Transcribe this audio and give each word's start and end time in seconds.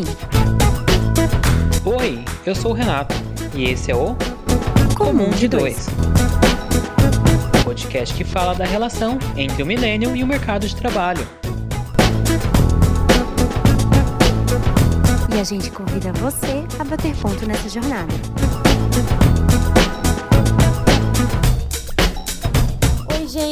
mim. 0.00 0.06
Oi, 1.84 2.24
eu 2.44 2.54
sou 2.54 2.72
o 2.72 2.74
Renato 2.74 3.14
e 3.54 3.64
esse 3.64 3.90
é 3.90 3.96
o 3.96 4.16
Comum 4.96 5.30
de 5.30 5.48
Dois. 5.48 5.88
podcast 7.64 8.14
que 8.14 8.24
fala 8.24 8.54
da 8.54 8.64
relação 8.64 9.18
entre 9.36 9.62
o 9.62 9.66
milênio 9.66 10.14
e 10.16 10.22
o 10.22 10.26
mercado 10.26 10.66
de 10.66 10.74
trabalho. 10.74 11.26
E 15.34 15.40
a 15.40 15.44
gente 15.44 15.70
convida 15.70 16.12
você 16.14 16.64
a 16.78 16.84
bater 16.84 17.14
ponto 17.16 17.46
nessa 17.46 17.68
jornada. 17.68 18.12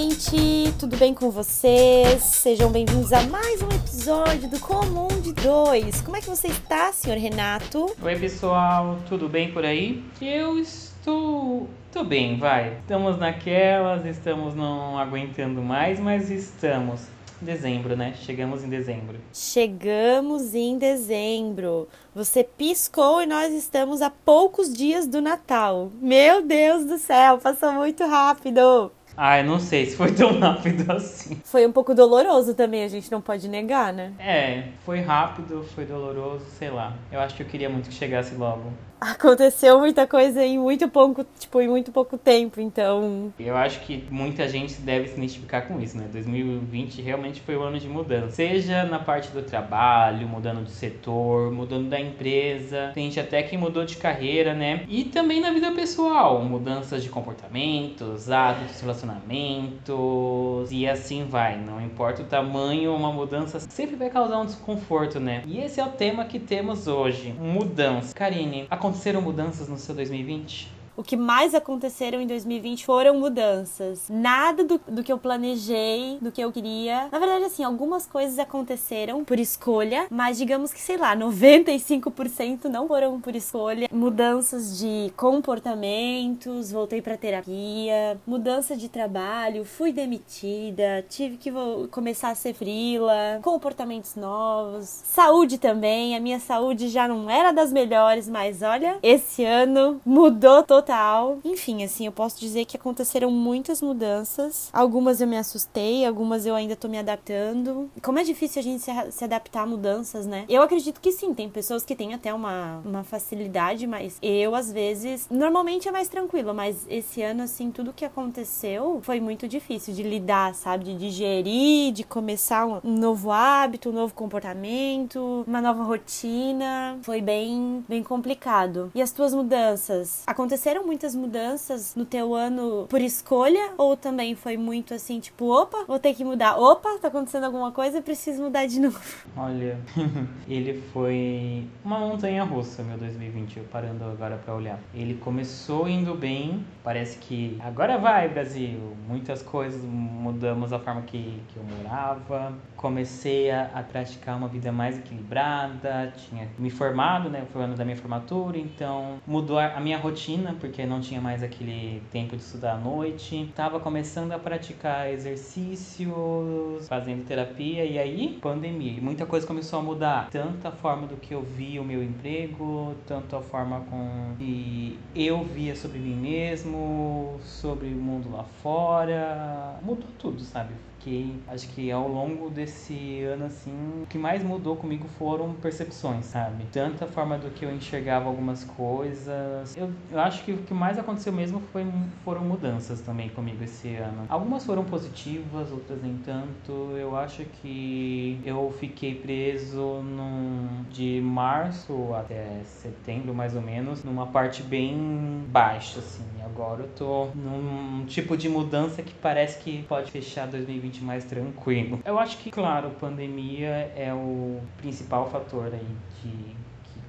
Gente, 0.08 0.72
tudo 0.78 0.96
bem 0.96 1.12
com 1.12 1.30
vocês? 1.30 2.22
Sejam 2.22 2.70
bem-vindos 2.70 3.12
a 3.12 3.22
mais 3.24 3.60
um 3.60 3.68
episódio 3.68 4.48
do 4.48 4.58
Comum 4.58 5.08
de 5.20 5.34
Dois. 5.34 6.00
Como 6.00 6.16
é 6.16 6.20
que 6.20 6.28
você 6.30 6.48
está, 6.48 6.90
senhor 6.92 7.18
Renato? 7.18 7.94
Oi, 8.00 8.16
pessoal, 8.16 8.98
tudo 9.06 9.28
bem 9.28 9.52
por 9.52 9.66
aí? 9.66 10.02
Eu 10.20 10.58
estou. 10.58 11.68
Tô 11.92 12.04
bem, 12.04 12.38
vai. 12.38 12.78
Estamos 12.78 13.18
naquelas, 13.18 14.06
estamos 14.06 14.54
não 14.54 14.98
aguentando 14.98 15.60
mais, 15.60 16.00
mas 16.00 16.30
estamos. 16.30 17.02
Dezembro, 17.40 17.96
né? 17.96 18.14
Chegamos 18.22 18.64
em 18.64 18.68
dezembro. 18.68 19.18
Chegamos 19.32 20.54
em 20.54 20.76
dezembro. 20.78 21.86
Você 22.14 22.42
piscou 22.42 23.22
e 23.22 23.26
nós 23.26 23.52
estamos 23.52 24.00
a 24.00 24.10
poucos 24.10 24.72
dias 24.72 25.06
do 25.06 25.20
Natal. 25.20 25.92
Meu 26.00 26.42
Deus 26.42 26.84
do 26.84 26.98
céu, 26.98 27.38
passou 27.38 27.72
muito 27.72 28.04
rápido. 28.06 28.90
Ah, 29.20 29.40
eu 29.40 29.44
não 29.44 29.58
sei 29.58 29.84
se 29.86 29.96
foi 29.96 30.12
tão 30.12 30.30
rápido 30.38 30.92
assim. 30.92 31.40
Foi 31.44 31.66
um 31.66 31.72
pouco 31.72 31.92
doloroso 31.92 32.54
também, 32.54 32.84
a 32.84 32.88
gente 32.88 33.10
não 33.10 33.20
pode 33.20 33.48
negar, 33.48 33.92
né? 33.92 34.12
É, 34.16 34.68
foi 34.86 35.00
rápido, 35.00 35.66
foi 35.74 35.84
doloroso, 35.84 36.44
sei 36.56 36.70
lá. 36.70 36.96
Eu 37.10 37.18
acho 37.18 37.34
que 37.34 37.42
eu 37.42 37.46
queria 37.48 37.68
muito 37.68 37.88
que 37.88 37.94
chegasse 37.96 38.36
logo. 38.36 38.72
Aconteceu 39.00 39.78
muita 39.78 40.06
coisa 40.06 40.44
em 40.44 40.58
muito 40.58 40.88
pouco, 40.88 41.24
tipo, 41.38 41.60
em 41.60 41.68
muito 41.68 41.92
pouco 41.92 42.18
tempo, 42.18 42.60
então. 42.60 43.32
Eu 43.38 43.56
acho 43.56 43.80
que 43.80 44.04
muita 44.10 44.48
gente 44.48 44.80
deve 44.80 45.08
se 45.08 45.16
identificar 45.16 45.62
com 45.62 45.80
isso, 45.80 45.96
né? 45.96 46.08
2020 46.10 47.00
realmente 47.00 47.40
foi 47.40 47.56
o 47.56 47.62
ano 47.62 47.78
de 47.78 47.88
mudança. 47.88 48.30
Seja 48.30 48.84
na 48.84 48.98
parte 48.98 49.30
do 49.30 49.42
trabalho, 49.42 50.26
mudando 50.26 50.64
de 50.64 50.70
setor, 50.70 51.52
mudando 51.52 51.88
da 51.88 52.00
empresa, 52.00 52.90
tem 52.94 53.04
gente 53.04 53.20
até 53.20 53.42
que 53.42 53.56
mudou 53.56 53.84
de 53.84 53.96
carreira, 53.96 54.52
né? 54.52 54.84
E 54.88 55.04
também 55.04 55.40
na 55.40 55.52
vida 55.52 55.70
pessoal, 55.72 56.42
mudanças 56.42 57.02
de 57.02 57.08
comportamentos, 57.08 58.30
hábitos, 58.30 58.80
relacionamentos 58.80 60.70
e 60.72 60.88
assim 60.88 61.24
vai. 61.24 61.56
Não 61.56 61.80
importa 61.80 62.22
o 62.22 62.24
tamanho, 62.24 62.94
uma 62.94 63.12
mudança 63.12 63.60
sempre 63.60 63.96
vai 63.96 64.10
causar 64.10 64.38
um 64.38 64.46
desconforto, 64.46 65.20
né? 65.20 65.42
E 65.46 65.58
esse 65.60 65.80
é 65.80 65.84
o 65.84 65.90
tema 65.90 66.24
que 66.24 66.38
temos 66.38 66.88
hoje: 66.88 67.32
mudança. 67.38 68.14
Karine, 68.14 68.66
aconteceram 68.88 69.20
mudanças 69.20 69.68
no 69.68 69.76
seu 69.76 69.94
2020? 69.94 70.77
O 70.98 71.04
que 71.04 71.16
mais 71.16 71.54
aconteceram 71.54 72.20
em 72.20 72.26
2020 72.26 72.84
foram 72.84 73.20
mudanças. 73.20 74.06
Nada 74.10 74.64
do, 74.64 74.80
do 74.88 75.04
que 75.04 75.12
eu 75.12 75.16
planejei, 75.16 76.18
do 76.20 76.32
que 76.32 76.40
eu 76.40 76.50
queria. 76.50 77.06
Na 77.12 77.20
verdade, 77.20 77.44
assim, 77.44 77.62
algumas 77.62 78.04
coisas 78.04 78.36
aconteceram 78.36 79.24
por 79.24 79.38
escolha, 79.38 80.08
mas 80.10 80.36
digamos 80.36 80.72
que, 80.72 80.80
sei 80.80 80.96
lá, 80.96 81.14
95% 81.16 82.64
não 82.64 82.88
foram 82.88 83.20
por 83.20 83.36
escolha. 83.36 83.88
Mudanças 83.92 84.76
de 84.76 85.12
comportamentos, 85.16 86.72
voltei 86.72 87.00
pra 87.00 87.16
terapia, 87.16 88.20
mudança 88.26 88.76
de 88.76 88.88
trabalho, 88.88 89.64
fui 89.64 89.92
demitida, 89.92 91.06
tive 91.08 91.36
que 91.36 91.52
começar 91.92 92.30
a 92.30 92.34
ser 92.34 92.54
frila, 92.54 93.38
comportamentos 93.40 94.16
novos, 94.16 94.88
saúde 94.88 95.58
também. 95.58 96.16
A 96.16 96.20
minha 96.20 96.40
saúde 96.40 96.88
já 96.88 97.06
não 97.06 97.30
era 97.30 97.52
das 97.52 97.72
melhores, 97.72 98.28
mas 98.28 98.62
olha, 98.62 98.98
esse 99.00 99.44
ano 99.44 100.00
mudou 100.04 100.64
totalmente 100.64 100.87
total. 100.88 101.38
Enfim, 101.44 101.84
assim, 101.84 102.06
eu 102.06 102.12
posso 102.12 102.40
dizer 102.40 102.64
que 102.64 102.76
aconteceram 102.76 103.30
muitas 103.30 103.82
mudanças. 103.82 104.70
Algumas 104.72 105.20
eu 105.20 105.26
me 105.26 105.36
assustei, 105.36 106.06
algumas 106.06 106.46
eu 106.46 106.54
ainda 106.54 106.74
tô 106.74 106.88
me 106.88 106.98
adaptando. 106.98 107.90
Como 108.02 108.18
é 108.18 108.24
difícil 108.24 108.60
a 108.60 108.62
gente 108.62 108.82
se, 108.82 108.90
se 109.10 109.24
adaptar 109.24 109.62
a 109.62 109.66
mudanças, 109.66 110.26
né? 110.26 110.46
Eu 110.48 110.62
acredito 110.62 111.00
que 111.00 111.12
sim, 111.12 111.34
tem 111.34 111.48
pessoas 111.50 111.84
que 111.84 111.94
têm 111.94 112.14
até 112.14 112.32
uma, 112.32 112.80
uma 112.84 113.04
facilidade, 113.04 113.86
mas 113.86 114.18
eu, 114.22 114.54
às 114.54 114.72
vezes, 114.72 115.26
normalmente 115.30 115.88
é 115.88 115.92
mais 115.92 116.08
tranquilo, 116.08 116.54
mas 116.54 116.86
esse 116.88 117.20
ano, 117.22 117.42
assim, 117.42 117.70
tudo 117.70 117.92
que 117.92 118.04
aconteceu 118.04 119.00
foi 119.02 119.20
muito 119.20 119.46
difícil 119.46 119.92
de 119.92 120.02
lidar, 120.02 120.54
sabe? 120.54 120.84
De 120.84 120.94
digerir, 120.96 121.92
de 121.92 122.02
começar 122.04 122.66
um 122.66 122.80
novo 122.82 123.30
hábito, 123.30 123.90
um 123.90 123.92
novo 123.92 124.14
comportamento, 124.14 125.44
uma 125.46 125.60
nova 125.60 125.82
rotina. 125.82 126.98
Foi 127.02 127.20
bem, 127.20 127.84
bem 127.86 128.02
complicado. 128.02 128.90
E 128.94 129.02
as 129.02 129.12
tuas 129.12 129.34
mudanças? 129.34 130.22
Aconteceram 130.26 130.77
tiveram 130.78 130.86
muitas 130.86 131.14
mudanças 131.14 131.94
no 131.94 132.04
teu 132.04 132.34
ano 132.34 132.86
por 132.88 133.00
escolha? 133.00 133.72
Ou 133.76 133.96
também 133.96 134.34
foi 134.34 134.56
muito 134.56 134.94
assim, 134.94 135.20
tipo, 135.20 135.46
opa, 135.46 135.84
vou 135.86 135.98
ter 135.98 136.14
que 136.14 136.24
mudar. 136.24 136.56
Opa, 136.56 136.98
tá 137.00 137.08
acontecendo 137.08 137.44
alguma 137.44 137.72
coisa, 137.72 138.00
preciso 138.00 138.42
mudar 138.42 138.66
de 138.66 138.78
novo. 138.80 139.00
Olha, 139.36 139.78
ele 140.48 140.80
foi 140.92 141.66
uma 141.84 141.98
montanha 141.98 142.44
russa, 142.44 142.82
meu 142.82 142.96
2020, 142.98 143.58
eu 143.58 143.64
parando 143.64 144.04
agora 144.04 144.36
para 144.36 144.54
olhar. 144.54 144.78
Ele 144.94 145.14
começou 145.14 145.88
indo 145.88 146.14
bem, 146.14 146.64
parece 146.84 147.18
que 147.18 147.58
agora 147.60 147.98
vai, 147.98 148.28
Brasil. 148.28 148.96
Muitas 149.06 149.42
coisas 149.42 149.82
mudamos 149.82 150.72
a 150.72 150.78
forma 150.78 151.02
que, 151.02 151.40
que 151.48 151.56
eu 151.56 151.64
morava. 151.64 152.52
Comecei 152.76 153.50
a, 153.50 153.70
a 153.74 153.82
praticar 153.82 154.36
uma 154.36 154.48
vida 154.48 154.70
mais 154.70 154.98
equilibrada, 154.98 156.12
tinha 156.16 156.48
me 156.58 156.70
formado, 156.70 157.28
né? 157.28 157.44
Foi 157.52 157.62
o 157.62 157.64
ano 157.64 157.74
da 157.74 157.84
minha 157.84 157.96
formatura, 157.96 158.58
então 158.58 159.18
mudou 159.26 159.58
a 159.58 159.80
minha 159.80 159.98
rotina, 159.98 160.54
porque 160.58 160.84
não 160.84 161.00
tinha 161.00 161.20
mais 161.20 161.42
aquele 161.42 162.02
tempo 162.10 162.36
de 162.36 162.42
estudar 162.42 162.74
à 162.74 162.78
noite. 162.78 163.50
Tava 163.54 163.80
começando 163.80 164.32
a 164.32 164.38
praticar 164.38 165.10
exercícios, 165.10 166.88
fazendo 166.88 167.26
terapia 167.26 167.84
e 167.84 167.98
aí 167.98 168.38
pandemia. 168.40 168.92
E 168.92 169.00
muita 169.00 169.26
coisa 169.26 169.46
começou 169.46 169.78
a 169.78 169.82
mudar, 169.82 170.28
tanto 170.30 170.66
a 170.66 170.70
forma 170.70 171.06
do 171.06 171.16
que 171.16 171.34
eu 171.34 171.42
via 171.42 171.80
o 171.80 171.84
meu 171.84 172.02
emprego, 172.02 172.94
tanto 173.06 173.36
a 173.36 173.40
forma 173.40 173.80
com 173.90 174.34
que 174.38 174.98
eu 175.14 175.44
via 175.44 175.74
sobre 175.74 175.98
mim 175.98 176.14
mesmo, 176.14 177.38
sobre 177.42 177.88
o 177.88 177.96
mundo 177.96 178.30
lá 178.30 178.44
fora. 178.62 179.78
Mudou 179.82 180.08
tudo, 180.18 180.40
sabe? 180.40 180.74
Fiquei, 180.98 181.40
acho 181.48 181.68
que 181.68 181.90
ao 181.90 182.08
longo 182.08 182.50
desse 182.50 183.22
ano, 183.22 183.46
assim, 183.46 183.72
o 184.02 184.06
que 184.06 184.18
mais 184.18 184.42
mudou 184.42 184.76
comigo 184.76 185.06
foram 185.18 185.54
percepções, 185.54 186.26
sabe? 186.26 186.64
Tanto 186.72 187.04
a 187.04 187.06
forma 187.06 187.38
do 187.38 187.50
que 187.50 187.64
eu 187.64 187.74
enxergava 187.74 188.28
algumas 188.28 188.64
coisas. 188.64 189.76
Eu, 189.76 189.90
eu 190.10 190.20
acho 190.20 190.44
que 190.44 190.52
o 190.52 190.58
que 190.58 190.74
mais 190.74 190.98
aconteceu 190.98 191.32
mesmo 191.32 191.60
foi, 191.72 191.86
foram 192.24 192.42
mudanças 192.42 193.00
também 193.00 193.28
comigo 193.28 193.62
esse 193.62 193.94
ano. 193.94 194.26
Algumas 194.28 194.64
foram 194.64 194.84
positivas, 194.84 195.70
outras 195.70 196.02
nem 196.02 196.16
tanto. 196.18 196.72
Eu 196.96 197.16
acho 197.16 197.44
que 197.44 198.40
eu 198.44 198.74
fiquei 198.78 199.14
preso 199.14 200.02
num, 200.02 200.84
de 200.90 201.20
março 201.22 202.12
até 202.14 202.62
setembro, 202.64 203.34
mais 203.34 203.54
ou 203.54 203.62
menos, 203.62 204.02
numa 204.04 204.26
parte 204.26 204.62
bem 204.62 205.44
baixa, 205.48 206.00
assim. 206.00 206.24
Agora 206.44 206.82
eu 206.82 206.88
tô 206.88 207.26
num 207.34 208.04
tipo 208.06 208.36
de 208.36 208.48
mudança 208.48 209.02
que 209.02 209.14
parece 209.14 209.62
que 209.62 209.82
pode 209.84 210.10
fechar 210.10 210.46
2020 210.46 210.87
mais 211.02 211.24
tranquilo. 211.24 212.00
Eu 212.04 212.18
acho 212.18 212.38
que, 212.38 212.50
claro, 212.50 212.90
pandemia 212.90 213.92
é 213.94 214.12
o 214.12 214.60
principal 214.76 215.30
fator 215.30 215.72
aí 215.72 215.96
de 216.22 216.56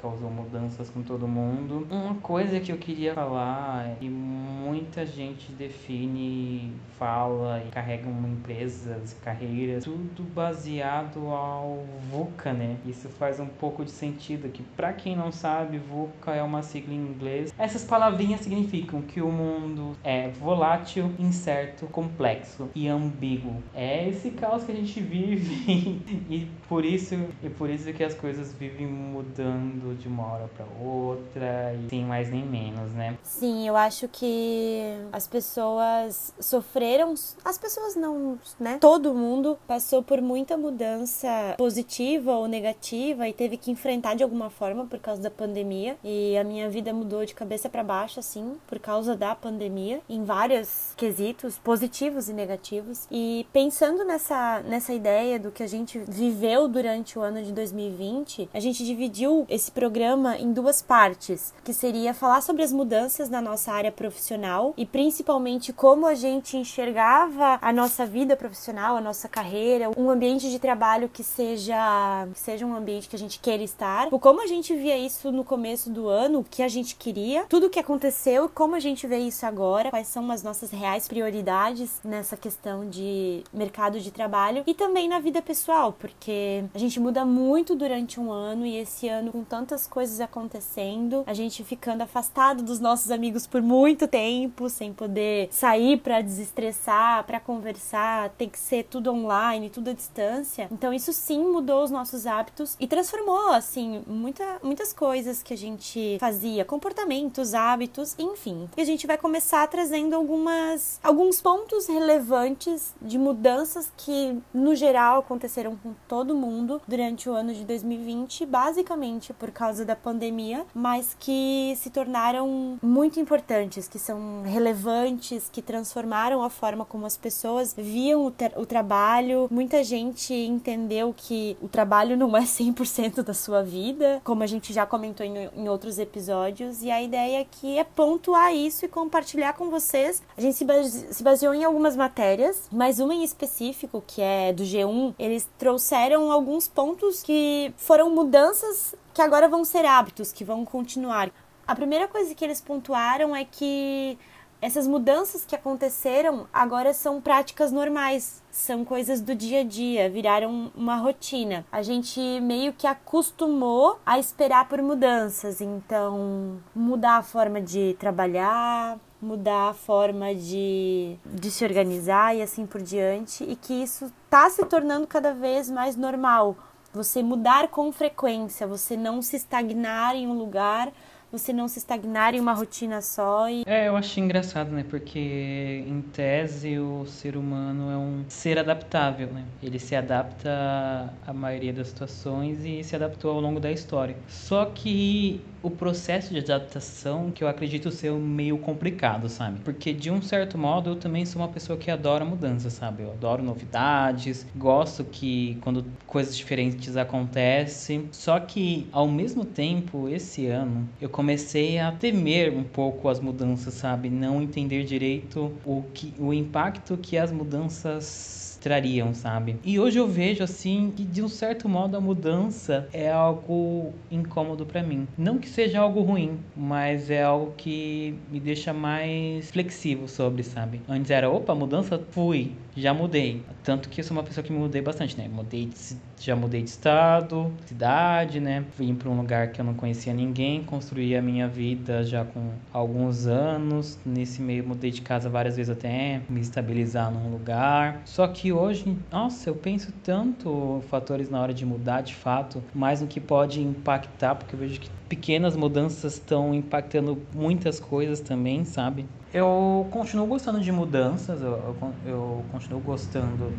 causou 0.02 0.30
mudanças 0.30 0.90
com 0.90 1.02
todo 1.02 1.28
mundo. 1.28 1.88
Uma 1.90 2.16
coisa 2.16 2.60
que 2.60 2.72
eu 2.72 2.78
queria 2.78 3.14
falar 3.14 3.88
é 3.88 3.96
que 4.00 4.10
muita 4.10 5.06
gente 5.06 5.52
define, 5.52 6.74
fala 6.98 7.64
e 7.66 7.72
carrega 7.72 8.08
uma 8.08 8.28
empresas, 8.28 9.16
carreiras, 9.24 9.84
tudo 9.84 10.24
baseado 10.34 11.28
ao 11.28 11.86
VUCA, 12.12 12.54
né? 12.54 12.78
Isso 12.86 13.10
faz 13.10 13.40
um 13.40 13.46
pouco 13.46 13.84
de 13.84 13.92
sentido 13.92 14.50
que 14.50 14.64
para 14.64 14.94
quem 14.94 15.16
não 15.16 15.32
sabe, 15.32 15.78
VUCA 15.78 16.32
é 16.34 16.44
uma 16.44 16.62
sigla 16.62 16.94
em 16.94 16.98
inglês. 16.98 17.54
Essas 17.58 17.84
palavrinhas 17.84 18.42
significam 18.42 19.02
que 19.02 19.22
o 19.22 19.32
mundo 19.32 19.96
é 20.04 20.30
volátil, 20.30 21.14
incerto, 21.20 21.86
complexo 21.88 22.70
e 22.74 22.88
ambíguo. 22.88 23.62
É 23.74 24.08
esse 24.08 24.32
caos 24.32 24.64
que 24.64 24.72
a 24.72 24.76
gente 24.76 25.00
vive 25.00 26.02
e 26.30 26.48
por 26.68 26.86
isso 26.86 27.16
e 27.44 27.50
por 27.50 27.70
isso 27.70 27.92
que 27.94 28.04
as 28.04 28.14
coisas 28.14 28.54
vivem 28.54 28.88
mudando 28.88 29.89
tudo 29.90 29.96
de 29.96 30.08
uma 30.08 30.26
hora 30.34 30.50
para 30.56 30.66
outra 30.84 31.74
e 31.74 31.90
sem 31.90 32.06
mais 32.06 32.30
nem 32.30 32.46
menos, 32.46 32.92
né? 32.92 33.18
Sim, 33.24 33.68
eu 33.68 33.76
acho 33.76 34.08
que 34.08 34.82
as 35.12 35.28
pessoas 35.28 36.34
sofreram, 36.40 37.14
as 37.44 37.58
pessoas 37.58 37.96
não, 37.96 38.38
né? 38.60 38.78
Todo 38.80 39.14
mundo 39.14 39.58
passou 39.68 40.04
por 40.04 40.22
muita 40.22 40.58
mudança 40.58 41.56
positiva 41.58 42.34
ou 42.34 42.48
negativa 42.48 43.28
e 43.28 43.34
teve 43.34 43.58
que 43.58 43.72
enfrentar 43.72 44.16
de 44.16 44.24
alguma 44.24 44.50
forma 44.50 44.86
por 44.86 45.00
causa 45.00 45.22
da 45.22 45.32
pandemia. 45.32 45.98
E 46.04 46.38
a 46.38 46.44
minha 46.44 46.70
vida 46.70 46.94
mudou 46.94 47.26
de 47.26 47.34
cabeça 47.34 47.70
para 47.70 47.84
baixo 47.84 48.20
assim, 48.20 48.58
por 48.68 48.80
causa 48.80 49.16
da 49.16 49.34
pandemia, 49.36 50.02
em 50.10 50.24
vários 50.24 50.94
quesitos 50.96 51.58
positivos 51.58 52.30
e 52.30 52.34
negativos. 52.34 53.08
E 53.12 53.48
pensando 53.52 54.04
nessa 54.04 54.62
nessa 54.62 54.94
ideia 54.94 55.40
do 55.40 55.52
que 55.52 55.64
a 55.64 55.68
gente 55.68 56.00
viveu 56.08 56.68
durante 56.68 57.18
o 57.18 57.22
ano 57.22 57.42
de 57.42 57.52
2020, 57.52 58.50
a 58.54 58.60
gente 58.60 58.86
dividiu 58.86 59.46
esse 59.50 59.72
programa 59.80 60.38
em 60.38 60.52
duas 60.52 60.82
partes, 60.82 61.54
que 61.64 61.74
seria 61.74 62.14
falar 62.14 62.42
sobre 62.42 62.64
as 62.64 62.74
mudanças 62.74 63.30
na 63.30 63.42
nossa 63.42 63.72
área 63.72 63.94
profissional 63.94 64.74
e 64.76 64.86
principalmente 64.86 65.72
como 65.72 66.06
a 66.06 66.14
gente 66.14 66.58
enxergava 66.58 67.58
a 67.62 67.72
nossa 67.72 68.06
vida 68.06 68.36
profissional, 68.36 68.98
a 68.98 69.02
nossa 69.02 69.30
carreira, 69.30 69.90
um 69.96 70.10
ambiente 70.10 70.52
de 70.52 70.60
trabalho 70.60 71.08
que 71.08 71.24
seja 71.24 72.28
que 72.34 72.40
seja 72.42 72.66
um 72.66 72.76
ambiente 72.76 73.08
que 73.08 73.16
a 73.16 73.20
gente 73.20 73.40
queira 73.40 73.64
estar, 73.64 74.10
como 74.10 74.44
a 74.44 74.48
gente 74.48 74.76
via 74.76 74.98
isso 74.98 75.32
no 75.32 75.46
começo 75.46 75.90
do 75.90 76.10
ano, 76.10 76.40
o 76.40 76.44
que 76.44 76.62
a 76.62 76.68
gente 76.68 76.96
queria, 76.96 77.46
tudo 77.48 77.68
o 77.68 77.70
que 77.70 77.80
aconteceu, 77.80 78.50
como 78.50 78.76
a 78.76 78.82
gente 78.82 79.08
vê 79.08 79.20
isso 79.20 79.46
agora, 79.46 79.92
quais 79.92 80.10
são 80.10 80.30
as 80.30 80.44
nossas 80.44 80.72
reais 80.72 81.08
prioridades 81.08 82.02
nessa 82.04 82.36
questão 82.36 82.90
de 82.90 83.46
mercado 83.54 83.98
de 83.98 84.12
trabalho 84.12 84.62
e 84.68 84.74
também 84.74 85.08
na 85.08 85.20
vida 85.20 85.42
pessoal, 85.42 85.94
porque 85.94 86.66
a 86.74 86.78
gente 86.78 87.00
muda 87.00 87.24
muito 87.24 87.76
durante 87.76 88.20
um 88.20 88.30
ano 88.30 88.66
e 88.66 88.76
esse 88.76 89.08
ano 89.08 89.32
com 89.32 89.46
tantas 89.70 89.86
coisas 89.86 90.20
acontecendo, 90.20 91.24
a 91.28 91.34
gente 91.34 91.64
ficando 91.64 92.02
afastado 92.02 92.64
dos 92.64 92.80
nossos 92.80 93.12
amigos 93.12 93.46
por 93.46 93.62
muito 93.62 94.08
tempo, 94.08 94.68
sem 94.68 94.92
poder 94.92 95.48
sair 95.52 96.00
para 96.00 96.22
desestressar, 96.22 97.24
para 97.24 97.40
conversar, 97.40 98.30
tem 98.32 98.50
que 98.50 98.58
ser 98.58 98.86
tudo 98.86 99.12
online, 99.14 99.70
tudo 99.70 99.92
à 99.92 99.94
distância. 99.94 100.68
Então 100.72 100.92
isso 100.92 101.14
sim 101.14 101.44
mudou 101.44 101.84
os 101.84 101.92
nossos 101.92 102.26
hábitos 102.26 102.76
e 102.80 102.88
transformou 102.88 103.52
assim 103.52 104.02
muita, 104.08 104.60
muitas 104.64 104.92
coisas 104.92 105.44
que 105.44 105.54
a 105.54 105.58
gente 105.58 106.18
fazia, 106.20 106.66
comportamentos, 106.66 107.54
hábitos, 107.54 108.16
enfim. 108.18 108.68
E 108.76 108.82
a 108.82 108.86
gente 108.86 109.06
vai 109.06 109.20
começar 109.20 109.68
trazendo 109.68 110.16
algumas 110.16 111.00
alguns 111.04 111.40
pontos 111.42 111.86
relevantes 111.86 112.96
de 113.00 113.20
mudanças 113.20 113.92
que 113.96 114.36
no 114.52 114.74
geral 114.74 115.20
aconteceram 115.20 115.76
com 115.76 115.94
todo 116.08 116.36
mundo 116.36 116.82
durante 116.88 117.30
o 117.30 117.34
ano 117.34 117.54
de 117.54 117.64
2020, 117.66 118.48
basicamente 118.48 119.32
por 119.34 119.52
causa 119.60 119.84
da 119.84 119.94
pandemia, 119.94 120.66
mas 120.74 121.14
que 121.20 121.74
se 121.76 121.90
tornaram 121.90 122.80
muito 122.82 123.20
importantes, 123.20 123.90
que 123.90 124.00
são 124.00 124.42
relevantes, 124.44 125.50
que 125.52 125.62
transformaram 125.62 126.42
a 126.42 126.50
forma 126.50 126.86
como 126.86 127.06
as 127.06 127.18
pessoas 127.18 127.76
viam 127.78 128.26
o, 128.26 128.34
o 128.56 128.66
trabalho. 128.66 129.50
Muita 129.52 129.84
gente 129.84 130.34
entendeu 130.34 131.14
que 131.16 131.58
o 131.62 131.68
trabalho 131.68 132.16
não 132.16 132.38
é 132.38 132.44
100% 132.44 133.22
da 133.22 133.34
sua 133.34 133.62
vida, 133.62 134.22
como 134.24 134.44
a 134.44 134.48
gente 134.48 134.72
já 134.72 134.86
comentou 134.86 135.26
em, 135.26 135.50
em 135.54 135.68
outros 135.68 136.00
episódios, 136.00 136.82
e 136.82 136.90
a 136.90 137.02
ideia 137.02 137.42
aqui 137.42 137.78
é 137.78 137.84
pontuar 137.84 138.56
isso 138.56 138.86
e 138.86 138.88
compartilhar 138.88 139.52
com 139.54 139.70
vocês. 139.70 140.24
A 140.38 140.42
gente 140.42 140.56
se, 140.56 140.64
base, 140.64 141.14
se 141.14 141.22
baseou 141.22 141.54
em 141.54 141.66
algumas 141.66 141.98
matérias, 141.98 142.70
mas 142.72 143.02
uma 143.02 143.14
em 143.14 143.26
específico, 143.26 144.02
que 144.08 144.22
é 144.22 144.54
do 144.54 144.64
G1, 144.64 145.16
eles 145.20 145.50
trouxeram 145.58 146.32
alguns 146.32 146.66
pontos 146.66 147.22
que 147.22 147.74
foram 147.76 148.10
mudanças 148.10 148.96
que 149.20 149.24
agora 149.24 149.50
vão 149.50 149.66
ser 149.66 149.86
hábitos, 149.86 150.32
que 150.32 150.46
vão 150.46 150.64
continuar. 150.64 151.30
A 151.68 151.76
primeira 151.76 152.08
coisa 152.08 152.34
que 152.34 152.42
eles 152.42 152.62
pontuaram 152.62 153.36
é 153.36 153.44
que 153.44 154.18
essas 154.62 154.88
mudanças 154.88 155.44
que 155.44 155.54
aconteceram 155.54 156.48
agora 156.54 156.94
são 156.94 157.20
práticas 157.20 157.70
normais, 157.70 158.42
são 158.50 158.86
coisas 158.86 159.20
do 159.20 159.36
dia 159.36 159.60
a 159.60 159.64
dia, 159.66 160.10
viraram 160.10 160.72
uma 160.74 160.96
rotina. 160.96 161.66
A 161.70 161.82
gente 161.82 162.18
meio 162.40 162.72
que 162.72 162.88
acostumou 162.88 164.00
a 164.06 164.18
esperar 164.18 164.70
por 164.70 164.82
mudanças, 164.82 165.60
então 165.60 166.62
mudar 166.74 167.18
a 167.18 167.22
forma 167.22 167.62
de 167.62 167.98
trabalhar, 168.00 168.98
mudar 169.22 169.72
a 169.72 169.74
forma 169.74 170.34
de, 170.34 171.18
de 171.26 171.52
se 171.52 171.66
organizar 171.66 172.38
e 172.38 172.42
assim 172.42 172.66
por 172.66 172.82
diante, 172.82 173.44
e 173.44 173.58
que 173.58 173.74
isso 173.74 174.06
está 174.24 174.50
se 174.50 174.64
tornando 174.64 175.06
cada 175.06 175.34
vez 175.34 175.70
mais 175.70 175.98
normal. 175.98 176.56
Você 176.94 177.22
mudar 177.22 177.68
com 177.68 177.92
frequência, 177.92 178.66
você 178.66 178.98
não 178.98 179.22
se 179.22 179.36
estagnar 179.36 180.16
em 180.16 180.28
um 180.28 180.34
lugar 180.34 180.92
você 181.32 181.54
não 181.54 181.68
se 181.68 181.78
estagnar 181.78 182.34
em 182.34 182.40
uma 182.40 182.54
rotina 182.54 183.02
só. 183.02 183.50
E... 183.50 183.64
É, 183.66 183.88
eu 183.88 183.96
acho 183.96 184.20
engraçado, 184.20 184.72
né? 184.72 184.84
Porque 184.88 185.84
em 185.88 186.02
tese 186.02 186.80
o 186.80 187.06
ser 187.06 187.38
humano 187.38 187.92
é 187.92 187.98
um 187.98 188.26
ser 188.28 188.58
adaptável, 188.58 189.28
né? 189.28 189.46
Ele 189.62 189.78
se 189.78 189.96
adapta 189.96 191.14
à 191.26 191.34
maioria 191.34 191.72
das 191.72 191.90
situações 191.90 192.66
e 192.66 192.84
se 192.84 192.96
adaptou 192.96 193.32
ao 193.32 193.40
longo 193.40 193.60
da 193.60 193.72
história. 193.72 194.16
Só 194.28 194.66
que 194.66 195.42
o 195.62 195.70
processo 195.70 196.34
de 196.34 196.40
adaptação 196.40 197.32
que 197.32 197.44
eu 197.44 197.48
acredito 197.48 197.92
ser 197.92 198.12
meio 198.14 198.58
complicado, 198.58 199.28
sabe? 199.30 199.60
Porque 199.60 199.94
de 199.94 200.10
um 200.10 200.22
certo 200.22 200.58
modo 200.58 200.92
eu 200.92 200.96
também 200.96 201.26
sou 201.26 201.42
uma 201.42 201.48
pessoa 201.48 201.78
que 201.78 201.92
adora 201.92 202.24
mudança, 202.24 202.70
sabe? 202.70 203.04
Eu 203.04 203.12
adoro 203.12 203.44
novidades, 203.44 204.46
gosto 204.56 205.04
que 205.04 205.58
quando 205.62 205.86
coisas 206.06 206.36
diferentes 206.36 206.96
acontecem. 206.96 208.08
Só 208.12 208.40
que 208.40 208.88
ao 208.92 209.08
mesmo 209.08 209.46
tempo, 209.46 210.08
esse 210.08 210.48
ano, 210.48 210.88
eu 211.00 211.10
comecei 211.10 211.80
a 211.80 211.92
temer 211.92 212.54
um 212.54 212.64
pouco 212.64 213.10
as 213.10 213.20
mudanças, 213.20 213.74
sabe? 213.74 214.10
Não 214.10 214.42
entender 214.42 214.84
direito 214.84 215.54
o 215.66 215.84
que 215.94 216.14
o 216.18 216.34
impacto 216.34 216.98
que 216.98 217.18
as 217.18 217.32
mudanças 217.32 218.49
trariam, 218.60 219.14
sabe? 219.14 219.58
E 219.64 219.80
hoje 219.80 219.98
eu 219.98 220.08
vejo 220.08 220.44
assim 220.44 220.94
que 220.96 221.04
de 221.04 221.22
um 221.22 221.28
certo 221.28 221.68
modo 221.68 221.96
a 221.96 222.02
mudança 222.02 222.88
é 222.94 223.10
algo 223.10 223.94
incômodo 224.12 224.66
para 224.66 224.84
mim. 224.84 225.08
Não 225.18 225.38
que 225.38 225.48
seja 225.48 225.80
algo 225.80 226.02
ruim, 226.02 226.40
mas 226.56 227.10
é 227.10 227.24
algo 227.24 227.54
que 227.58 228.16
me 228.32 228.40
deixa 228.40 228.74
mais 228.74 229.50
flexível 229.52 230.08
sobre, 230.08 230.44
sabe? 230.44 230.82
Antes 230.88 231.12
era, 231.12 231.30
opa, 231.30 231.56
mudança, 231.56 232.02
fui, 232.12 232.52
já 232.76 232.94
mudei. 232.94 233.42
Tanto 233.64 233.90
que 233.90 234.02
eu 234.02 234.06
sou 234.06 234.16
uma 234.16 234.24
pessoa 234.24 234.44
que 234.44 234.52
me 234.52 234.60
mudei 234.60 234.82
bastante, 234.82 235.18
né? 235.18 235.28
Mudei 235.32 235.66
de, 235.66 235.98
já 236.20 236.36
mudei 236.36 236.62
de 236.62 236.70
estado, 236.70 237.52
cidade, 237.66 238.40
né? 238.40 238.64
Vim 238.78 238.96
para 238.96 239.10
um 239.10 239.18
lugar 239.18 239.52
que 239.52 239.62
eu 239.62 239.66
não 239.66 239.74
conhecia 239.74 240.14
ninguém, 240.14 240.64
construí 240.64 241.16
a 241.16 241.22
minha 241.22 241.48
vida 241.48 242.04
já 242.04 242.24
com 242.26 242.52
alguns 242.74 243.28
anos. 243.28 243.98
Nesse 244.06 244.42
meio 244.42 244.66
mudei 244.66 244.92
de 244.92 245.02
casa 245.02 245.30
várias 245.30 245.56
vezes 245.56 245.70
até 245.70 246.22
me 246.30 246.42
estabilizar 246.42 247.12
num 247.12 247.32
lugar. 247.32 248.02
Só 248.06 248.28
que 248.28 248.49
hoje, 248.52 248.98
nossa, 249.12 249.50
eu 249.50 249.56
penso 249.56 249.92
tanto 250.04 250.82
fatores 250.90 251.30
na 251.30 251.42
hora 251.42 251.54
de 251.54 251.66
mudar 251.66 252.02
de 252.02 252.16
fato, 252.16 252.64
mais 252.74 253.02
no 253.02 253.08
que 253.08 253.20
pode 253.20 253.62
impactar, 253.62 254.36
porque 254.36 254.56
eu 254.56 254.60
vejo 254.60 254.80
que 254.80 254.90
pequenas 255.08 255.56
mudanças 255.56 256.14
estão 256.14 256.54
impactando 256.54 257.22
muitas 257.34 257.80
coisas 257.80 258.20
também, 258.20 258.64
sabe? 258.64 259.06
Eu 259.34 259.88
continuo 259.92 260.26
gostando 260.26 260.60
de 260.60 260.72
mudanças, 260.72 261.42
eu, 261.42 261.52
eu, 261.52 261.94
eu, 262.04 262.46
continuo 262.52 262.80
gostando 262.80 263.54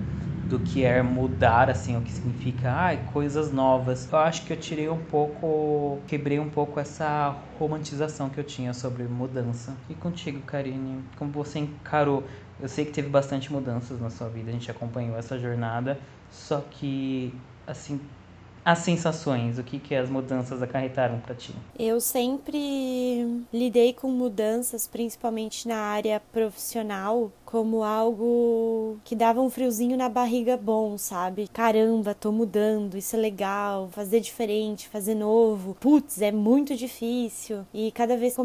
do 0.49 0.59
que 0.59 0.85
é 0.85 1.01
mudar, 1.01 1.71
assim, 1.71 1.97
o 1.97 2.01
que 2.01 2.11
significa, 2.11 2.73
ai, 2.73 3.05
coisas 3.13 3.53
novas. 3.53 4.11
Eu 4.11 4.19
acho 4.19 4.45
que 4.45 4.53
eu 4.53 4.57
tirei 4.57 4.89
um 4.89 4.99
pouco, 4.99 6.03
quebrei 6.09 6.41
um 6.41 6.51
pouco 6.51 6.81
essa 6.81 7.37
romantização 7.57 8.29
que 8.29 8.41
eu 8.41 8.45
tinha 8.45 8.75
sobre 8.75 9.05
mudança. 9.05 9.77
E 9.89 9.95
contigo, 9.95 10.41
Karine, 10.41 11.05
como 11.17 11.31
você 11.31 11.61
encarou? 11.61 12.25
Eu 12.63 12.69
sei 12.69 12.85
que 12.85 12.93
teve 12.93 13.09
bastante 13.09 13.53
mudanças 13.53 14.01
na 14.01 14.11
sua 14.11 14.29
vida, 14.29 14.51
a 14.51 14.53
gente 14.53 14.71
acompanhou 14.71 15.17
essa 15.17 15.39
jornada, 15.39 15.99
só 16.31 16.61
que, 16.71 17.35
assim, 17.67 18.01
as 18.65 18.81
sensações, 18.81 19.59
o 19.59 19.63
que, 19.63 19.79
que 19.79 19.95
as 19.95 20.11
mudanças 20.11 20.63
acarretaram 20.63 21.19
para 21.19 21.35
ti? 21.35 21.55
Eu 21.79 22.01
sempre 22.01 23.45
lidei 23.53 23.95
com 23.95 24.11
mudanças, 24.11 24.87
principalmente 24.87 25.67
na 25.67 25.77
área 25.77 26.21
profissional, 26.33 27.33
como 27.51 27.83
algo 27.83 28.99
que 29.05 29.17
dava 29.17 29.41
um 29.41 29.51
friozinho 29.51 29.97
na 29.97 30.09
barriga 30.09 30.57
bom, 30.57 30.97
sabe? 30.97 31.49
Caramba, 31.53 32.15
tô 32.15 32.31
mudando, 32.31 32.97
isso 32.97 33.17
é 33.17 33.19
legal, 33.19 33.89
fazer 33.91 34.21
diferente, 34.21 34.89
fazer 34.89 35.15
novo. 35.15 35.77
Putz, 35.81 36.23
é 36.23 36.31
muito 36.31 36.77
difícil. 36.77 37.67
E 37.75 37.91
cada 37.91 38.17
vez 38.17 38.37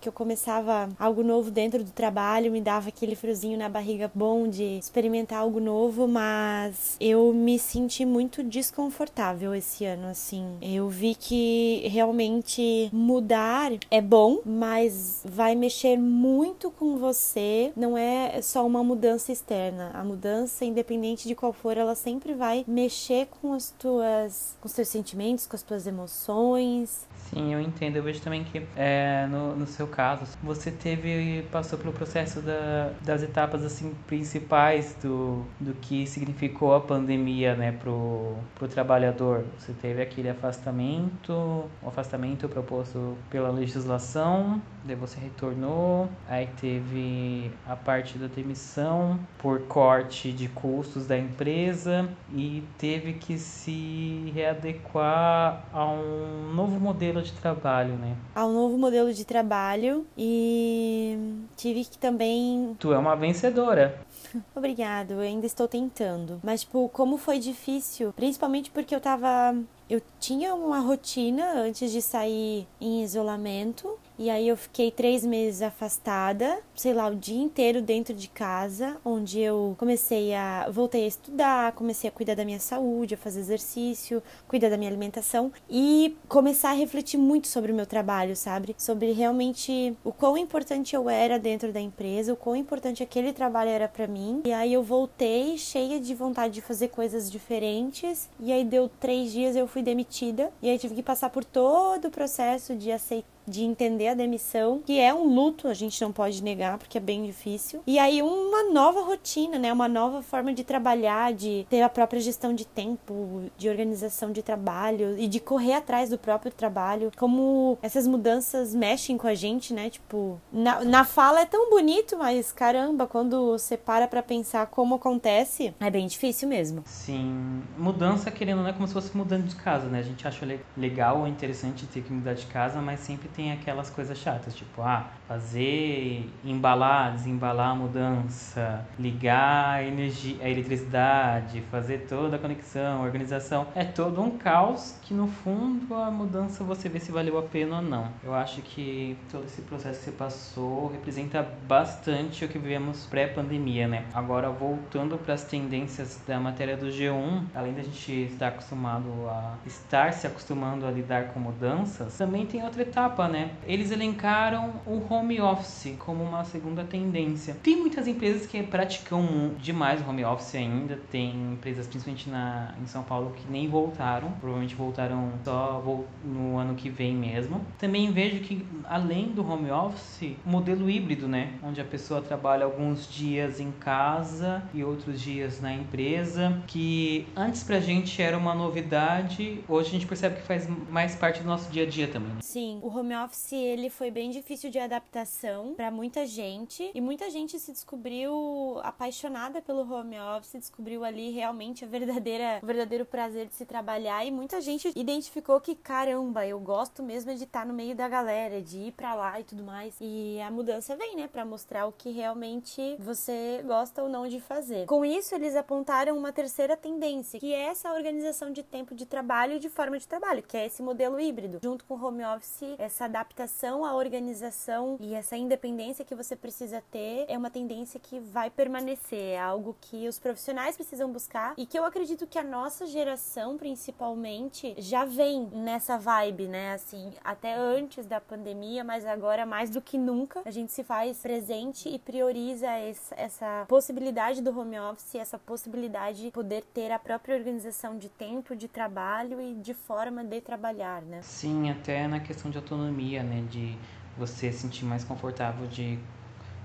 que 0.00 0.08
eu 0.08 0.12
começava 0.12 0.88
algo 0.98 1.22
novo 1.22 1.50
dentro 1.50 1.82
do 1.82 1.90
trabalho, 1.90 2.52
me 2.52 2.60
dava 2.60 2.88
aquele 2.88 3.16
friozinho 3.16 3.58
na 3.58 3.68
barriga 3.68 4.10
bom 4.14 4.46
de 4.46 4.78
experimentar 4.78 5.40
algo 5.40 5.58
novo, 5.58 6.06
mas 6.06 6.96
eu 7.00 7.32
me 7.32 7.58
senti 7.58 8.04
muito 8.04 8.42
desconfortável 8.42 9.54
esse 9.54 9.84
ano, 9.84 10.08
assim. 10.08 10.44
Eu 10.60 10.88
vi 10.88 11.14
que 11.14 11.88
realmente 11.88 12.90
mudar 12.92 13.72
é 13.90 14.00
bom, 14.00 14.40
mas 14.44 15.22
vai 15.24 15.54
mexer 15.54 15.96
muito 15.96 16.70
com 16.70 16.98
você, 16.98 17.72
não 17.74 17.96
é 17.96 18.40
só 18.50 18.66
uma 18.66 18.82
mudança 18.82 19.32
externa. 19.32 19.90
A 19.94 20.04
mudança, 20.04 20.64
independente 20.64 21.26
de 21.26 21.34
qual 21.34 21.52
for, 21.52 21.76
ela 21.76 21.94
sempre 21.94 22.34
vai 22.34 22.64
mexer 22.66 23.28
com 23.40 23.52
as 23.52 23.70
tuas, 23.70 24.56
com 24.60 24.66
os 24.66 24.74
teus 24.74 24.88
sentimentos, 24.88 25.46
com 25.46 25.56
as 25.56 25.62
tuas 25.62 25.86
emoções, 25.86 27.06
Sim, 27.28 27.52
eu 27.52 27.60
entendo. 27.60 27.96
Eu 27.96 28.02
vejo 28.02 28.20
também 28.20 28.42
que 28.42 28.62
é, 28.76 29.26
no, 29.30 29.54
no 29.54 29.66
seu 29.66 29.86
caso, 29.86 30.24
você 30.42 30.70
teve 30.70 31.46
passou 31.52 31.78
pelo 31.78 31.92
processo 31.92 32.40
da, 32.40 32.92
das 33.02 33.22
etapas 33.22 33.64
assim 33.64 33.94
principais 34.06 34.96
do, 35.00 35.44
do 35.60 35.72
que 35.74 36.06
significou 36.06 36.74
a 36.74 36.80
pandemia, 36.80 37.54
né, 37.54 37.72
pro, 37.72 38.34
pro 38.56 38.66
trabalhador. 38.66 39.44
Você 39.58 39.72
teve 39.72 40.02
aquele 40.02 40.28
afastamento, 40.28 41.32
o 41.32 41.88
afastamento 41.88 42.48
proposto 42.48 43.16
pela 43.30 43.50
legislação, 43.50 44.60
daí 44.84 44.96
você 44.96 45.20
retornou, 45.20 46.08
aí 46.28 46.48
teve 46.60 47.50
a 47.66 47.76
parte 47.76 48.18
da 48.18 48.28
demissão 48.42 49.18
por 49.38 49.60
corte 49.62 50.32
de 50.32 50.48
custos 50.48 51.06
da 51.06 51.16
empresa 51.16 52.08
e 52.34 52.62
teve 52.78 53.14
que 53.14 53.38
se 53.38 54.32
readequar 54.34 55.64
a 55.72 55.86
um 55.86 56.52
novo 56.54 56.80
modelo 56.80 57.22
de 57.22 57.32
trabalho, 57.32 57.94
né? 57.94 58.16
Ao 58.34 58.50
novo 58.50 58.76
modelo 58.78 59.12
de 59.12 59.24
trabalho 59.24 60.06
e 60.16 61.18
tive 61.56 61.84
que 61.84 61.98
também. 61.98 62.76
Tu 62.78 62.92
é 62.92 62.98
uma 62.98 63.14
vencedora. 63.14 64.00
Obrigado, 64.54 65.12
eu 65.12 65.20
ainda 65.20 65.46
estou 65.46 65.68
tentando. 65.68 66.40
Mas, 66.42 66.62
tipo, 66.62 66.88
como 66.90 67.16
foi 67.18 67.38
difícil, 67.38 68.12
principalmente 68.14 68.70
porque 68.70 68.94
eu 68.94 69.00
tava. 69.00 69.54
Eu 69.88 70.00
tinha 70.20 70.54
uma 70.54 70.78
rotina 70.78 71.52
antes 71.52 71.90
de 71.90 72.00
sair 72.00 72.66
em 72.80 73.02
isolamento 73.02 73.98
e 74.20 74.28
aí 74.28 74.48
eu 74.48 74.56
fiquei 74.56 74.90
três 74.90 75.24
meses 75.24 75.62
afastada, 75.62 76.58
sei 76.76 76.92
lá, 76.92 77.08
o 77.08 77.16
dia 77.16 77.40
inteiro 77.40 77.80
dentro 77.80 78.12
de 78.12 78.28
casa, 78.28 78.98
onde 79.02 79.40
eu 79.40 79.74
comecei 79.78 80.34
a. 80.34 80.68
voltei 80.70 81.04
a 81.04 81.06
estudar, 81.06 81.72
comecei 81.72 82.06
a 82.06 82.12
cuidar 82.12 82.34
da 82.34 82.44
minha 82.44 82.60
saúde, 82.60 83.14
a 83.14 83.16
fazer 83.16 83.40
exercício, 83.40 84.22
cuidar 84.46 84.68
da 84.68 84.76
minha 84.76 84.90
alimentação 84.90 85.50
e 85.70 86.18
começar 86.28 86.72
a 86.72 86.74
refletir 86.74 87.16
muito 87.16 87.48
sobre 87.48 87.72
o 87.72 87.74
meu 87.74 87.86
trabalho, 87.86 88.36
sabe? 88.36 88.76
Sobre 88.76 89.10
realmente 89.12 89.96
o 90.04 90.12
quão 90.12 90.36
importante 90.36 90.94
eu 90.94 91.08
era 91.08 91.38
dentro 91.38 91.72
da 91.72 91.80
empresa, 91.80 92.34
o 92.34 92.36
quão 92.36 92.54
importante 92.54 93.02
aquele 93.02 93.32
trabalho 93.32 93.70
era 93.70 93.88
para 93.88 94.06
mim. 94.06 94.42
E 94.44 94.52
aí 94.52 94.74
eu 94.74 94.82
voltei 94.82 95.56
cheia 95.56 95.98
de 95.98 96.14
vontade 96.14 96.52
de 96.52 96.60
fazer 96.60 96.88
coisas 96.88 97.30
diferentes. 97.30 98.28
E 98.38 98.52
aí 98.52 98.66
deu 98.66 98.86
três 99.00 99.32
dias 99.32 99.56
eu 99.56 99.66
fui 99.66 99.80
demitida. 99.80 100.52
E 100.60 100.68
aí 100.68 100.78
tive 100.78 100.94
que 100.94 101.02
passar 101.02 101.30
por 101.30 101.42
todo 101.42 102.08
o 102.08 102.10
processo 102.10 102.76
de 102.76 102.92
aceitar 102.92 103.39
de 103.50 103.62
entender 103.64 104.08
a 104.08 104.14
demissão, 104.14 104.80
que 104.86 104.98
é 104.98 105.12
um 105.12 105.34
luto, 105.34 105.68
a 105.68 105.74
gente 105.74 106.00
não 106.00 106.12
pode 106.12 106.42
negar, 106.42 106.78
porque 106.78 106.96
é 106.96 107.00
bem 107.00 107.24
difícil. 107.24 107.82
E 107.86 107.98
aí 107.98 108.22
uma 108.22 108.72
nova 108.72 109.02
rotina, 109.02 109.58
né? 109.58 109.72
Uma 109.72 109.88
nova 109.88 110.22
forma 110.22 110.52
de 110.52 110.64
trabalhar, 110.64 111.32
de 111.32 111.66
ter 111.68 111.82
a 111.82 111.88
própria 111.88 112.20
gestão 112.20 112.54
de 112.54 112.66
tempo, 112.66 113.44
de 113.58 113.68
organização 113.68 114.32
de 114.32 114.42
trabalho 114.42 115.18
e 115.18 115.26
de 115.26 115.40
correr 115.40 115.74
atrás 115.74 116.10
do 116.10 116.18
próprio 116.18 116.52
trabalho. 116.52 117.10
Como 117.16 117.78
essas 117.82 118.06
mudanças 118.06 118.74
mexem 118.74 119.16
com 119.16 119.26
a 119.26 119.34
gente, 119.34 119.74
né? 119.74 119.90
Tipo, 119.90 120.40
na, 120.52 120.84
na 120.84 121.04
fala 121.04 121.40
é 121.40 121.46
tão 121.46 121.68
bonito, 121.70 122.16
mas 122.16 122.52
caramba, 122.52 123.06
quando 123.06 123.46
você 123.46 123.76
para 123.76 124.06
pra 124.06 124.22
pensar 124.22 124.66
como 124.66 124.94
acontece, 124.94 125.74
é 125.80 125.90
bem 125.90 126.06
difícil 126.06 126.48
mesmo. 126.48 126.82
Sim, 126.86 127.62
mudança 127.76 128.30
querendo 128.30 128.60
não 128.60 128.68
é 128.68 128.72
como 128.72 128.86
se 128.86 128.92
fosse 128.92 129.16
mudando 129.16 129.46
de 129.46 129.56
casa, 129.56 129.88
né? 129.88 129.98
A 129.98 130.02
gente 130.02 130.26
acha 130.26 130.46
legal 130.76 131.20
ou 131.20 131.26
interessante 131.26 131.86
ter 131.86 132.02
que 132.02 132.12
mudar 132.12 132.34
de 132.34 132.46
casa, 132.46 132.80
mas 132.80 133.00
sempre 133.00 133.28
tem 133.28 133.39
tem 133.40 133.52
aquelas 133.52 133.88
coisas 133.88 134.18
chatas, 134.18 134.54
tipo, 134.54 134.82
ah, 134.82 135.06
fazer, 135.26 136.28
embalar, 136.44 137.14
desembalar 137.14 137.70
a 137.70 137.74
mudança, 137.74 138.84
ligar 138.98 139.76
a, 139.76 139.82
energia, 139.82 140.36
a 140.42 140.48
eletricidade, 140.48 141.62
fazer 141.70 142.06
toda 142.08 142.36
a 142.36 142.38
conexão, 142.38 143.02
organização. 143.02 143.66
É 143.74 143.82
todo 143.82 144.20
um 144.20 144.36
caos 144.36 144.98
que 145.02 145.14
no 145.14 145.26
fundo 145.26 145.94
a 145.94 146.10
mudança 146.10 146.62
você 146.62 146.88
vê 146.88 147.00
se 147.00 147.10
valeu 147.10 147.38
a 147.38 147.42
pena 147.42 147.76
ou 147.76 147.82
não. 147.82 148.08
Eu 148.22 148.34
acho 148.34 148.60
que 148.60 149.16
todo 149.30 149.44
esse 149.44 149.62
processo 149.62 150.00
que 150.00 150.04
você 150.06 150.10
passou 150.10 150.88
representa 150.88 151.42
bastante 151.66 152.44
o 152.44 152.48
que 152.48 152.58
vivemos 152.58 153.06
pré-pandemia, 153.06 153.88
né? 153.88 154.04
Agora 154.12 154.50
voltando 154.50 155.16
para 155.16 155.32
as 155.32 155.44
tendências 155.44 156.20
da 156.26 156.38
matéria 156.38 156.76
do 156.76 156.86
G1, 156.88 157.44
além 157.54 157.72
da 157.72 157.82
gente 157.82 158.12
estar 158.12 158.48
acostumado 158.48 159.08
a 159.28 159.54
estar 159.64 160.12
se 160.12 160.26
acostumando 160.26 160.84
a 160.84 160.90
lidar 160.90 161.28
com 161.28 161.40
mudanças, 161.40 162.18
também 162.18 162.44
tem 162.44 162.62
outra 162.62 162.82
etapa, 162.82 163.19
né? 163.28 163.50
Eles 163.66 163.90
elencaram 163.90 164.74
o 164.86 165.02
home 165.08 165.40
office 165.40 165.94
como 165.98 166.22
uma 166.22 166.44
segunda 166.44 166.84
tendência. 166.84 167.56
Tem 167.62 167.76
muitas 167.76 168.06
empresas 168.06 168.46
que 168.46 168.62
praticam 168.62 169.52
demais 169.58 170.06
home 170.06 170.24
office 170.24 170.54
ainda, 170.54 170.98
tem 171.10 171.52
empresas 171.52 171.86
principalmente 171.86 172.28
na, 172.28 172.74
em 172.80 172.86
São 172.86 173.02
Paulo 173.02 173.32
que 173.36 173.50
nem 173.50 173.68
voltaram, 173.68 174.30
provavelmente 174.32 174.74
voltarão 174.74 175.32
só 175.44 175.82
no 176.24 176.58
ano 176.58 176.74
que 176.74 176.88
vem 176.88 177.14
mesmo. 177.14 177.60
Também 177.78 178.10
vejo 178.12 178.40
que 178.40 178.66
além 178.84 179.28
do 179.28 179.46
home 179.48 179.70
office, 179.70 180.36
modelo 180.44 180.90
híbrido, 180.90 181.28
né? 181.28 181.54
Onde 181.62 181.80
a 181.80 181.84
pessoa 181.84 182.20
trabalha 182.20 182.64
alguns 182.64 183.10
dias 183.10 183.60
em 183.60 183.70
casa 183.72 184.62
e 184.74 184.82
outros 184.84 185.20
dias 185.20 185.60
na 185.60 185.72
empresa, 185.72 186.62
que 186.66 187.26
antes 187.36 187.62
pra 187.62 187.80
gente 187.80 188.20
era 188.20 188.36
uma 188.36 188.54
novidade, 188.54 189.62
hoje 189.68 189.88
a 189.88 189.92
gente 189.92 190.06
percebe 190.06 190.36
que 190.36 190.42
faz 190.42 190.68
mais 190.90 191.14
parte 191.14 191.40
do 191.40 191.46
nosso 191.46 191.70
dia 191.70 191.84
a 191.84 191.86
dia 191.86 192.08
também. 192.08 192.32
Sim, 192.40 192.78
o 192.82 192.88
home 192.88 193.09
office 193.14 193.52
ele 193.52 193.90
foi 193.90 194.10
bem 194.10 194.30
difícil 194.30 194.70
de 194.70 194.78
adaptação 194.78 195.74
para 195.74 195.90
muita 195.90 196.26
gente 196.26 196.90
e 196.94 197.00
muita 197.00 197.30
gente 197.30 197.58
se 197.58 197.72
descobriu 197.72 198.80
apaixonada 198.82 199.60
pelo 199.62 199.90
home 199.90 200.18
office, 200.36 200.52
descobriu 200.52 201.04
ali 201.04 201.30
realmente 201.30 201.84
a 201.84 201.88
verdadeira, 201.88 202.60
o 202.62 202.66
verdadeiro 202.66 203.04
prazer 203.04 203.46
de 203.46 203.54
se 203.54 203.64
trabalhar 203.64 204.24
e 204.24 204.30
muita 204.30 204.60
gente 204.60 204.92
identificou 204.96 205.60
que 205.60 205.74
caramba, 205.74 206.46
eu 206.46 206.58
gosto 206.58 207.02
mesmo 207.02 207.34
de 207.34 207.44
estar 207.44 207.66
no 207.66 207.74
meio 207.74 207.94
da 207.94 208.08
galera, 208.08 208.60
de 208.60 208.78
ir 208.78 208.92
para 208.92 209.14
lá 209.14 209.40
e 209.40 209.44
tudo 209.44 209.62
mais. 209.62 209.96
E 210.00 210.40
a 210.40 210.50
mudança 210.50 210.96
vem, 210.96 211.16
né, 211.16 211.28
para 211.28 211.44
mostrar 211.44 211.86
o 211.86 211.92
que 211.92 212.10
realmente 212.10 212.96
você 212.98 213.62
gosta 213.66 214.02
ou 214.02 214.08
não 214.08 214.28
de 214.28 214.40
fazer. 214.40 214.86
Com 214.86 215.04
isso, 215.04 215.34
eles 215.34 215.56
apontaram 215.56 216.16
uma 216.16 216.32
terceira 216.32 216.76
tendência, 216.76 217.40
que 217.40 217.52
é 217.52 217.66
essa 217.66 217.92
organização 217.92 218.52
de 218.52 218.62
tempo 218.62 218.94
de 218.94 219.06
trabalho 219.06 219.54
e 219.54 219.58
de 219.58 219.68
forma 219.68 219.98
de 219.98 220.06
trabalho, 220.06 220.42
que 220.42 220.56
é 220.56 220.66
esse 220.66 220.82
modelo 220.82 221.20
híbrido. 221.20 221.60
Junto 221.62 221.84
com 221.84 221.94
o 221.94 222.04
home 222.04 222.24
office, 222.24 222.74
essa 222.78 222.99
adaptação 223.04 223.84
à 223.84 223.94
organização 223.94 224.96
e 225.00 225.14
essa 225.14 225.36
independência 225.36 226.04
que 226.04 226.14
você 226.14 226.36
precisa 226.36 226.82
ter 226.90 227.24
é 227.28 227.36
uma 227.36 227.50
tendência 227.50 227.98
que 227.98 228.18
vai 228.20 228.50
permanecer, 228.50 229.34
é 229.34 229.40
algo 229.40 229.76
que 229.80 230.08
os 230.08 230.18
profissionais 230.18 230.76
precisam 230.76 231.10
buscar 231.10 231.54
e 231.56 231.66
que 231.66 231.78
eu 231.78 231.84
acredito 231.84 232.26
que 232.26 232.38
a 232.38 232.44
nossa 232.44 232.86
geração, 232.86 233.56
principalmente, 233.56 234.74
já 234.78 235.04
vem 235.04 235.48
nessa 235.52 235.96
vibe, 235.96 236.48
né? 236.48 236.74
Assim, 236.74 237.12
até 237.24 237.54
antes 237.54 238.06
da 238.06 238.20
pandemia, 238.20 238.84
mas 238.84 239.06
agora 239.06 239.46
mais 239.46 239.70
do 239.70 239.80
que 239.80 239.96
nunca, 239.96 240.42
a 240.44 240.50
gente 240.50 240.72
se 240.72 240.84
faz 240.84 241.18
presente 241.18 241.88
e 241.88 241.98
prioriza 241.98 242.68
essa 243.16 243.64
possibilidade 243.68 244.42
do 244.42 244.58
home 244.58 244.78
office, 244.78 245.14
essa 245.14 245.38
possibilidade 245.38 246.22
de 246.22 246.30
poder 246.30 246.64
ter 246.74 246.90
a 246.90 246.98
própria 246.98 247.36
organização 247.36 247.96
de 247.98 248.08
tempo, 248.08 248.54
de 248.54 248.68
trabalho 248.68 249.40
e 249.40 249.54
de 249.54 249.74
forma 249.74 250.24
de 250.24 250.40
trabalhar, 250.40 251.02
né? 251.02 251.20
Sim, 251.22 251.70
até 251.70 252.06
na 252.06 252.20
questão 252.20 252.50
de 252.50 252.58
autonomia 252.58 252.89
autonomia, 252.90 253.22
né? 253.22 253.44
De 253.50 253.76
você 254.18 254.52
se 254.52 254.58
sentir 254.58 254.84
mais 254.84 255.04
confortável 255.04 255.66
de, 255.66 255.98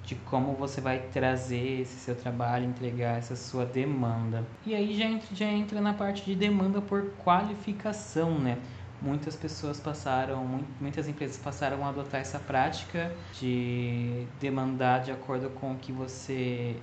de 0.03 0.15
como 0.15 0.53
você 0.53 0.81
vai 0.81 0.99
trazer 0.99 1.81
esse 1.81 1.99
seu 1.99 2.15
trabalho, 2.15 2.65
entregar 2.65 3.17
essa 3.17 3.35
sua 3.35 3.65
demanda. 3.65 4.43
E 4.65 4.75
aí 4.75 4.97
já 4.97 5.05
entra, 5.05 5.35
já 5.35 5.45
entra 5.45 5.79
na 5.79 5.93
parte 5.93 6.25
de 6.25 6.35
demanda 6.35 6.81
por 6.81 7.11
qualificação, 7.23 8.37
né? 8.37 8.57
Muitas 9.01 9.35
pessoas 9.35 9.79
passaram, 9.79 10.63
muitas 10.79 11.07
empresas 11.07 11.37
passaram 11.37 11.85
a 11.85 11.89
adotar 11.89 12.21
essa 12.21 12.39
prática 12.39 13.11
de 13.39 14.25
demandar 14.39 15.01
de 15.01 15.11
acordo 15.11 15.49
com 15.49 15.73
o 15.73 15.77
que 15.77 15.91
você 15.91 16.77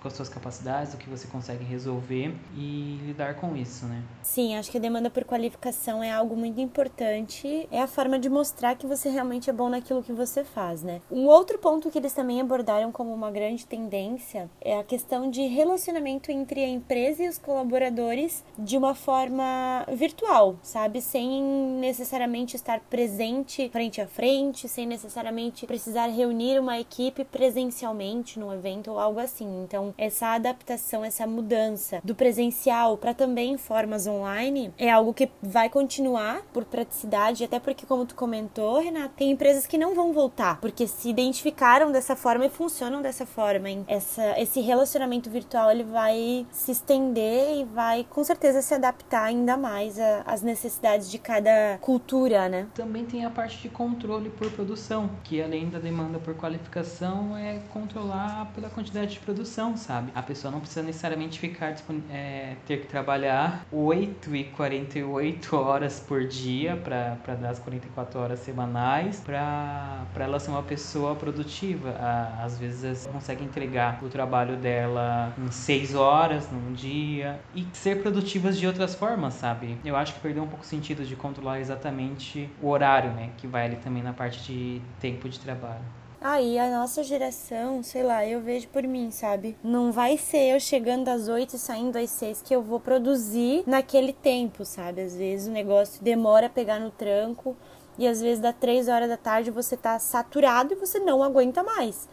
com 0.00 0.08
as 0.08 0.14
suas 0.14 0.28
capacidades, 0.28 0.94
o 0.94 0.96
que 0.96 1.08
você 1.08 1.26
consegue 1.28 1.64
resolver 1.64 2.34
e 2.56 2.98
lidar 3.04 3.34
com 3.34 3.56
isso, 3.56 3.86
né? 3.86 4.02
Sim, 4.22 4.56
acho 4.56 4.70
que 4.70 4.78
a 4.78 4.80
demanda 4.80 5.10
por 5.10 5.24
qualificação 5.24 6.02
é 6.02 6.10
algo 6.10 6.36
muito 6.36 6.60
importante. 6.60 7.68
É 7.70 7.80
a 7.80 7.86
forma 7.86 8.18
de 8.18 8.28
mostrar 8.28 8.74
que 8.76 8.86
você 8.86 9.08
realmente 9.08 9.50
é 9.50 9.52
bom 9.52 9.68
naquilo 9.68 10.02
que 10.02 10.12
você 10.12 10.44
faz, 10.44 10.82
né? 10.82 11.00
Um 11.10 11.26
outro 11.26 11.58
ponto 11.58 11.90
que 11.90 11.98
eles 11.98 12.12
também 12.12 12.40
abordaram 12.40 12.90
como 12.90 13.12
uma 13.12 13.30
grande 13.30 13.66
tendência 13.66 14.50
é 14.60 14.78
a 14.78 14.84
questão 14.84 15.30
de 15.30 15.42
relacionamento 15.46 16.30
entre 16.30 16.64
a 16.64 16.68
empresa 16.68 17.22
e 17.22 17.28
os 17.28 17.38
colaboradores 17.38 18.44
de 18.58 18.76
uma 18.76 18.94
forma 18.94 19.84
virtual, 19.92 20.56
sabe? 20.62 21.00
Sem 21.00 21.42
necessariamente 21.80 22.56
estar 22.56 22.80
presente 22.80 23.68
frente 23.70 24.00
a 24.00 24.06
frente, 24.06 24.68
sem 24.68 24.86
necessariamente 24.86 25.66
precisar 25.66 26.06
reunir 26.06 26.58
uma 26.58 26.78
equipe 26.78 27.24
presencialmente 27.24 28.38
num 28.38 28.52
evento 28.52 28.90
ou 28.90 28.98
algo 28.98 29.20
assim. 29.20 29.62
Então, 29.62 29.89
Essa 29.96 30.34
adaptação, 30.34 31.04
essa 31.04 31.26
mudança 31.26 32.00
do 32.04 32.14
presencial 32.14 32.96
para 32.96 33.14
também 33.14 33.56
formas 33.56 34.06
online 34.06 34.72
é 34.78 34.90
algo 34.90 35.14
que 35.14 35.30
vai 35.42 35.68
continuar 35.68 36.42
por 36.52 36.64
praticidade, 36.64 37.44
até 37.44 37.58
porque, 37.58 37.86
como 37.86 38.06
tu 38.06 38.14
comentou, 38.14 38.80
Renata, 38.80 39.12
tem 39.16 39.30
empresas 39.30 39.66
que 39.66 39.78
não 39.78 39.94
vão 39.94 40.12
voltar, 40.12 40.60
porque 40.60 40.86
se 40.86 41.08
identificaram 41.08 41.92
dessa 41.92 42.16
forma 42.16 42.46
e 42.46 42.50
funcionam 42.50 43.02
dessa 43.02 43.26
forma. 43.26 43.68
Essa, 43.86 44.38
esse 44.40 44.60
relacionamento 44.60 45.30
virtual 45.30 45.70
ele 45.70 45.84
vai 45.84 46.46
se 46.50 46.72
estender 46.72 47.58
e 47.58 47.64
vai 47.64 48.06
com 48.08 48.22
certeza 48.24 48.62
se 48.62 48.74
adaptar 48.74 49.24
ainda 49.24 49.56
mais 49.56 49.98
às 50.26 50.42
necessidades 50.42 51.10
de 51.10 51.18
cada 51.18 51.78
cultura, 51.80 52.48
né? 52.48 52.66
Também 52.74 53.04
tem 53.04 53.24
a 53.24 53.30
parte 53.30 53.58
de 53.58 53.68
controle 53.68 54.30
por 54.30 54.50
produção, 54.50 55.10
que 55.24 55.42
além 55.42 55.68
da 55.68 55.78
demanda 55.78 56.18
por 56.18 56.34
qualificação 56.34 57.36
é 57.36 57.60
controlar 57.72 58.50
pela 58.54 58.68
quantidade 58.68 59.12
de 59.12 59.20
produção, 59.20 59.76
sabe? 59.80 60.12
A 60.14 60.22
pessoa 60.22 60.50
não 60.50 60.60
precisa 60.60 60.82
necessariamente 60.82 61.38
ficar 61.38 61.74
é, 62.10 62.54
ter 62.66 62.80
que 62.80 62.86
trabalhar 62.86 63.64
8 63.72 64.36
e 64.36 64.44
48 64.44 65.56
horas 65.56 66.00
por 66.00 66.26
dia 66.26 66.76
para 66.76 67.34
dar 67.34 67.50
as 67.50 67.58
44 67.58 68.20
horas 68.20 68.38
semanais 68.40 69.20
para 69.20 70.04
ela 70.18 70.38
ser 70.38 70.50
uma 70.50 70.62
pessoa 70.62 71.14
produtiva. 71.14 71.94
Às 72.42 72.58
vezes 72.58 73.06
consegue 73.06 73.44
entregar 73.44 73.98
o 74.02 74.08
trabalho 74.08 74.56
dela 74.56 75.32
em 75.38 75.50
6 75.50 75.94
horas 75.94 76.50
num 76.50 76.72
dia 76.72 77.40
e 77.54 77.66
ser 77.72 78.02
produtivas 78.02 78.58
de 78.58 78.66
outras 78.66 78.94
formas, 78.94 79.34
sabe? 79.34 79.78
Eu 79.84 79.96
acho 79.96 80.14
que 80.14 80.20
perdeu 80.20 80.42
um 80.42 80.48
pouco 80.48 80.64
o 80.64 80.66
sentido 80.66 81.04
de 81.04 81.16
controlar 81.16 81.60
exatamente 81.60 82.48
o 82.60 82.68
horário, 82.68 83.10
né? 83.12 83.30
Que 83.38 83.46
vai 83.46 83.66
ali 83.66 83.76
também 83.76 84.02
na 84.02 84.12
parte 84.12 84.42
de 84.42 84.82
tempo 85.00 85.28
de 85.28 85.38
trabalho. 85.40 85.99
Aí 86.22 86.58
a 86.58 86.70
nossa 86.70 87.02
geração, 87.02 87.82
sei 87.82 88.02
lá, 88.02 88.26
eu 88.26 88.42
vejo 88.42 88.68
por 88.68 88.82
mim, 88.82 89.10
sabe? 89.10 89.56
Não 89.64 89.90
vai 89.90 90.18
ser 90.18 90.54
eu 90.54 90.60
chegando 90.60 91.08
às 91.08 91.28
8 91.28 91.56
e 91.56 91.58
saindo 91.58 91.96
às 91.96 92.10
6 92.10 92.42
que 92.42 92.54
eu 92.54 92.62
vou 92.62 92.78
produzir 92.78 93.64
naquele 93.66 94.12
tempo, 94.12 94.62
sabe? 94.66 95.00
Às 95.00 95.16
vezes 95.16 95.48
o 95.48 95.50
negócio 95.50 96.04
demora 96.04 96.46
a 96.46 96.50
pegar 96.50 96.78
no 96.78 96.90
tranco 96.90 97.56
e 97.96 98.06
às 98.06 98.20
vezes 98.20 98.38
dá 98.38 98.52
3 98.52 98.86
horas 98.88 99.08
da 99.08 99.16
tarde 99.16 99.50
você 99.50 99.78
tá 99.78 99.98
saturado 99.98 100.74
e 100.74 100.76
você 100.76 100.98
não 100.98 101.22
aguenta 101.22 101.62
mais. 101.62 102.06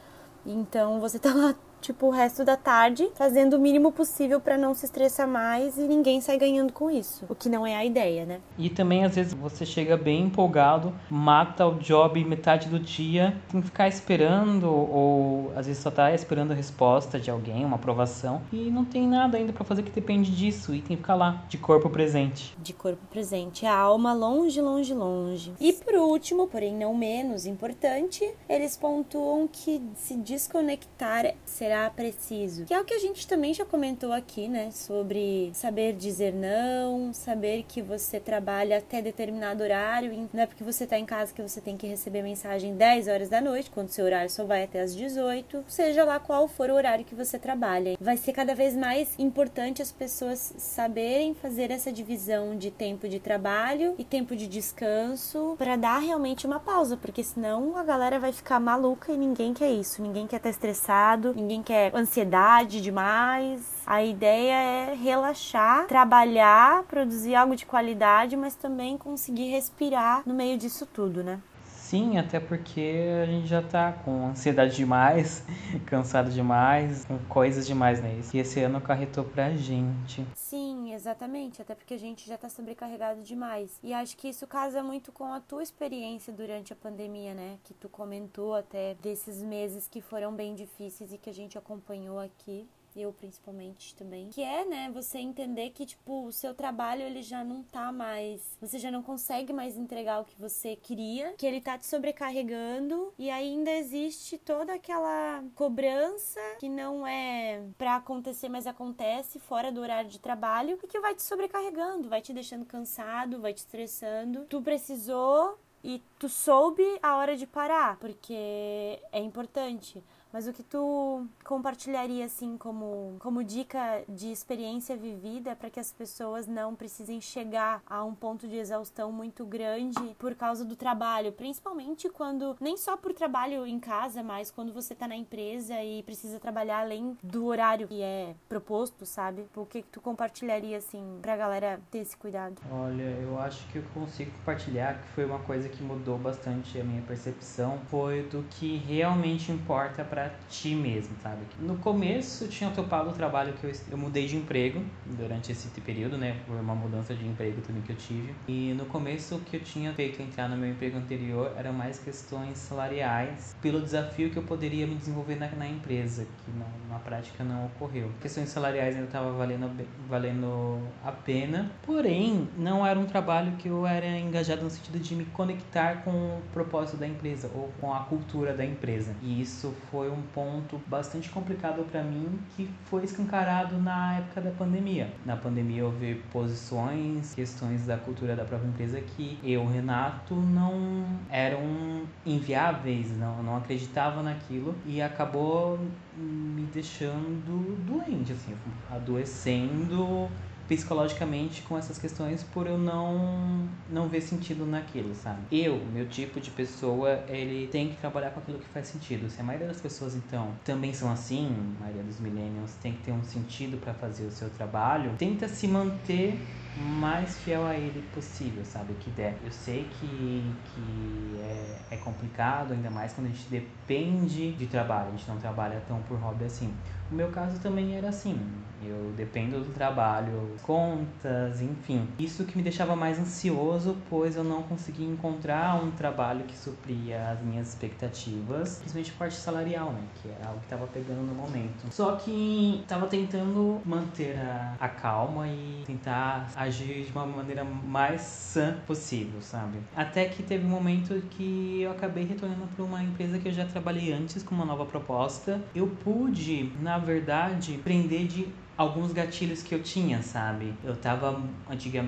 Então 0.46 1.02
você 1.02 1.20
tá 1.20 1.34
lá 1.34 1.54
tipo, 1.88 2.08
o 2.08 2.10
resto 2.10 2.44
da 2.44 2.58
tarde, 2.58 3.10
fazendo 3.16 3.54
o 3.54 3.60
mínimo 3.60 3.94
possível 3.94 4.42
para 4.42 4.58
não 4.58 4.74
se 4.74 4.86
estressar 4.86 5.28
mais 5.28 5.78
e 5.78 5.88
ninguém 5.88 6.20
sai 6.20 6.38
ganhando 6.38 6.74
com 6.74 6.92
isso. 6.92 7.26
O 7.30 7.36
que 7.36 7.48
não 7.48 7.66
é 7.66 7.76
a 7.76 7.86
ideia, 7.86 8.26
né? 8.26 8.42
E 8.58 8.70
também, 8.70 9.06
às 9.06 9.16
vezes, 9.16 9.34
você 9.34 9.66
chega 9.66 9.96
bem 9.96 10.24
empolgado, 10.24 10.94
mata 11.10 11.66
o 11.66 11.76
job 11.76 12.22
metade 12.26 12.68
do 12.68 12.78
dia, 12.78 13.38
tem 13.50 13.62
que 13.62 13.68
ficar 13.68 13.88
esperando, 13.88 14.70
ou 14.70 15.54
às 15.56 15.66
vezes 15.66 15.82
só 15.82 15.90
tá 15.90 16.14
esperando 16.14 16.52
a 16.52 16.56
resposta 16.56 17.18
de 17.18 17.32
alguém, 17.32 17.64
uma 17.64 17.78
aprovação, 17.78 18.42
e 18.52 18.70
não 18.70 18.84
tem 18.84 19.08
nada 19.08 19.38
ainda 19.38 19.54
para 19.54 19.64
fazer 19.64 19.84
que 19.84 19.92
depende 19.92 20.36
disso, 20.36 20.76
e 20.76 20.82
tem 20.82 20.98
que 20.98 21.04
ficar 21.04 21.16
lá, 21.16 21.46
de 21.48 21.58
corpo 21.58 21.90
presente. 21.90 22.54
De 22.62 22.74
corpo 22.74 23.06
presente, 23.10 23.66
a 23.66 23.74
alma 23.74 24.14
longe, 24.14 24.60
longe, 24.60 24.94
longe. 24.94 25.54
E 25.58 25.72
por 25.72 25.96
último, 25.96 26.48
porém 26.48 26.76
não 26.76 26.94
menos 26.94 27.46
importante, 27.46 28.30
eles 28.50 28.76
pontuam 28.76 29.48
que 29.48 29.82
se 29.96 30.18
desconectar 30.18 31.34
será 31.46 31.77
preciso. 31.96 32.66
Que 32.66 32.74
é 32.74 32.80
o 32.80 32.86
que 32.86 32.94
a 32.94 33.00
gente 33.00 33.28
também 33.28 33.54
já 33.54 33.66
comentou 33.66 34.12
aqui, 34.12 34.48
né? 34.48 34.72
Sobre 34.72 35.52
saber 35.54 35.94
dizer 35.94 36.34
não, 36.34 37.14
saber 37.14 37.66
que 37.68 37.82
você 37.82 38.20
trabalha 38.20 38.78
até 38.78 39.02
determinado 39.02 39.64
horário. 39.64 40.30
Não 40.34 40.44
é 40.44 40.46
porque 40.46 40.64
você 40.64 40.86
tá 40.86 40.98
em 40.98 41.06
casa 41.06 41.34
que 41.34 41.42
você 41.42 41.62
tem 41.62 41.78
que 41.78 41.88
receber 41.88 42.22
mensagem 42.22 42.76
10 42.76 43.08
horas 43.08 43.30
da 43.30 43.42
noite, 43.42 43.72
quando 43.72 43.90
seu 43.90 44.06
horário 44.06 44.30
só 44.30 44.44
vai 44.44 44.64
até 44.64 44.82
as 44.82 44.96
18. 44.96 45.64
Seja 45.68 46.04
lá 46.04 46.20
qual 46.20 46.48
for 46.48 46.70
o 46.70 46.74
horário 46.74 47.06
que 47.06 47.16
você 47.16 47.38
trabalha. 47.40 47.98
Vai 48.00 48.18
ser 48.18 48.34
cada 48.34 48.56
vez 48.56 48.76
mais 48.76 49.14
importante 49.18 49.82
as 49.82 49.92
pessoas 49.92 50.54
saberem 50.58 51.34
fazer 51.34 51.72
essa 51.72 51.92
divisão 51.92 52.56
de 52.58 52.72
tempo 52.72 53.08
de 53.08 53.20
trabalho 53.20 53.96
e 53.98 54.04
tempo 54.04 54.36
de 54.36 54.48
descanso 54.48 55.56
para 55.58 55.76
dar 55.76 56.00
realmente 56.00 56.46
uma 56.46 56.60
pausa, 56.60 56.98
porque 56.98 57.24
senão 57.24 57.76
a 57.78 57.84
galera 57.84 58.20
vai 58.20 58.32
ficar 58.32 58.60
maluca 58.60 59.12
e 59.12 59.18
ninguém 59.18 59.54
quer 59.54 59.72
isso. 59.72 60.02
Ninguém 60.02 60.28
quer 60.28 60.38
estar 60.38 60.50
estressado, 60.50 61.34
ninguém 61.34 61.57
ninguém 61.58 61.64
quer 61.64 61.96
ansiedade 61.96 62.82
demais. 62.82 63.62
A 63.86 64.04
ideia 64.04 64.54
é 64.54 64.94
relaxar, 64.94 65.88
trabalhar, 65.88 66.84
produzir 66.84 67.36
algo 67.36 67.56
de 67.56 67.66
qualidade, 67.66 68.36
mas 68.36 68.56
também 68.56 68.98
conseguir 68.98 69.50
respirar 69.50 70.24
no 70.26 70.34
meio 70.34 70.58
disso 70.58 70.86
tudo, 70.86 71.24
né? 71.24 71.40
Sim, 71.66 72.18
até 72.18 72.38
porque 72.38 72.94
a 73.24 73.26
gente 73.26 73.48
já 73.48 73.62
tá 73.62 73.94
com 74.04 74.28
ansiedade 74.28 74.76
demais, 74.76 75.46
cansado 75.88 76.30
demais, 76.30 77.06
com 77.06 77.18
coisas 77.30 77.66
demais, 77.66 78.02
né? 78.02 78.14
Isso 78.20 78.32
que 78.32 78.40
esse 78.40 78.60
ano 78.60 78.78
acarretou 78.78 79.24
pra 79.24 79.52
gente. 79.52 80.26
Sim, 80.36 80.77
exatamente. 80.98 81.62
Até 81.62 81.74
porque 81.74 81.94
a 81.94 82.00
gente 82.00 82.28
já 82.28 82.38
tá 82.38 82.50
sobrecarregado 82.50 83.22
demais. 83.22 83.80
E 83.82 83.94
acho 83.94 84.18
que 84.18 84.28
isso 84.28 84.46
casa 84.46 84.84
muito 84.84 85.12
com 85.12 85.32
a 85.32 85.40
tua 85.40 85.64
experiência 85.64 86.34
durante 86.34 86.74
a 86.74 86.76
pandemia, 86.76 87.34
né? 87.34 87.60
Que 87.64 87.74
tu 87.74 87.88
comentou 87.88 88.54
até 88.54 88.96
desses 88.96 89.42
meses 89.42 89.88
que 89.88 90.02
foram 90.02 90.34
bem 90.34 90.54
difíceis 90.56 91.14
e 91.14 91.18
que 91.18 91.30
a 91.30 91.34
gente 91.34 91.58
acompanhou 91.58 92.20
aqui 92.20 92.68
eu 93.02 93.14
principalmente 93.14 93.96
também, 93.96 94.30
que 94.30 94.44
é, 94.44 94.66
né, 94.66 94.90
você 94.94 95.20
entender 95.20 95.70
que, 95.72 95.86
tipo, 95.86 96.26
o 96.26 96.32
seu 96.32 96.54
trabalho 96.54 97.04
ele 97.04 97.22
já 97.22 97.44
não 97.44 97.64
tá 97.64 97.92
mais, 97.92 98.58
você 98.60 98.80
já 98.80 98.92
não 98.92 99.04
consegue 99.04 99.54
mais 99.54 99.78
entregar 99.78 100.22
o 100.22 100.26
que 100.26 100.40
você 100.40 100.76
queria, 100.76 101.34
que 101.38 101.46
ele 101.46 101.62
tá 101.62 101.78
te 101.78 101.86
sobrecarregando 101.86 103.14
e 103.18 103.30
ainda 103.30 103.72
existe 103.72 104.38
toda 104.38 104.74
aquela 104.74 105.44
cobrança 105.56 106.40
que 106.60 106.70
não 106.70 107.06
é 107.06 107.64
para 107.78 107.96
acontecer, 107.96 108.50
mas 108.50 108.68
acontece 108.68 109.40
fora 109.40 109.72
do 109.72 109.82
horário 109.82 110.10
de 110.10 110.20
trabalho 110.20 110.80
e 110.84 110.88
que 110.88 111.00
vai 111.00 111.16
te 111.16 111.22
sobrecarregando, 111.22 112.10
vai 112.10 112.22
te 112.22 112.34
deixando 112.34 112.66
cansado, 112.66 113.40
vai 113.40 113.54
te 113.54 113.58
estressando. 113.58 114.46
Tu 114.46 114.62
precisou 114.62 115.58
e 115.84 116.02
tu 116.20 116.28
soube 116.28 116.84
a 117.02 117.16
hora 117.16 117.36
de 117.36 117.46
parar, 117.46 117.98
porque 117.98 119.00
é 119.12 119.20
importante. 119.20 120.04
Mas 120.32 120.48
o 120.48 120.54
que 120.54 120.64
tu 120.64 121.26
compartilharia 121.44 122.26
assim 122.26 122.58
como, 122.58 123.16
como 123.20 123.44
dica 123.44 124.04
de 124.08 124.32
experiência 124.32 124.96
vivida 124.96 125.56
para 125.56 125.70
que 125.70 125.80
as 125.80 125.92
pessoas 125.92 126.48
não 126.48 126.76
precisem 126.76 127.20
chegar 127.22 127.82
a 127.86 128.04
um 128.04 128.14
ponto 128.14 128.48
de 128.48 128.58
exaustão 128.58 129.12
muito 129.12 129.46
grande 129.46 130.16
por 130.20 130.36
causa 130.36 130.66
do 130.66 130.76
trabalho, 130.76 131.32
principalmente 131.32 132.10
quando 132.10 132.56
nem 132.60 132.78
só 132.78 132.98
por 132.98 133.14
trabalho 133.14 133.66
em 133.66 133.80
casa, 133.80 134.22
mas 134.22 134.52
quando 134.52 134.74
você 134.74 134.94
está 134.94 135.08
na 135.08 135.16
empresa 135.16 135.82
e 135.82 136.04
precisa 136.04 136.40
trabalhar 136.40 136.82
além 136.82 137.18
do 137.24 137.46
horário 137.46 137.88
que 137.88 138.02
é 138.02 138.36
proposto, 138.50 139.06
sabe? 139.06 139.48
O 139.56 139.66
que, 139.66 139.82
que 139.82 139.90
tu 139.90 140.02
compartilharia 140.02 140.78
assim 140.78 141.20
pra 141.22 141.38
galera 141.38 141.80
ter 141.90 142.00
esse 142.00 142.16
cuidado? 142.16 142.62
Olha, 142.72 143.04
eu 143.22 143.40
acho 143.40 143.68
que 143.70 143.78
eu 143.78 143.84
consigo 143.94 144.32
compartilhar 144.32 145.02
que 145.02 145.08
foi 145.10 145.26
uma 145.26 145.40
coisa 145.40 145.70
que 145.70 145.82
mudou 145.82 146.18
bastante 146.18 146.80
a 146.80 146.84
minha 146.84 147.02
percepção, 147.02 147.80
foi 147.90 148.24
do 148.24 148.44
que 148.44 148.78
realmente 148.78 149.52
importa 149.52 150.04
para 150.04 150.27
ti 150.50 150.76
mesmo, 150.76 151.16
sabe? 151.22 151.42
No 151.60 151.78
começo 151.78 152.48
tinha 152.48 152.70
topado 152.70 153.10
o 153.10 153.14
trabalho 153.14 153.54
que 153.54 153.66
eu, 153.66 153.72
eu 153.92 153.98
mudei 153.98 154.28
de 154.28 154.36
emprego 154.36 154.84
durante 155.06 155.52
esse 155.52 155.68
período, 155.82 156.18
né? 156.18 156.38
Por 156.46 156.56
uma 156.56 156.76
mudança 156.76 157.14
de 157.14 157.26
emprego 157.26 157.62
também 157.62 157.82
que 157.82 157.92
eu 157.92 157.96
tive. 157.96 158.34
E 158.48 158.74
no 158.74 158.86
começo 158.86 159.36
o 159.36 159.40
que 159.42 159.58
eu 159.58 159.62
tinha 159.62 159.94
feito 159.94 160.22
entrar 160.22 160.50
no 160.50 160.58
meu 160.58 160.70
emprego 160.70 160.98
anterior 160.98 161.54
eram 161.58 161.74
mais 161.74 162.00
questões 162.00 162.58
salariais, 162.58 163.56
pelo 163.62 163.82
desafio 163.82 164.30
que 164.30 164.38
eu 164.38 164.44
poderia 164.44 164.86
me 164.88 164.96
desenvolver 164.96 165.36
na, 165.36 165.50
na 165.50 165.68
empresa, 165.68 166.26
que 166.46 166.52
na 166.90 167.00
prática 167.00 167.44
não 167.44 167.66
ocorreu. 167.66 168.12
Questões 168.22 168.50
salariais 168.50 168.96
ainda 168.96 169.08
estava 169.08 169.32
valendo, 169.32 169.70
valendo 170.10 170.80
a 171.04 171.12
pena, 171.12 171.72
porém 171.84 172.48
não 172.58 172.86
era 172.86 173.00
um 173.00 173.06
trabalho 173.06 173.54
que 173.54 173.70
eu 173.70 173.86
era 173.86 174.08
engajado 174.20 174.64
no 174.64 174.70
sentido 174.70 175.00
de 175.00 175.16
me 175.16 175.26
conectar 175.26 176.04
com 176.04 176.12
o 176.12 176.42
propósito 176.54 176.98
da 176.98 177.08
empresa 177.08 177.50
ou 177.54 177.72
com 177.80 177.94
a 177.94 178.02
cultura 178.02 178.54
da 178.54 178.66
empresa. 178.66 179.16
E 179.22 179.42
isso 179.42 179.74
foi 179.90 180.07
foi 180.08 180.12
um 180.12 180.22
ponto 180.34 180.80
bastante 180.88 181.30
complicado 181.30 181.84
para 181.92 182.02
mim 182.02 182.40
que 182.56 182.70
foi 182.86 183.04
escancarado 183.04 183.78
na 183.78 184.20
época 184.20 184.42
da 184.42 184.52
pandemia. 184.52 185.12
Na 185.26 185.36
pandemia 185.36 185.86
houve 185.86 186.16
posições, 186.32 187.34
questões 187.34 187.86
da 187.86 187.98
cultura 187.98 188.36
da 188.36 188.46
própria 188.46 188.70
empresa 188.70 189.02
que 189.02 189.38
eu, 189.44 189.68
Renato, 189.68 190.34
não 190.34 191.06
eram 191.30 192.04
inviáveis, 192.26 193.18
não, 193.18 193.44
não 193.44 193.58
acreditava 193.58 194.24
naquilo 194.24 194.74
e 194.86 195.02
acabou 195.02 195.78
me 196.16 196.64
deixando 196.74 197.76
doente, 197.86 198.32
assim, 198.32 198.56
adoecendo 198.90 200.30
psicologicamente 200.68 201.62
com 201.62 201.78
essas 201.78 201.98
questões 201.98 202.44
por 202.44 202.68
eu 202.68 202.78
não 202.78 203.68
não 203.90 204.08
ver 204.10 204.22
sentido 204.22 204.66
naquilo, 204.66 205.16
sabe? 205.16 205.42
Eu, 205.52 205.78
meu 205.86 206.08
tipo 206.08 206.40
de 206.40 206.52
pessoa, 206.52 207.24
ele 207.28 207.68
tem 207.68 207.90
que 207.90 207.98
trabalhar 207.98 208.32
com 208.32 208.40
aquilo 208.40 208.60
que 208.60 208.68
faz 208.68 208.88
sentido. 208.88 209.30
Se 209.30 209.40
a 209.40 209.44
maioria 209.44 209.68
das 209.68 209.80
pessoas 209.82 210.16
então 210.16 210.54
também 210.64 210.94
são 210.94 211.12
assim, 211.12 211.48
a 211.78 211.84
maioria 211.84 212.04
dos 212.04 212.20
millennials 212.20 212.74
tem 212.76 212.94
que 212.94 213.04
ter 213.04 213.12
um 213.12 213.24
sentido 213.24 213.78
para 213.78 213.94
fazer 213.94 214.26
o 214.26 214.32
seu 214.32 214.50
trabalho, 214.50 215.16
tenta 215.18 215.48
se 215.48 215.68
manter 215.68 216.46
mais 216.78 217.38
fiel 217.40 217.66
a 217.66 217.76
ele 217.76 218.02
possível, 218.14 218.64
sabe? 218.64 218.94
Que 218.96 219.10
der. 219.12 219.36
Eu 219.44 219.52
sei 219.52 219.90
que, 220.00 220.56
que 220.74 221.40
é, 221.40 221.96
é 221.96 221.98
complicado, 221.98 222.74
ainda 222.74 222.90
mais 222.90 223.14
quando 223.14 223.28
a 223.28 223.30
gente 223.30 223.50
depende 223.50 224.54
de 224.54 224.68
trabalho, 224.68 225.08
a 225.10 225.12
gente 225.12 225.28
não 225.28 225.38
trabalha 225.38 225.82
tão 225.88 226.02
por 226.04 226.18
hobby 226.18 226.46
assim. 226.46 226.74
O 227.12 227.16
meu 227.16 227.30
caso 227.30 227.60
também 227.60 227.96
era 227.96 228.10
assim. 228.10 228.38
Eu 228.84 229.14
dependo 229.16 229.60
do 229.62 229.74
trabalho, 229.74 230.56
contas, 230.62 231.62
enfim. 231.62 232.08
Isso 232.20 232.44
que 232.44 232.56
me 232.56 232.62
deixava 232.62 232.96
mais 232.96 233.18
ansioso, 233.18 233.98
pois 234.10 234.36
eu 234.36 234.44
não 234.44 234.62
conseguia 234.62 235.08
encontrar 235.08 235.82
um 235.82 235.90
trabalho 235.92 236.44
que 236.44 236.56
supria 236.56 237.32
as 237.32 237.42
minhas 237.42 237.70
expectativas, 237.70 238.78
principalmente 238.78 239.12
parte 239.14 239.36
salarial, 239.36 239.92
né? 239.92 240.02
Que 240.22 240.30
era 240.30 240.50
algo 240.50 240.60
que 240.60 240.66
estava 240.66 240.86
pegando 240.88 241.22
no 241.22 241.34
momento. 241.34 241.92
Só 241.92 242.16
que 242.18 242.82
estava 242.82 243.08
tentando 243.08 243.82
manter 243.86 244.38
a, 244.38 244.76
a 244.80 244.90
calma 244.90 245.48
e 245.48 245.84
tentar 245.88 246.52
agir 246.68 247.06
de 247.06 247.12
uma 247.12 247.26
maneira 247.26 247.64
mais 247.64 248.22
sã 248.22 248.78
possível, 248.86 249.42
sabe? 249.42 249.80
Até 249.96 250.26
que 250.26 250.44
teve 250.44 250.66
um 250.66 250.70
momento 250.70 251.22
que 251.30 251.82
eu 251.82 251.92
acabei 251.92 252.26
retornando 252.26 252.68
para 252.68 252.84
uma 252.84 253.04
empresa 253.04 253.40
que 253.40 253.48
eu 253.48 253.52
já 253.52 253.66
trabalhei 253.66 254.14
antes 254.14 254.44
com 254.44 254.54
uma 254.54 254.66
nova 254.66 254.86
proposta. 254.86 255.62
Eu 255.74 255.88
pude, 255.88 256.72
na 256.80 256.98
verdade, 256.98 257.80
prender 257.84 258.28
de 258.28 258.48
alguns 258.78 259.12
gatilhos 259.12 259.64
que 259.64 259.74
eu 259.74 259.82
tinha, 259.82 260.22
sabe? 260.22 260.74
Eu 260.84 260.96
tava, 260.96 261.42
antiga, 261.68 262.06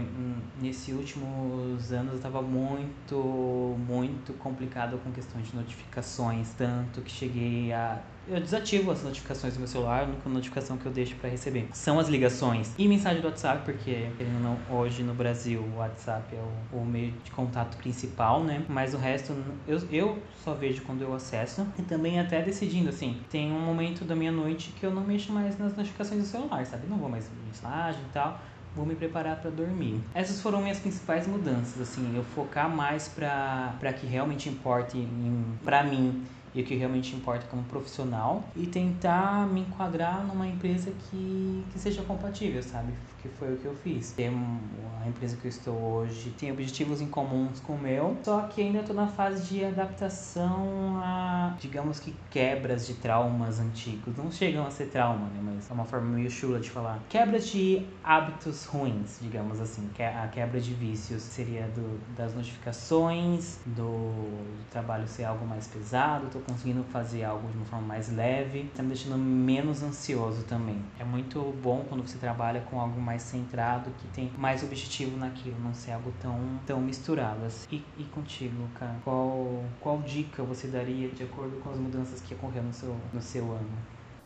nesses 0.61 0.93
últimos 0.93 1.91
anos, 1.91 2.13
eu 2.13 2.19
tava 2.19 2.41
muito, 2.41 3.75
muito 3.87 4.33
complicado 4.33 4.99
com 4.99 5.11
questão 5.11 5.41
de 5.41 5.55
notificações, 5.55 6.53
tanto 6.53 7.01
que 7.01 7.11
cheguei 7.11 7.73
a 7.73 7.99
eu 8.29 8.39
desativo 8.39 8.91
as 8.91 9.03
notificações 9.03 9.53
do 9.53 9.59
meu 9.59 9.67
celular, 9.67 10.01
a 10.01 10.03
única 10.03 10.29
notificação 10.29 10.77
que 10.77 10.85
eu 10.85 10.91
deixo 10.91 11.15
para 11.15 11.29
receber 11.29 11.67
são 11.73 11.99
as 11.99 12.07
ligações 12.07 12.73
e 12.77 12.87
mensagem 12.87 13.21
do 13.21 13.27
WhatsApp, 13.27 13.63
porque 13.65 14.09
querendo 14.17 14.39
não, 14.41 14.57
hoje 14.69 15.03
no 15.03 15.13
Brasil 15.13 15.61
o 15.61 15.77
WhatsApp 15.77 16.35
é 16.35 16.39
o, 16.39 16.77
o, 16.77 16.85
meio 16.85 17.11
de 17.23 17.31
contato 17.31 17.77
principal, 17.77 18.43
né? 18.43 18.63
Mas 18.67 18.93
o 18.93 18.97
resto 18.97 19.35
eu, 19.67 19.81
eu 19.91 20.19
só 20.43 20.53
vejo 20.53 20.81
quando 20.83 21.01
eu 21.01 21.13
acesso 21.13 21.65
e 21.77 21.81
também 21.81 22.19
até 22.19 22.41
decidindo 22.41 22.89
assim, 22.89 23.19
tem 23.29 23.51
um 23.51 23.59
momento 23.59 24.05
da 24.05 24.15
minha 24.15 24.31
noite 24.31 24.73
que 24.79 24.85
eu 24.85 24.91
não 24.91 25.03
mexo 25.03 25.31
mais 25.31 25.57
nas 25.57 25.75
notificações 25.75 26.21
do 26.21 26.27
celular, 26.27 26.65
sabe? 26.65 26.87
Não 26.87 26.97
vou 26.97 27.09
mais 27.09 27.29
mensagem 27.45 28.01
e 28.01 28.13
tal 28.13 28.39
vou 28.75 28.85
me 28.85 28.95
preparar 28.95 29.37
para 29.37 29.49
dormir. 29.49 29.99
Essas 30.13 30.41
foram 30.41 30.61
minhas 30.61 30.79
principais 30.79 31.27
mudanças, 31.27 31.81
assim, 31.81 32.15
eu 32.15 32.23
focar 32.23 32.69
mais 32.69 33.07
para 33.07 33.93
que 33.93 34.05
realmente 34.05 34.47
importe 34.47 35.07
para 35.63 35.83
mim 35.83 36.23
e 36.53 36.62
o 36.62 36.65
que 36.65 36.75
realmente 36.75 37.15
importa 37.15 37.47
como 37.47 37.63
profissional 37.65 38.51
e 38.55 38.67
tentar 38.67 39.47
me 39.47 39.62
enquadrar 39.62 40.25
numa 40.25 40.47
empresa 40.47 40.91
que, 40.91 41.67
que 41.71 41.79
seja 41.79 42.03
compatível, 42.03 42.62
sabe? 42.63 42.93
Que 43.21 43.29
foi 43.29 43.53
o 43.53 43.58
que 43.58 43.65
eu 43.65 43.75
fiz. 43.75 44.12
Tem 44.13 44.29
a 45.03 45.08
empresa 45.08 45.36
que 45.38 45.45
eu 45.45 45.49
estou 45.49 45.75
hoje 45.75 46.29
tem 46.32 46.51
objetivos 46.51 47.01
em 47.01 47.08
comuns 47.08 47.60
com 47.60 47.73
o 47.73 47.77
meu, 47.77 48.17
só 48.23 48.41
que 48.43 48.62
ainda 48.62 48.79
estou 48.79 48.95
na 48.95 49.08
fase 49.08 49.43
de 49.47 49.63
adaptação 49.63 50.99
a, 51.03 51.55
digamos 51.60 51.99
que 51.99 52.15
quebras 52.29 52.88
de 52.88 52.95
traumas 52.95 53.60
antigos. 53.60 54.15
Não 54.15 54.32
chegam 54.32 54.65
a 54.65 54.71
ser 54.71 54.86
trauma, 54.86 55.27
né? 55.27 55.39
Mas 55.41 55.69
é 55.69 55.73
uma 55.73 55.86
forma 55.86 56.08
meio 56.10 56.29
chula 56.29 56.60
de 56.60 56.69
falar. 56.69 56.99
Quebras 57.10 57.47
de 57.47 57.86
hábitos 58.03 58.65
ruins, 58.65 59.17
digamos 59.21 59.60
assim. 59.60 59.89
A 59.99 60.27
quebra 60.27 60.60
de 60.60 60.73
vícios 60.73 61.21
seria 61.21 61.67
do, 61.67 61.99
das 62.15 62.34
notificações, 62.34 63.60
do, 63.65 63.84
do 63.84 64.69
trabalho 64.69 65.08
ser 65.08 65.25
algo 65.25 65.45
mais 65.45 65.67
pesado, 65.67 66.27
tô 66.32 66.39
conseguindo 66.39 66.84
fazer 66.86 67.23
algo 67.23 67.47
de 67.49 67.58
uma 67.58 67.65
forma 67.65 67.88
mais 67.88 68.13
leve, 68.13 68.69
tá 68.75 68.82
me 68.82 68.89
deixando 68.89 69.17
menos 69.17 69.84
ansioso 69.84 70.43
também. 70.43 70.82
É 70.99 71.03
muito 71.03 71.41
bom 71.62 71.86
quando 71.88 72.08
você 72.08 72.17
trabalha 72.17 72.62
com 72.62 72.79
algo 72.79 72.99
mais 73.09 73.23
centrado, 73.23 73.89
que 73.97 74.07
tem 74.09 74.31
mais 74.37 74.61
objetivo 74.61 75.17
naquilo, 75.17 75.59
não 75.59 75.73
ser 75.73 75.93
algo 75.93 76.13
tão, 76.21 76.37
tão 76.67 76.79
misturado. 76.79 77.43
Assim. 77.43 77.65
E, 77.71 78.01
e 78.01 78.03
contigo, 78.05 78.69
cara, 78.75 78.95
qual, 79.03 79.63
qual 79.81 79.97
dica 80.03 80.43
você 80.43 80.67
daria 80.67 81.09
de 81.09 81.23
acordo 81.23 81.59
com 81.59 81.71
as 81.71 81.77
mudanças 81.77 82.21
que 82.21 82.35
ocorreram 82.35 82.67
no 82.67 82.73
seu, 82.73 82.95
no 83.11 83.21
seu 83.21 83.51
ano? 83.51 83.77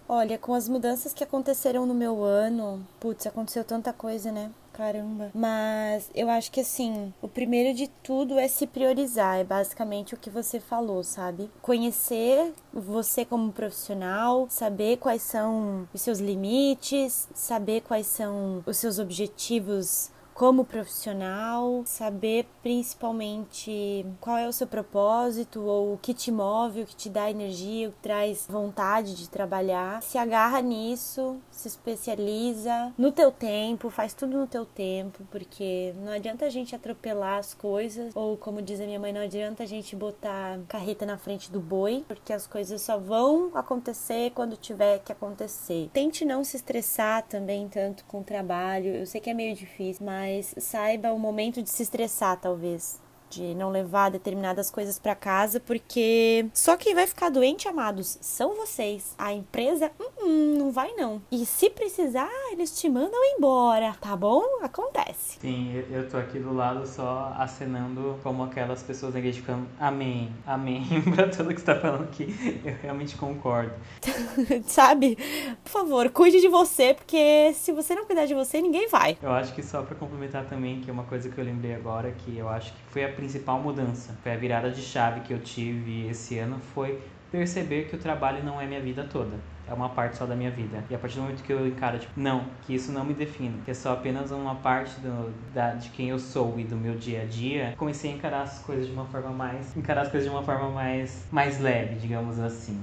Olha, 0.07 0.37
com 0.37 0.53
as 0.53 0.67
mudanças 0.67 1.13
que 1.13 1.23
aconteceram 1.23 1.85
no 1.85 1.93
meu 1.93 2.25
ano, 2.25 2.85
putz, 2.99 3.25
aconteceu 3.25 3.63
tanta 3.63 3.93
coisa, 3.93 4.33
né? 4.33 4.51
Caramba. 4.73 5.29
Mas 5.36 6.09
eu 6.15 6.29
acho 6.29 6.51
que 6.51 6.62
assim, 6.62 7.13
o 7.21 7.27
primeiro 7.27 7.77
de 7.77 7.88
tudo 8.01 8.39
é 8.39 8.47
se 8.47 8.65
priorizar. 8.65 9.39
É 9.39 9.43
basicamente 9.43 10.15
o 10.15 10.17
que 10.17 10.29
você 10.29 10.59
falou, 10.59 11.03
sabe? 11.03 11.49
Conhecer 11.62 12.53
você 12.73 13.23
como 13.23 13.51
profissional, 13.51 14.47
saber 14.49 14.97
quais 14.97 15.21
são 15.21 15.88
os 15.93 16.01
seus 16.01 16.19
limites, 16.19 17.29
saber 17.36 17.81
quais 17.81 18.07
são 18.07 18.63
os 18.65 18.77
seus 18.77 18.97
objetivos 18.97 20.12
como 20.33 20.65
profissional, 20.65 21.83
saber 21.85 22.47
principalmente 22.61 24.05
qual 24.19 24.37
é 24.37 24.47
o 24.47 24.53
seu 24.53 24.65
propósito 24.65 25.61
ou 25.61 25.93
o 25.93 25.97
que 25.97 26.13
te 26.13 26.31
move, 26.31 26.81
o 26.81 26.85
que 26.85 26.95
te 26.95 27.09
dá 27.09 27.29
energia, 27.29 27.89
o 27.89 27.91
que 27.91 27.99
traz 27.99 28.47
vontade 28.49 29.15
de 29.15 29.29
trabalhar. 29.29 30.01
Se 30.01 30.17
agarra 30.17 30.61
nisso, 30.61 31.37
se 31.51 31.67
especializa 31.67 32.93
no 32.97 33.11
teu 33.11 33.31
tempo, 33.31 33.89
faz 33.89 34.13
tudo 34.13 34.37
no 34.37 34.47
teu 34.47 34.65
tempo, 34.65 35.23
porque 35.29 35.93
não 35.97 36.13
adianta 36.13 36.45
a 36.45 36.49
gente 36.49 36.75
atropelar 36.75 37.39
as 37.39 37.53
coisas, 37.53 38.15
ou 38.15 38.35
como 38.35 38.61
diz 38.61 38.81
a 38.81 38.85
minha 38.85 38.99
mãe, 38.99 39.13
não 39.13 39.21
adianta 39.21 39.63
a 39.63 39.67
gente 39.67 39.95
botar 39.95 40.59
carreta 40.67 41.05
na 41.05 41.17
frente 41.17 41.51
do 41.51 41.59
boi, 41.59 42.03
porque 42.07 42.33
as 42.33 42.47
coisas 42.47 42.81
só 42.81 42.97
vão 42.97 43.51
acontecer 43.53 44.31
quando 44.31 44.57
tiver 44.57 44.99
que 44.99 45.11
acontecer. 45.11 45.89
Tente 45.93 46.25
não 46.25 46.43
se 46.43 46.57
estressar 46.57 47.23
também 47.23 47.67
tanto 47.67 48.03
com 48.05 48.21
o 48.21 48.23
trabalho. 48.23 48.95
Eu 48.95 49.05
sei 49.05 49.21
que 49.21 49.29
é 49.29 49.33
meio 49.33 49.55
difícil, 49.55 50.05
mas 50.05 50.22
saiba 50.57 51.12
o 51.12 51.19
momento 51.19 51.62
de 51.62 51.69
se 51.69 51.83
estressar, 51.83 52.39
talvez 52.39 53.02
de 53.33 53.55
não 53.55 53.69
levar 53.69 54.09
determinadas 54.09 54.69
coisas 54.69 54.99
para 54.99 55.15
casa, 55.15 55.59
porque 55.59 56.45
só 56.53 56.77
quem 56.77 56.93
vai 56.93 57.07
ficar 57.07 57.29
doente, 57.29 57.67
amados, 57.67 58.17
são 58.21 58.55
vocês. 58.55 59.15
A 59.17 59.33
empresa, 59.33 59.91
hum, 59.99 60.09
hum, 60.21 60.55
não 60.57 60.71
vai 60.71 60.93
não. 60.93 61.21
E 61.31 61.45
se 61.45 61.69
precisar, 61.69 62.29
eles 62.51 62.79
te 62.79 62.89
mandam 62.89 63.19
embora, 63.35 63.95
tá 63.99 64.15
bom? 64.15 64.43
Acontece. 64.61 65.39
Sim, 65.39 65.83
eu 65.91 66.09
tô 66.09 66.17
aqui 66.17 66.39
do 66.39 66.53
lado 66.53 66.87
só 66.87 67.33
acenando 67.37 68.19
como 68.23 68.43
aquelas 68.43 68.83
pessoas 68.83 69.15
aqui 69.15 69.33
ficam, 69.33 69.65
amém, 69.79 70.33
amém, 70.45 70.85
pra 71.15 71.27
tudo 71.29 71.53
que 71.53 71.59
você 71.59 71.65
tá 71.65 71.79
falando 71.79 72.03
aqui. 72.03 72.61
Eu 72.63 72.75
realmente 72.81 73.15
concordo. 73.15 73.73
Sabe? 74.65 75.17
Por 75.63 75.69
favor, 75.69 76.09
cuide 76.09 76.39
de 76.39 76.47
você, 76.47 76.93
porque 76.93 77.53
se 77.53 77.71
você 77.71 77.95
não 77.95 78.05
cuidar 78.05 78.25
de 78.25 78.33
você, 78.33 78.61
ninguém 78.61 78.87
vai. 78.87 79.17
Eu 79.21 79.31
acho 79.31 79.53
que 79.53 79.63
só 79.63 79.81
para 79.81 79.95
complementar 79.95 80.45
também, 80.45 80.81
que 80.81 80.89
é 80.89 80.93
uma 80.93 81.03
coisa 81.03 81.29
que 81.29 81.37
eu 81.37 81.43
lembrei 81.43 81.73
agora, 81.73 82.11
que 82.11 82.37
eu 82.37 82.47
acho 82.49 82.71
que 82.73 82.79
foi 82.89 83.03
a 83.03 83.09
principal 83.23 83.57
mudança, 83.59 84.13
foi 84.21 84.33
a 84.33 84.38
virada 84.38 84.69
de 84.69 84.81
chave 84.81 85.21
que 85.21 85.33
eu 85.33 85.39
tive 85.39 86.07
esse 86.09 86.38
ano, 86.38 86.59
foi 86.59 86.99
perceber 87.31 87.86
que 87.86 87.95
o 87.95 87.99
trabalho 87.99 88.43
não 88.43 88.59
é 88.59 88.67
minha 88.67 88.81
vida 88.81 89.07
toda. 89.09 89.38
É 89.65 89.73
uma 89.73 89.88
parte 89.89 90.17
só 90.17 90.25
da 90.25 90.36
minha 90.36 90.51
vida. 90.51 90.83
E 90.89 90.93
a 90.93 90.99
partir 90.99 91.15
do 91.15 91.21
momento 91.21 91.41
que 91.41 91.53
eu 91.53 91.65
encaro, 91.65 91.97
tipo, 91.97 92.12
não, 92.19 92.43
que 92.63 92.75
isso 92.75 92.91
não 92.91 93.05
me 93.05 93.13
define, 93.13 93.62
que 93.63 93.71
é 93.71 93.73
só 93.73 93.93
apenas 93.93 94.29
uma 94.31 94.55
parte 94.55 94.99
do, 94.99 95.33
da, 95.53 95.73
de 95.73 95.89
quem 95.91 96.09
eu 96.09 96.19
sou 96.19 96.59
e 96.59 96.65
do 96.65 96.75
meu 96.75 96.95
dia 96.95 97.21
a 97.21 97.25
dia, 97.25 97.73
comecei 97.77 98.12
a 98.12 98.13
encarar 98.13 98.41
as 98.41 98.59
coisas 98.59 98.86
de 98.88 98.91
uma 98.91 99.05
forma 99.05 99.29
mais. 99.29 99.75
encarar 99.75 100.01
as 100.01 100.09
coisas 100.09 100.29
de 100.29 100.36
uma 100.36 100.43
forma 100.43 100.69
mais, 100.69 101.25
mais 101.31 101.59
leve, 101.62 101.95
digamos 101.95 102.39
assim. 102.39 102.77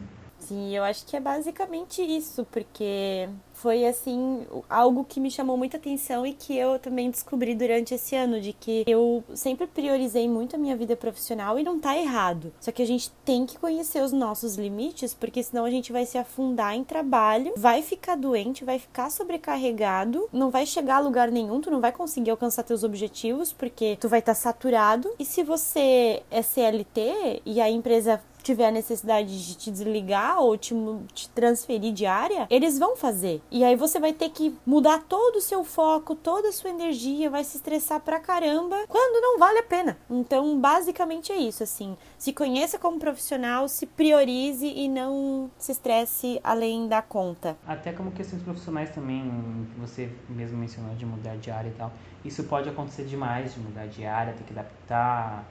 Sim, 0.51 0.75
eu 0.75 0.83
acho 0.83 1.07
que 1.07 1.17
é 1.17 1.21
basicamente 1.21 2.03
isso, 2.03 2.45
porque 2.51 3.29
foi 3.53 3.87
assim 3.87 4.45
algo 4.69 5.05
que 5.05 5.21
me 5.21 5.31
chamou 5.31 5.57
muita 5.57 5.77
atenção 5.77 6.27
e 6.27 6.33
que 6.33 6.57
eu 6.57 6.77
também 6.81 7.09
descobri 7.09 7.55
durante 7.55 7.95
esse 7.95 8.17
ano 8.17 8.41
de 8.41 8.53
que 8.53 8.83
eu 8.85 9.23
sempre 9.33 9.69
priorizei 9.69 10.29
muito 10.29 10.57
a 10.57 10.59
minha 10.59 10.75
vida 10.75 10.97
profissional 10.97 11.57
e 11.57 11.63
não 11.63 11.79
tá 11.79 11.97
errado. 11.97 12.53
Só 12.59 12.73
que 12.73 12.83
a 12.83 12.87
gente 12.87 13.13
tem 13.25 13.47
que 13.47 13.61
conhecer 13.61 14.03
os 14.03 14.11
nossos 14.11 14.57
limites, 14.57 15.15
porque 15.15 15.41
senão 15.41 15.65
a 15.65 15.71
gente 15.71 15.93
vai 15.93 16.05
se 16.05 16.19
afundar 16.19 16.75
em 16.75 16.83
trabalho, 16.83 17.53
vai 17.57 17.81
ficar 17.81 18.17
doente, 18.17 18.65
vai 18.65 18.81
ficar 18.81 19.09
sobrecarregado, 19.09 20.29
não 20.33 20.51
vai 20.51 20.67
chegar 20.67 20.97
a 20.97 21.01
lugar 21.01 21.31
nenhum, 21.31 21.61
tu 21.61 21.71
não 21.71 21.81
vai 21.81 21.93
conseguir 21.93 22.31
alcançar 22.31 22.65
teus 22.65 22.83
objetivos 22.83 23.53
porque 23.53 23.97
tu 24.01 24.09
vai 24.09 24.19
estar 24.19 24.35
tá 24.35 24.41
saturado. 24.41 25.15
E 25.17 25.25
se 25.25 25.45
você 25.45 26.25
é 26.29 26.43
CLT 26.43 27.43
e 27.47 27.61
a 27.61 27.71
empresa 27.71 28.21
tiver 28.43 28.69
a 28.69 28.71
necessidade 28.71 29.47
de 29.47 29.55
te 29.57 29.71
desligar 29.71 30.41
ou 30.41 30.57
te, 30.57 30.75
te 31.13 31.29
transferir 31.31 31.93
de 31.93 32.07
área, 32.07 32.47
eles 32.51 32.79
vão 32.79 32.97
fazer. 32.97 33.43
E 33.51 33.65
aí 33.65 33.77
você 33.77 33.99
vai 33.99 34.13
ter 34.13 34.31
que 34.31 34.57
mudar 34.67 35.03
todo 35.09 35.37
o 35.37 35.41
seu 35.41 35.65
foco, 35.65 36.15
toda 36.15 36.49
a 36.49 36.53
sua 36.53 36.71
energia, 36.71 37.31
vai 37.31 37.45
se 37.45 37.57
estressar 37.57 38.01
pra 38.01 38.21
caramba, 38.21 38.77
quando 38.89 39.23
não 39.23 39.39
vale 39.39 39.59
a 39.59 39.63
pena. 39.63 39.99
Então, 40.09 40.59
basicamente 40.61 41.33
é 41.33 41.37
isso, 41.37 41.63
assim. 41.63 41.97
Se 42.19 42.33
conheça 42.33 42.79
como 42.79 42.99
profissional, 42.99 43.69
se 43.69 43.87
priorize 43.87 44.67
e 44.67 44.89
não 44.89 45.51
se 45.59 45.73
estresse 45.73 46.41
além 46.43 46.89
da 46.89 47.03
conta. 47.03 47.57
Até 47.67 47.93
como 47.93 48.11
questões 48.11 48.43
profissionais 48.43 48.91
também, 48.91 49.31
você 49.79 50.11
mesmo 50.29 50.59
mencionou 50.59 50.95
de 50.95 51.07
mudar 51.07 51.37
de 51.37 51.51
área 51.51 51.69
e 51.69 51.73
tal. 51.73 51.93
Isso 52.25 52.45
pode 52.45 52.69
acontecer 52.69 53.05
demais, 53.05 53.55
de 53.55 53.61
mudar 53.61 53.87
de 53.87 54.05
área, 54.05 54.35
ter 54.35 54.45
que 54.45 54.53
adaptar 54.53 55.45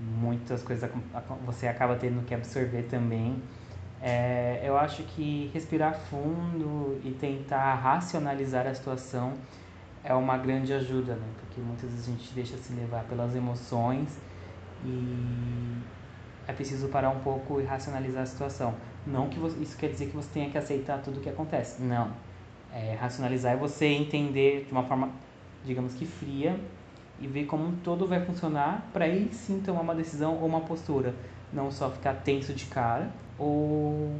muitas 0.00 0.62
coisas 0.62 0.90
você 1.44 1.66
acaba 1.66 1.96
tendo 1.96 2.24
que 2.24 2.34
absorver 2.34 2.82
também. 2.84 3.42
É, 4.00 4.60
eu 4.62 4.76
acho 4.76 5.02
que 5.04 5.50
respirar 5.54 5.94
fundo 5.94 7.00
e 7.02 7.10
tentar 7.12 7.74
racionalizar 7.74 8.66
a 8.66 8.74
situação 8.74 9.32
é 10.04 10.14
uma 10.14 10.36
grande 10.36 10.72
ajuda, 10.72 11.14
né? 11.14 11.26
Porque 11.40 11.60
muitas 11.60 11.90
vezes 11.90 12.08
a 12.08 12.10
gente 12.12 12.32
deixa 12.34 12.56
se 12.56 12.72
levar 12.74 13.04
pelas 13.04 13.34
emoções 13.34 14.18
e 14.84 15.76
é 16.46 16.52
preciso 16.52 16.88
parar 16.88 17.10
um 17.10 17.20
pouco 17.20 17.60
e 17.60 17.64
racionalizar 17.64 18.22
a 18.22 18.26
situação. 18.26 18.74
Não 19.06 19.28
que 19.28 19.38
você, 19.38 19.58
isso 19.60 19.76
quer 19.76 19.88
dizer 19.88 20.06
que 20.06 20.16
você 20.16 20.28
tenha 20.32 20.50
que 20.50 20.58
aceitar 20.58 21.00
tudo 21.02 21.18
o 21.18 21.20
que 21.20 21.28
acontece. 21.28 21.82
Não. 21.82 22.10
É, 22.72 22.94
racionalizar 23.00 23.54
é 23.54 23.56
você 23.56 23.86
entender 23.86 24.64
de 24.66 24.72
uma 24.72 24.84
forma, 24.84 25.10
digamos 25.64 25.94
que 25.94 26.04
fria 26.04 26.58
e 27.20 27.26
ver 27.26 27.46
como 27.46 27.76
todo 27.82 28.06
vai 28.06 28.24
funcionar 28.24 28.88
para 28.92 29.04
aí 29.04 29.28
sim 29.32 29.60
tomar 29.60 29.80
uma 29.80 29.94
decisão 29.94 30.38
ou 30.40 30.46
uma 30.46 30.60
postura. 30.60 31.14
Não 31.52 31.70
só 31.70 31.90
ficar 31.90 32.14
tenso 32.14 32.52
de 32.52 32.66
cara 32.66 33.10
ou 33.38 34.10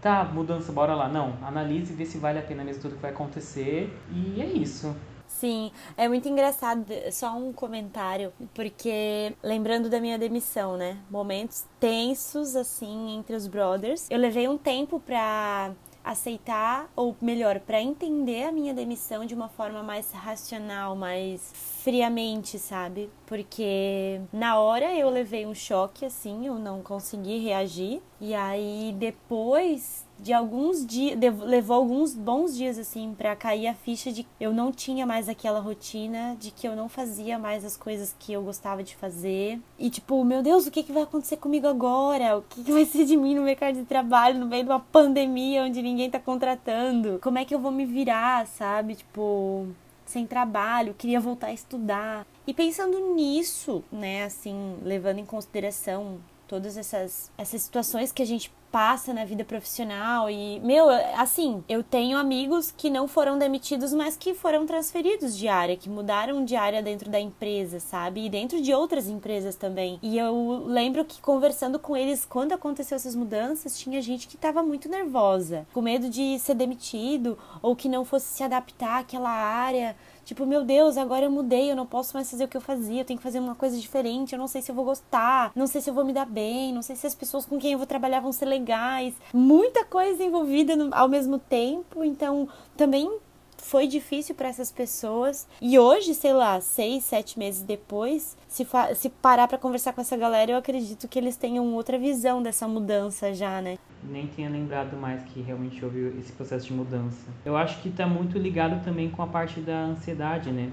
tá, 0.00 0.24
mudança, 0.24 0.72
bora 0.72 0.94
lá. 0.94 1.08
Não, 1.08 1.34
analise 1.42 1.92
e 1.92 1.96
vê 1.96 2.06
se 2.06 2.18
vale 2.18 2.38
a 2.38 2.42
pena 2.42 2.62
mesmo 2.64 2.82
tudo 2.82 2.94
que 2.96 3.02
vai 3.02 3.10
acontecer 3.10 3.92
e 4.10 4.40
é 4.40 4.46
isso. 4.46 4.94
Sim, 5.26 5.72
é 5.96 6.08
muito 6.08 6.28
engraçado, 6.28 6.86
só 7.10 7.36
um 7.36 7.52
comentário, 7.52 8.32
porque 8.54 9.34
lembrando 9.42 9.90
da 9.90 10.00
minha 10.00 10.16
demissão, 10.18 10.76
né? 10.76 10.98
Momentos 11.10 11.66
tensos 11.80 12.54
assim 12.54 13.16
entre 13.16 13.34
os 13.34 13.46
brothers. 13.46 14.06
Eu 14.08 14.18
levei 14.18 14.48
um 14.48 14.56
tempo 14.56 15.00
pra 15.00 15.72
aceitar, 16.06 16.88
ou 16.94 17.16
melhor, 17.20 17.58
para 17.58 17.82
entender 17.82 18.44
a 18.44 18.52
minha 18.52 18.72
demissão 18.72 19.26
de 19.26 19.34
uma 19.34 19.48
forma 19.48 19.82
mais 19.82 20.12
racional, 20.12 20.94
mais 20.94 21.52
friamente, 21.82 22.60
sabe? 22.60 23.10
Porque 23.26 24.20
na 24.32 24.56
hora 24.60 24.94
eu 24.94 25.10
levei 25.10 25.44
um 25.44 25.54
choque 25.54 26.06
assim, 26.06 26.46
eu 26.46 26.54
não 26.60 26.80
consegui 26.80 27.38
reagir. 27.38 28.00
E 28.20 28.34
aí 28.34 28.94
depois 28.98 30.06
de 30.18 30.32
alguns 30.32 30.86
dias, 30.86 31.18
levou 31.44 31.76
alguns 31.76 32.14
bons 32.14 32.56
dias 32.56 32.78
assim 32.78 33.14
para 33.16 33.36
cair 33.36 33.66
a 33.66 33.74
ficha 33.74 34.10
de 34.10 34.26
eu 34.40 34.52
não 34.52 34.72
tinha 34.72 35.06
mais 35.06 35.28
aquela 35.28 35.60
rotina, 35.60 36.36
de 36.40 36.50
que 36.50 36.66
eu 36.66 36.74
não 36.74 36.88
fazia 36.88 37.38
mais 37.38 37.64
as 37.64 37.76
coisas 37.76 38.14
que 38.18 38.32
eu 38.32 38.42
gostava 38.42 38.82
de 38.82 38.96
fazer. 38.96 39.60
E 39.78 39.90
tipo, 39.90 40.24
meu 40.24 40.42
Deus, 40.42 40.66
o 40.66 40.70
que, 40.70 40.82
que 40.82 40.92
vai 40.92 41.02
acontecer 41.02 41.36
comigo 41.36 41.66
agora? 41.66 42.38
O 42.38 42.42
que, 42.42 42.64
que 42.64 42.72
vai 42.72 42.86
ser 42.86 43.04
de 43.04 43.16
mim 43.16 43.34
no 43.34 43.42
mercado 43.42 43.74
de 43.74 43.84
trabalho 43.84 44.38
no 44.38 44.46
meio 44.46 44.64
de 44.64 44.70
uma 44.70 44.80
pandemia 44.80 45.64
onde 45.64 45.82
ninguém 45.82 46.10
tá 46.10 46.18
contratando? 46.18 47.18
Como 47.22 47.38
é 47.38 47.44
que 47.44 47.54
eu 47.54 47.60
vou 47.60 47.70
me 47.70 47.84
virar, 47.84 48.46
sabe? 48.46 48.94
Tipo, 48.94 49.66
sem 50.06 50.26
trabalho, 50.26 50.94
queria 50.94 51.20
voltar 51.20 51.48
a 51.48 51.52
estudar. 51.52 52.26
E 52.46 52.54
pensando 52.54 53.14
nisso, 53.14 53.84
né, 53.92 54.24
assim, 54.24 54.78
levando 54.82 55.18
em 55.18 55.26
consideração 55.26 56.18
todas 56.46 56.76
essas, 56.76 57.30
essas 57.36 57.62
situações 57.62 58.12
que 58.12 58.22
a 58.22 58.26
gente 58.26 58.50
passa 58.70 59.14
na 59.14 59.24
vida 59.24 59.44
profissional 59.44 60.28
e, 60.28 60.60
meu, 60.60 60.90
assim, 61.16 61.64
eu 61.66 61.82
tenho 61.82 62.18
amigos 62.18 62.70
que 62.76 62.90
não 62.90 63.08
foram 63.08 63.38
demitidos, 63.38 63.92
mas 63.94 64.18
que 64.18 64.34
foram 64.34 64.66
transferidos 64.66 65.34
de 65.36 65.48
área, 65.48 65.76
que 65.76 65.88
mudaram 65.88 66.44
de 66.44 66.56
área 66.56 66.82
dentro 66.82 67.08
da 67.10 67.18
empresa, 67.18 67.80
sabe? 67.80 68.26
E 68.26 68.28
dentro 68.28 68.60
de 68.60 68.74
outras 68.74 69.08
empresas 69.08 69.56
também. 69.56 69.98
E 70.02 70.18
eu 70.18 70.64
lembro 70.66 71.04
que 71.04 71.22
conversando 71.22 71.78
com 71.78 71.96
eles 71.96 72.26
quando 72.26 72.52
aconteceu 72.52 72.96
essas 72.96 73.14
mudanças, 73.14 73.78
tinha 73.78 74.02
gente 74.02 74.28
que 74.28 74.36
estava 74.36 74.62
muito 74.62 74.88
nervosa, 74.90 75.66
com 75.72 75.80
medo 75.80 76.10
de 76.10 76.38
ser 76.38 76.54
demitido 76.54 77.38
ou 77.62 77.74
que 77.74 77.88
não 77.88 78.04
fosse 78.04 78.26
se 78.26 78.42
adaptar 78.42 79.00
àquela 79.00 79.30
área 79.30 79.96
Tipo, 80.26 80.44
meu 80.44 80.64
Deus, 80.64 80.96
agora 80.96 81.24
eu 81.24 81.30
mudei, 81.30 81.70
eu 81.70 81.76
não 81.76 81.86
posso 81.86 82.12
mais 82.14 82.28
fazer 82.28 82.44
o 82.44 82.48
que 82.48 82.56
eu 82.56 82.60
fazia, 82.60 83.02
eu 83.02 83.04
tenho 83.04 83.16
que 83.16 83.22
fazer 83.22 83.38
uma 83.38 83.54
coisa 83.54 83.78
diferente, 83.78 84.32
eu 84.32 84.38
não 84.40 84.48
sei 84.48 84.60
se 84.60 84.72
eu 84.72 84.74
vou 84.74 84.84
gostar, 84.84 85.52
não 85.54 85.68
sei 85.68 85.80
se 85.80 85.88
eu 85.88 85.94
vou 85.94 86.04
me 86.04 86.12
dar 86.12 86.26
bem, 86.26 86.72
não 86.72 86.82
sei 86.82 86.96
se 86.96 87.06
as 87.06 87.14
pessoas 87.14 87.46
com 87.46 87.60
quem 87.60 87.72
eu 87.72 87.78
vou 87.78 87.86
trabalhar 87.86 88.18
vão 88.18 88.32
ser 88.32 88.46
legais. 88.46 89.14
Muita 89.32 89.84
coisa 89.84 90.24
envolvida 90.24 90.74
no, 90.74 90.92
ao 90.92 91.08
mesmo 91.08 91.38
tempo, 91.38 92.02
então 92.02 92.48
também 92.76 93.08
foi 93.56 93.86
difícil 93.86 94.34
para 94.34 94.48
essas 94.48 94.70
pessoas. 94.72 95.46
E 95.60 95.78
hoje, 95.78 96.14
sei 96.14 96.32
lá, 96.32 96.60
seis, 96.60 97.04
sete 97.04 97.38
meses 97.38 97.62
depois, 97.62 98.36
se, 98.48 98.66
se 98.94 99.08
parar 99.08 99.46
para 99.48 99.58
conversar 99.58 99.92
com 99.92 100.00
essa 100.00 100.16
galera, 100.16 100.52
eu 100.52 100.56
acredito 100.56 101.08
que 101.08 101.18
eles 101.18 101.36
tenham 101.36 101.74
outra 101.74 101.98
visão 101.98 102.42
dessa 102.42 102.66
mudança 102.66 103.32
já, 103.32 103.60
né? 103.60 103.78
Nem 104.02 104.26
tinha 104.26 104.48
lembrado 104.48 104.96
mais 104.96 105.22
que 105.24 105.40
realmente 105.40 105.84
houve 105.84 106.18
esse 106.18 106.32
processo 106.32 106.66
de 106.66 106.72
mudança. 106.72 107.30
Eu 107.44 107.56
acho 107.56 107.80
que 107.82 107.88
está 107.88 108.06
muito 108.06 108.38
ligado 108.38 108.84
também 108.84 109.10
com 109.10 109.22
a 109.22 109.26
parte 109.26 109.60
da 109.60 109.84
ansiedade, 109.84 110.50
né? 110.50 110.70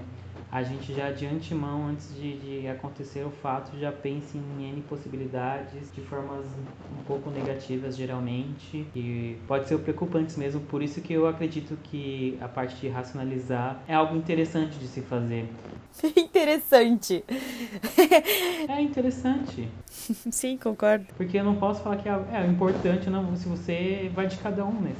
A 0.54 0.62
gente 0.62 0.94
já 0.94 1.10
de 1.10 1.26
antemão, 1.26 1.88
antes 1.88 2.14
de, 2.14 2.38
de, 2.38 2.68
acontecer 2.68 3.26
o 3.26 3.30
fato, 3.30 3.76
já 3.76 3.90
pensa 3.90 4.38
em 4.38 4.70
N 4.70 4.82
possibilidades 4.82 5.92
de 5.92 6.00
formas 6.02 6.44
um 6.96 7.02
pouco 7.02 7.28
negativas 7.28 7.96
geralmente 7.96 8.86
e 8.94 9.36
pode 9.48 9.66
ser 9.66 9.76
preocupantes 9.80 10.36
mesmo, 10.36 10.60
por 10.60 10.80
isso 10.80 11.00
que 11.00 11.12
eu 11.12 11.26
acredito 11.26 11.76
que 11.82 12.38
a 12.40 12.46
parte 12.46 12.76
de 12.76 12.88
racionalizar 12.88 13.82
é 13.88 13.94
algo 13.94 14.16
interessante 14.16 14.78
de 14.78 14.86
se 14.86 15.00
fazer. 15.00 15.48
interessante. 16.16 17.24
é 18.68 18.80
interessante. 18.80 19.68
Sim, 19.88 20.56
concordo. 20.56 21.06
Porque 21.16 21.36
eu 21.36 21.44
não 21.44 21.56
posso 21.56 21.82
falar 21.82 21.96
que 21.96 22.08
é, 22.08 22.12
é 22.32 22.46
importante, 22.46 23.10
não, 23.10 23.34
se 23.34 23.48
você 23.48 24.08
vai 24.14 24.28
de 24.28 24.36
cada 24.36 24.64
um, 24.64 24.80
né? 24.80 24.92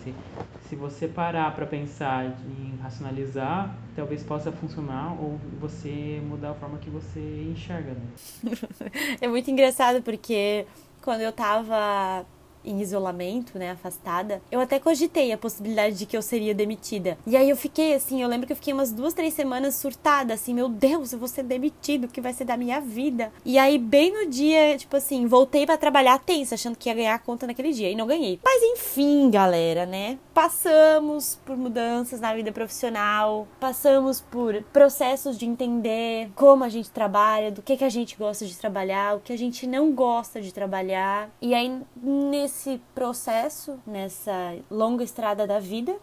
Se, 0.74 0.76
você 0.76 1.06
parar 1.06 1.54
para 1.54 1.66
pensar 1.66 2.26
em 2.26 2.76
racionalizar, 2.82 3.76
talvez 3.94 4.24
possa 4.24 4.50
funcionar 4.50 5.12
ou 5.20 5.38
você 5.60 6.20
mudar 6.26 6.50
a 6.50 6.54
forma 6.54 6.78
que 6.78 6.90
você 6.90 7.20
enxerga, 7.48 7.92
né? 7.92 8.52
é 9.20 9.28
muito 9.28 9.48
engraçado 9.48 10.02
porque 10.02 10.66
quando 11.00 11.20
eu 11.20 11.32
tava 11.32 12.26
em 12.64 12.81
isolamento, 12.81 13.59
né, 13.59 13.70
afastada, 13.70 14.40
eu 14.50 14.61
até 14.61 14.79
cogitei 14.79 15.33
a 15.33 15.38
possibilidade 15.38 15.96
de 15.96 16.07
que 16.07 16.16
eu 16.16 16.22
seria 16.22 16.55
demitida. 16.55 17.18
E 17.27 17.37
aí 17.37 17.48
eu 17.50 17.57
fiquei 17.57 17.94
assim, 17.94 18.22
eu 18.22 18.29
lembro 18.29 18.46
que 18.46 18.53
eu 18.53 18.57
fiquei 18.57 18.72
umas 18.72 18.92
duas, 18.92 19.14
três 19.14 19.35
semanas 19.35 19.77
surtada, 19.77 20.35
assim, 20.35 20.55
meu 20.55 20.68
Deus, 20.68 21.12
eu 21.12 21.18
vou 21.18 21.29
ser 21.29 21.42
demitido, 21.42 22.05
o 22.05 22.09
que 22.09 22.20
vai 22.20 22.33
ser 22.33 22.44
da 22.44 22.57
minha 22.57 22.81
vida? 22.81 23.33
E 23.44 23.59
aí, 23.59 23.79
bem 23.79 24.12
no 24.12 24.31
dia, 24.31 24.77
tipo 24.77 24.96
assim, 24.96 25.27
voltei 25.27 25.66
para 25.66 25.77
trabalhar 25.77 26.18
tensa, 26.18 26.55
achando 26.55 26.77
que 26.77 26.88
ia 26.88 26.94
ganhar 26.94 27.14
a 27.14 27.18
conta 27.18 27.46
naquele 27.46 27.72
dia, 27.72 27.90
e 27.90 27.94
não 27.94 28.07
ganhei. 28.07 28.40
Mas 28.44 28.62
enfim, 28.62 29.31
galera, 29.31 29.87
né, 29.87 30.18
passamos 30.33 31.38
por 31.44 31.57
mudanças 31.57 32.20
na 32.20 32.35
vida 32.35 32.53
profissional, 32.53 33.46
passamos 33.61 34.20
por 34.20 34.62
processos 34.72 35.38
de 35.38 35.46
entender 35.46 36.31
como 36.35 36.64
a 36.64 36.68
gente 36.68 36.90
trabalha, 36.90 37.50
do 37.50 37.62
que, 37.62 37.77
que 37.77 37.85
a 37.85 37.88
gente 37.88 38.16
gosta 38.16 38.46
de 38.46 38.57
trabalhar, 38.57 39.16
o 39.16 39.20
que 39.20 39.33
a 39.33 39.38
gente 39.38 39.66
não 39.66 39.92
gosta 39.92 40.40
de 40.40 40.53
trabalhar. 40.53 41.31
E 41.40 41.55
aí, 41.55 41.81
nesse 42.03 42.54
nesse 42.55 42.81
processo, 42.95 43.81
nessa 43.85 44.57
longa 44.71 45.03
estrada 45.03 45.45
da 45.45 45.59
vida, 45.59 45.97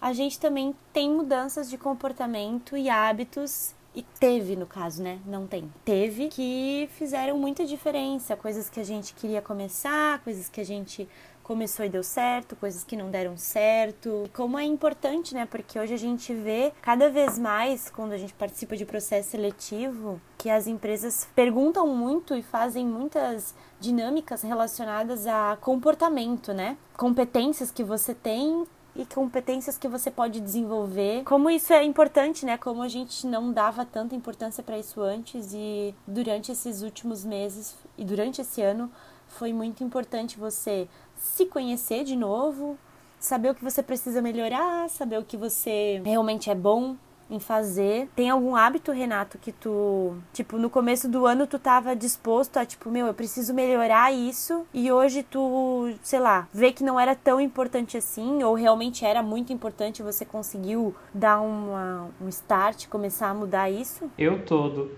a 0.00 0.12
gente 0.12 0.38
também 0.38 0.74
tem 0.92 1.08
mudanças 1.08 1.70
de 1.70 1.78
comportamento 1.78 2.76
e 2.76 2.90
hábitos 2.90 3.72
e 3.94 4.02
teve 4.02 4.56
no 4.56 4.66
caso, 4.66 5.02
né? 5.02 5.20
Não 5.24 5.46
tem. 5.46 5.72
Teve 5.84 6.28
que 6.28 6.90
fizeram 6.98 7.38
muita 7.38 7.64
diferença, 7.64 8.36
coisas 8.36 8.68
que 8.68 8.80
a 8.80 8.84
gente 8.84 9.14
queria 9.14 9.40
começar, 9.40 10.18
coisas 10.22 10.48
que 10.48 10.60
a 10.60 10.64
gente 10.64 11.08
começou 11.46 11.86
e 11.86 11.88
deu 11.88 12.02
certo, 12.02 12.56
coisas 12.56 12.82
que 12.82 12.96
não 12.96 13.08
deram 13.08 13.36
certo. 13.36 14.28
Como 14.34 14.58
é 14.58 14.64
importante, 14.64 15.32
né? 15.32 15.46
Porque 15.46 15.78
hoje 15.78 15.94
a 15.94 15.96
gente 15.96 16.34
vê 16.34 16.72
cada 16.82 17.08
vez 17.08 17.38
mais, 17.38 17.88
quando 17.88 18.10
a 18.10 18.18
gente 18.18 18.34
participa 18.34 18.76
de 18.76 18.84
processo 18.84 19.30
seletivo, 19.30 20.20
que 20.36 20.50
as 20.50 20.66
empresas 20.66 21.28
perguntam 21.36 21.86
muito 21.86 22.34
e 22.34 22.42
fazem 22.42 22.84
muitas 22.84 23.54
dinâmicas 23.78 24.42
relacionadas 24.42 25.24
a 25.28 25.56
comportamento, 25.60 26.52
né? 26.52 26.76
Competências 26.96 27.70
que 27.70 27.84
você 27.84 28.12
tem 28.12 28.64
e 28.96 29.06
competências 29.06 29.78
que 29.78 29.86
você 29.86 30.10
pode 30.10 30.40
desenvolver. 30.40 31.22
Como 31.22 31.48
isso 31.48 31.72
é 31.72 31.84
importante, 31.84 32.44
né? 32.44 32.56
Como 32.56 32.82
a 32.82 32.88
gente 32.88 33.24
não 33.24 33.52
dava 33.52 33.84
tanta 33.84 34.16
importância 34.16 34.64
para 34.64 34.76
isso 34.76 35.00
antes 35.00 35.52
e 35.54 35.94
durante 36.08 36.50
esses 36.50 36.82
últimos 36.82 37.24
meses 37.24 37.76
e 37.96 38.04
durante 38.04 38.40
esse 38.40 38.60
ano 38.62 38.90
foi 39.28 39.52
muito 39.52 39.84
importante 39.84 40.38
você 40.38 40.88
se 41.26 41.46
conhecer 41.46 42.04
de 42.04 42.16
novo, 42.16 42.78
saber 43.18 43.50
o 43.50 43.54
que 43.54 43.64
você 43.64 43.82
precisa 43.82 44.22
melhorar, 44.22 44.88
saber 44.88 45.18
o 45.18 45.24
que 45.24 45.36
você 45.36 46.00
realmente 46.04 46.50
é 46.50 46.54
bom 46.54 46.96
em 47.28 47.40
fazer. 47.40 48.08
Tem 48.14 48.30
algum 48.30 48.54
hábito, 48.54 48.92
Renato, 48.92 49.38
que 49.38 49.50
tu, 49.50 50.14
tipo, 50.32 50.58
no 50.58 50.70
começo 50.70 51.08
do 51.08 51.26
ano 51.26 51.46
tu 51.46 51.58
tava 51.58 51.96
disposto 51.96 52.56
a, 52.56 52.64
tipo, 52.64 52.90
meu, 52.90 53.06
eu 53.06 53.14
preciso 53.14 53.52
melhorar 53.52 54.12
isso 54.12 54.64
e 54.72 54.92
hoje 54.92 55.22
tu, 55.24 55.92
sei 56.02 56.20
lá, 56.20 56.46
vê 56.52 56.72
que 56.72 56.84
não 56.84 56.98
era 56.98 57.14
tão 57.14 57.40
importante 57.40 57.96
assim 57.96 58.42
ou 58.42 58.54
realmente 58.54 59.04
era 59.04 59.22
muito 59.22 59.52
importante 59.52 60.02
você 60.02 60.24
conseguiu 60.24 60.94
dar 61.12 61.40
uma, 61.40 62.08
um 62.20 62.28
start, 62.28 62.86
começar 62.86 63.28
a 63.28 63.34
mudar 63.34 63.70
isso? 63.70 64.10
Eu 64.16 64.44
todo. 64.44 64.92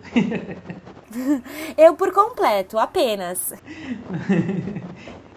eu 1.77 1.95
por 1.95 2.13
completo, 2.13 2.79
apenas. 2.79 3.55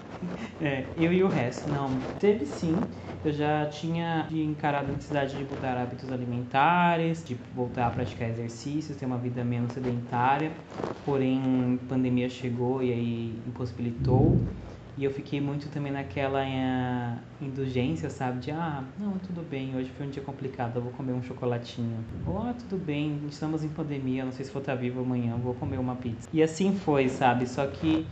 É, 0.60 0.94
eu 0.96 1.12
e 1.14 1.24
o 1.24 1.28
resto. 1.28 1.70
Não, 1.70 2.02
teve 2.18 2.46
sim. 2.46 2.90
Eu 3.24 3.32
já 3.32 3.68
tinha 3.68 4.28
encarado 4.32 4.90
a 4.92 4.94
necessidade 4.96 5.38
de 5.38 5.44
mudar 5.46 5.78
hábitos 5.78 6.12
alimentares, 6.12 7.24
de 7.24 7.36
voltar 7.36 7.88
a 7.88 7.92
praticar 7.92 8.30
exercícios, 8.30 8.98
ter 8.98 9.06
uma 9.06 9.18
vida 9.18 9.44
menos 9.44 9.74
sedentária. 9.74 10.58
Porém, 11.04 11.80
a 11.84 11.86
pandemia 11.88 12.30
chegou 12.30 12.82
e 12.84 12.92
aí 12.92 13.44
impossibilitou. 13.46 14.48
E 14.98 15.04
eu 15.04 15.12
fiquei 15.12 15.40
muito 15.40 15.70
também 15.70 15.92
naquela 15.92 16.44
indulgência, 17.40 18.10
sabe? 18.10 18.40
De, 18.40 18.52
ah, 18.52 18.94
não, 18.98 19.18
tudo 19.20 19.42
bem, 19.44 19.76
hoje 19.76 19.90
foi 19.92 20.06
um 20.06 20.10
dia 20.10 20.22
complicado, 20.22 20.76
eu 20.78 20.82
vou 20.84 20.92
comer 20.92 21.14
um 21.14 21.22
chocolatinho. 21.24 22.06
Ou, 22.24 22.38
ah, 22.40 22.54
tudo 22.54 22.78
bem, 22.78 23.26
estamos 23.28 23.64
em 23.64 23.70
pandemia, 23.70 24.26
não 24.26 24.32
sei 24.32 24.46
se 24.46 24.52
vou 24.52 24.60
estar 24.62 24.76
vivo 24.76 25.00
amanhã, 25.02 25.38
vou 25.38 25.56
comer 25.56 25.80
uma 25.80 25.96
pizza. 25.96 26.28
E 26.32 26.44
assim 26.44 26.76
foi, 26.76 27.08
sabe? 27.10 27.48
Só 27.48 27.66
que 27.68 28.12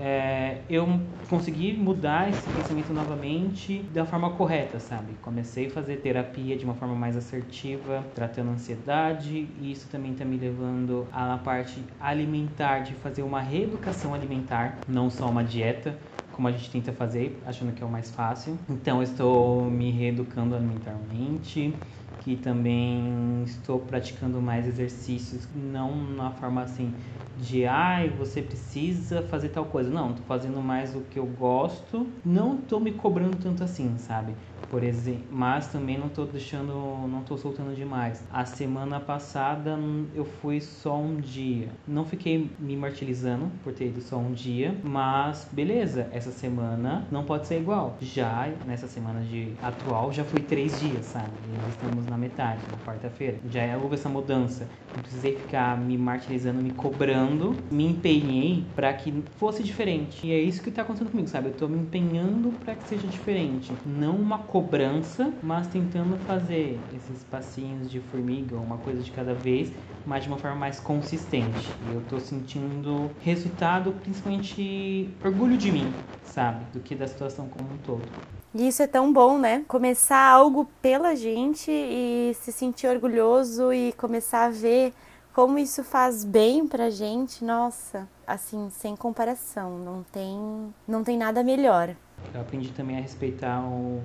é, 0.00 0.62
eu 0.68 0.88
consegui 1.28 1.74
mudar 1.74 2.30
esse 2.30 2.48
pensamento 2.50 2.92
novamente 2.92 3.82
da 3.92 4.06
forma 4.06 4.30
correta, 4.30 4.80
sabe? 4.80 5.12
Comecei 5.20 5.66
a 5.66 5.70
fazer 5.70 5.96
terapia 5.96 6.56
de 6.56 6.64
uma 6.64 6.74
forma 6.74 6.94
mais 6.94 7.16
assertiva, 7.16 8.02
tratando 8.14 8.50
ansiedade, 8.50 9.46
e 9.60 9.70
isso 9.70 9.86
também 9.88 10.12
está 10.12 10.24
me 10.24 10.38
levando 10.38 11.06
à 11.12 11.36
parte 11.36 11.84
alimentar, 12.00 12.80
de 12.80 12.94
fazer 12.94 13.22
uma 13.22 13.40
reeducação 13.40 14.14
alimentar, 14.14 14.78
não 14.88 15.10
só 15.10 15.28
uma 15.28 15.44
dieta, 15.44 15.98
como 16.32 16.48
a 16.48 16.52
gente 16.52 16.70
tenta 16.70 16.90
fazer, 16.92 17.38
achando 17.44 17.72
que 17.72 17.82
é 17.82 17.86
o 17.86 17.90
mais 17.90 18.10
fácil. 18.10 18.58
Então, 18.68 18.96
eu 18.98 19.02
estou 19.02 19.70
me 19.70 19.90
reeducando 19.90 20.54
alimentarmente, 20.54 21.74
que 22.20 22.36
também 22.36 23.42
estou 23.44 23.80
praticando 23.80 24.40
mais 24.40 24.66
exercícios, 24.66 25.48
não 25.54 25.96
na 25.96 26.30
forma 26.30 26.62
assim 26.62 26.94
de 27.36 27.64
ai, 27.64 28.10
você 28.10 28.42
precisa 28.42 29.22
fazer 29.22 29.48
tal 29.48 29.64
coisa. 29.64 29.88
Não, 29.88 30.12
tô 30.12 30.22
fazendo 30.24 30.60
mais 30.60 30.94
o 30.94 31.00
que 31.02 31.18
eu 31.18 31.26
gosto. 31.26 32.06
Não 32.24 32.58
tô 32.58 32.78
me 32.78 32.92
cobrando 32.92 33.38
tanto 33.38 33.64
assim, 33.64 33.96
sabe? 33.98 34.34
Por 34.70 34.84
exemplo, 34.84 35.26
mas 35.30 35.66
também 35.66 35.98
não 35.98 36.08
tô 36.08 36.24
deixando, 36.24 36.72
não 37.08 37.24
tô 37.24 37.36
soltando 37.36 37.74
demais. 37.74 38.24
A 38.30 38.44
semana 38.44 39.00
passada 39.00 39.76
eu 40.14 40.24
fui 40.24 40.60
só 40.60 40.96
um 40.96 41.16
dia. 41.16 41.72
Não 41.84 42.04
fiquei 42.04 42.54
me 42.56 42.76
martirizando 42.76 43.50
por 43.64 43.72
ter 43.72 43.88
ido 43.88 44.00
só 44.00 44.16
um 44.16 44.30
dia, 44.30 44.78
mas 44.84 45.48
beleza, 45.50 46.08
essa 46.12 46.30
semana 46.30 47.08
não 47.10 47.24
pode 47.24 47.48
ser 47.48 47.60
igual. 47.60 47.96
Já 48.00 48.46
nessa 48.64 48.86
semana 48.86 49.22
de 49.22 49.56
atual 49.60 50.12
já 50.12 50.24
fui 50.24 50.42
três 50.42 50.78
dias, 50.78 51.06
sabe? 51.06 51.34
Estamos 51.66 52.06
na 52.10 52.18
metade, 52.18 52.66
na 52.70 52.78
quarta-feira. 52.80 53.38
Já 53.48 53.78
houve 53.78 53.94
essa 53.94 54.08
mudança. 54.08 54.68
Não 54.94 55.02
precisei 55.02 55.38
ficar 55.38 55.78
me 55.80 55.96
martirizando, 55.96 56.60
me 56.60 56.72
cobrando. 56.72 57.56
Me 57.70 57.86
empenhei 57.86 58.66
para 58.74 58.92
que 58.92 59.24
fosse 59.36 59.62
diferente. 59.62 60.26
E 60.26 60.32
é 60.32 60.40
isso 60.40 60.62
que 60.62 60.70
tá 60.70 60.82
acontecendo 60.82 61.10
comigo, 61.10 61.28
sabe? 61.28 61.48
Eu 61.48 61.54
tô 61.54 61.68
me 61.68 61.78
empenhando 61.78 62.52
para 62.52 62.74
que 62.74 62.84
seja 62.88 63.06
diferente. 63.06 63.80
Não 63.86 64.16
uma 64.16 64.38
cobrança, 64.38 65.32
mas 65.42 65.68
tentando 65.68 66.18
fazer 66.18 66.86
esses 66.90 67.22
passinhos 67.24 67.88
de 67.90 68.00
formiga, 68.00 68.58
uma 68.58 68.78
coisa 68.78 69.00
de 69.02 69.10
cada 69.12 69.34
vez, 69.34 69.72
mas 70.04 70.24
de 70.24 70.28
uma 70.28 70.38
forma 70.38 70.56
mais 70.56 70.80
consistente. 70.80 71.78
E 71.80 71.90
eu 71.90 72.02
tô 72.02 72.18
sentindo 72.18 73.14
resultado, 73.20 73.92
principalmente 73.92 75.16
orgulho 75.22 75.56
de 75.56 75.70
mim, 75.70 76.04
sabe? 76.22 76.64
Do 76.72 76.80
que 76.80 76.94
da 76.96 77.06
situação 77.06 77.48
como 77.48 77.74
um 77.74 77.78
todo. 77.78 78.10
E 78.52 78.66
isso 78.66 78.82
é 78.82 78.86
tão 78.86 79.12
bom, 79.12 79.38
né? 79.38 79.64
Começar 79.68 80.28
algo 80.28 80.68
pela 80.82 81.14
gente 81.14 81.70
e 81.70 82.32
se 82.34 82.50
sentir 82.50 82.88
orgulhoso 82.88 83.72
e 83.72 83.92
começar 83.92 84.46
a 84.46 84.50
ver 84.50 84.92
como 85.32 85.56
isso 85.56 85.84
faz 85.84 86.24
bem 86.24 86.66
pra 86.66 86.90
gente. 86.90 87.44
Nossa, 87.44 88.08
assim, 88.26 88.68
sem 88.70 88.96
comparação, 88.96 89.78
não 89.78 90.02
tem, 90.02 90.74
não 90.86 91.04
tem 91.04 91.16
nada 91.16 91.44
melhor. 91.44 91.94
Eu 92.34 92.40
aprendi 92.40 92.70
também 92.72 92.98
a 92.98 93.00
respeitar 93.00 93.60
um, 93.60 94.02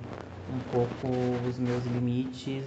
um 0.54 0.60
pouco 0.70 1.08
os 1.48 1.58
meus 1.58 1.84
limites 1.84 2.64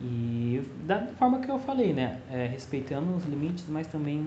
e 0.00 0.62
da 0.84 1.04
forma 1.18 1.40
que 1.40 1.50
eu 1.50 1.58
falei, 1.58 1.92
né? 1.92 2.20
É, 2.30 2.46
respeitando 2.46 3.16
os 3.16 3.24
limites, 3.24 3.64
mas 3.68 3.88
também 3.88 4.24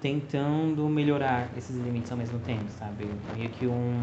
tentando 0.00 0.88
melhorar 0.88 1.48
esses 1.58 1.76
limites 1.76 2.10
ao 2.10 2.16
mesmo 2.16 2.38
tempo, 2.40 2.64
sabe? 2.78 3.06
Meio 3.36 3.50
que 3.50 3.66
um 3.66 4.02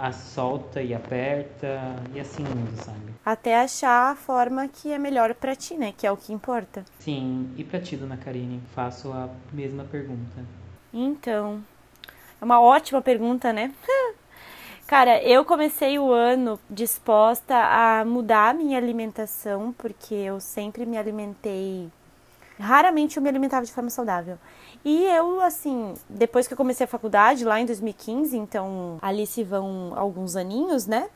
a 0.00 0.12
solta 0.12 0.82
e 0.82 0.94
aperta 0.94 1.96
e 2.14 2.20
assim 2.20 2.42
indo, 2.42 2.82
sabe? 2.82 3.14
Até 3.24 3.60
achar 3.60 4.12
a 4.12 4.16
forma 4.16 4.66
que 4.66 4.90
é 4.90 4.98
melhor 4.98 5.34
para 5.34 5.54
ti, 5.54 5.74
né? 5.74 5.92
Que 5.96 6.06
é 6.06 6.12
o 6.12 6.16
que 6.16 6.32
importa. 6.32 6.84
Sim, 6.98 7.52
e 7.56 7.62
pra 7.62 7.80
ti, 7.80 7.96
dona 7.96 8.16
Karine? 8.16 8.62
Faço 8.74 9.12
a 9.12 9.28
mesma 9.52 9.84
pergunta. 9.84 10.44
Então, 10.92 11.62
é 12.40 12.44
uma 12.44 12.60
ótima 12.60 13.02
pergunta, 13.02 13.52
né? 13.52 13.72
Cara, 14.86 15.22
eu 15.22 15.44
comecei 15.44 15.98
o 15.98 16.10
ano 16.10 16.58
disposta 16.68 17.54
a 17.54 18.04
mudar 18.04 18.50
a 18.50 18.54
minha 18.54 18.76
alimentação, 18.76 19.72
porque 19.78 20.14
eu 20.14 20.40
sempre 20.40 20.84
me 20.84 20.98
alimentei. 20.98 21.88
Raramente 22.58 23.16
eu 23.16 23.22
me 23.22 23.28
alimentava 23.28 23.64
de 23.64 23.72
forma 23.72 23.88
saudável. 23.88 24.36
E 24.84 25.04
eu, 25.04 25.40
assim, 25.40 25.94
depois 26.08 26.46
que 26.46 26.54
eu 26.54 26.56
comecei 26.56 26.84
a 26.84 26.88
faculdade, 26.88 27.44
lá 27.44 27.60
em 27.60 27.66
2015, 27.66 28.36
então 28.36 28.98
ali 29.02 29.26
se 29.26 29.44
vão 29.44 29.92
alguns 29.94 30.36
aninhos, 30.36 30.86
né? 30.86 31.08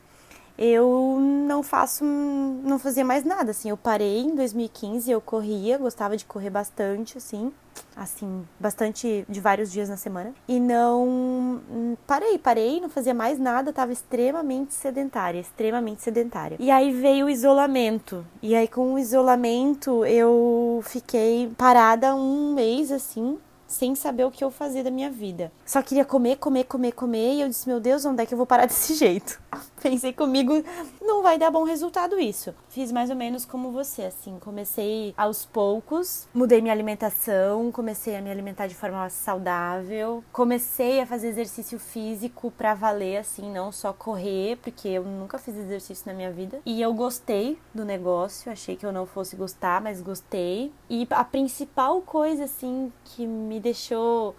Eu 0.57 1.17
não 1.19 1.61
faço, 1.61 2.05
não 2.05 2.79
fazia 2.79 3.03
mais 3.03 3.25
nada, 3.25 3.51
assim. 3.51 3.69
Eu 3.69 3.77
parei 3.77 4.21
em 4.21 4.35
2015, 4.35 5.11
eu 5.11 5.19
corria, 5.19 5.77
gostava 5.77 6.15
de 6.15 6.23
correr 6.23 6.49
bastante, 6.49 7.17
assim 7.17 7.51
assim, 7.95 8.45
bastante 8.59 9.25
de 9.27 9.39
vários 9.39 9.71
dias 9.71 9.89
na 9.89 9.97
semana. 9.97 10.33
E 10.47 10.59
não 10.59 11.61
parei, 12.05 12.37
parei, 12.37 12.79
não 12.79 12.89
fazia 12.89 13.13
mais 13.13 13.39
nada, 13.39 13.71
tava 13.71 13.91
extremamente 13.91 14.73
sedentária, 14.73 15.39
extremamente 15.39 16.01
sedentária. 16.01 16.57
E 16.59 16.69
aí 16.69 16.91
veio 16.91 17.27
o 17.27 17.29
isolamento. 17.29 18.25
E 18.41 18.55
aí 18.55 18.67
com 18.67 18.93
o 18.93 18.99
isolamento 18.99 20.05
eu 20.05 20.81
fiquei 20.83 21.51
parada 21.57 22.15
um 22.15 22.53
mês 22.53 22.91
assim, 22.91 23.37
sem 23.75 23.93
saber 23.93 24.23
o 24.23 24.31
que 24.31 24.43
eu 24.43 24.49
fazia 24.49 24.83
da 24.83 24.89
minha 24.89 25.09
vida. 25.09 25.51
Só 25.65 25.81
queria 25.81 26.05
comer, 26.05 26.37
comer, 26.37 26.63
comer, 26.63 26.93
comer, 26.93 27.33
e 27.35 27.41
eu 27.41 27.49
disse: 27.49 27.67
"Meu 27.67 27.79
Deus, 27.79 28.05
onde 28.05 28.23
é 28.23 28.25
que 28.25 28.33
eu 28.33 28.37
vou 28.37 28.47
parar 28.47 28.65
desse 28.67 28.93
jeito?" 28.95 29.39
Pensei 29.81 30.13
comigo, 30.13 30.63
não 31.01 31.21
vai 31.21 31.37
dar 31.37 31.51
bom 31.51 31.63
resultado 31.63 32.19
isso. 32.19 32.53
Fiz 32.69 32.91
mais 32.91 33.09
ou 33.09 33.15
menos 33.15 33.45
como 33.45 33.71
você, 33.71 34.03
assim, 34.03 34.37
comecei 34.39 35.13
aos 35.15 35.45
poucos, 35.45 36.27
mudei 36.33 36.61
minha 36.61 36.73
alimentação, 36.73 37.71
comecei 37.71 38.15
a 38.15 38.21
me 38.21 38.31
alimentar 38.31 38.67
de 38.67 38.75
forma 38.75 39.07
saudável, 39.09 40.23
comecei 40.31 40.99
a 40.99 41.05
fazer 41.05 41.27
exercício 41.27 41.77
físico 41.77 42.51
para 42.51 42.73
valer 42.73 43.17
assim, 43.17 43.51
não 43.51 43.71
só 43.71 43.93
correr, 43.93 44.57
porque 44.57 44.87
eu 44.87 45.03
nunca 45.03 45.37
fiz 45.37 45.55
exercício 45.55 46.07
na 46.07 46.13
minha 46.13 46.31
vida. 46.31 46.59
E 46.65 46.81
eu 46.81 46.93
gostei 46.93 47.59
do 47.73 47.85
negócio, 47.85 48.51
achei 48.51 48.75
que 48.75 48.85
eu 48.85 48.91
não 48.91 49.05
fosse 49.05 49.35
gostar, 49.35 49.81
mas 49.81 50.01
gostei. 50.01 50.71
E 50.89 51.07
a 51.11 51.23
principal 51.23 52.01
coisa 52.01 52.45
assim 52.45 52.91
que 53.03 53.25
me 53.27 53.59
deixou 53.65 54.35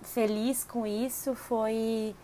feliz 0.00 0.64
com 0.64 0.86
isso 0.86 1.34
foi 1.34 2.14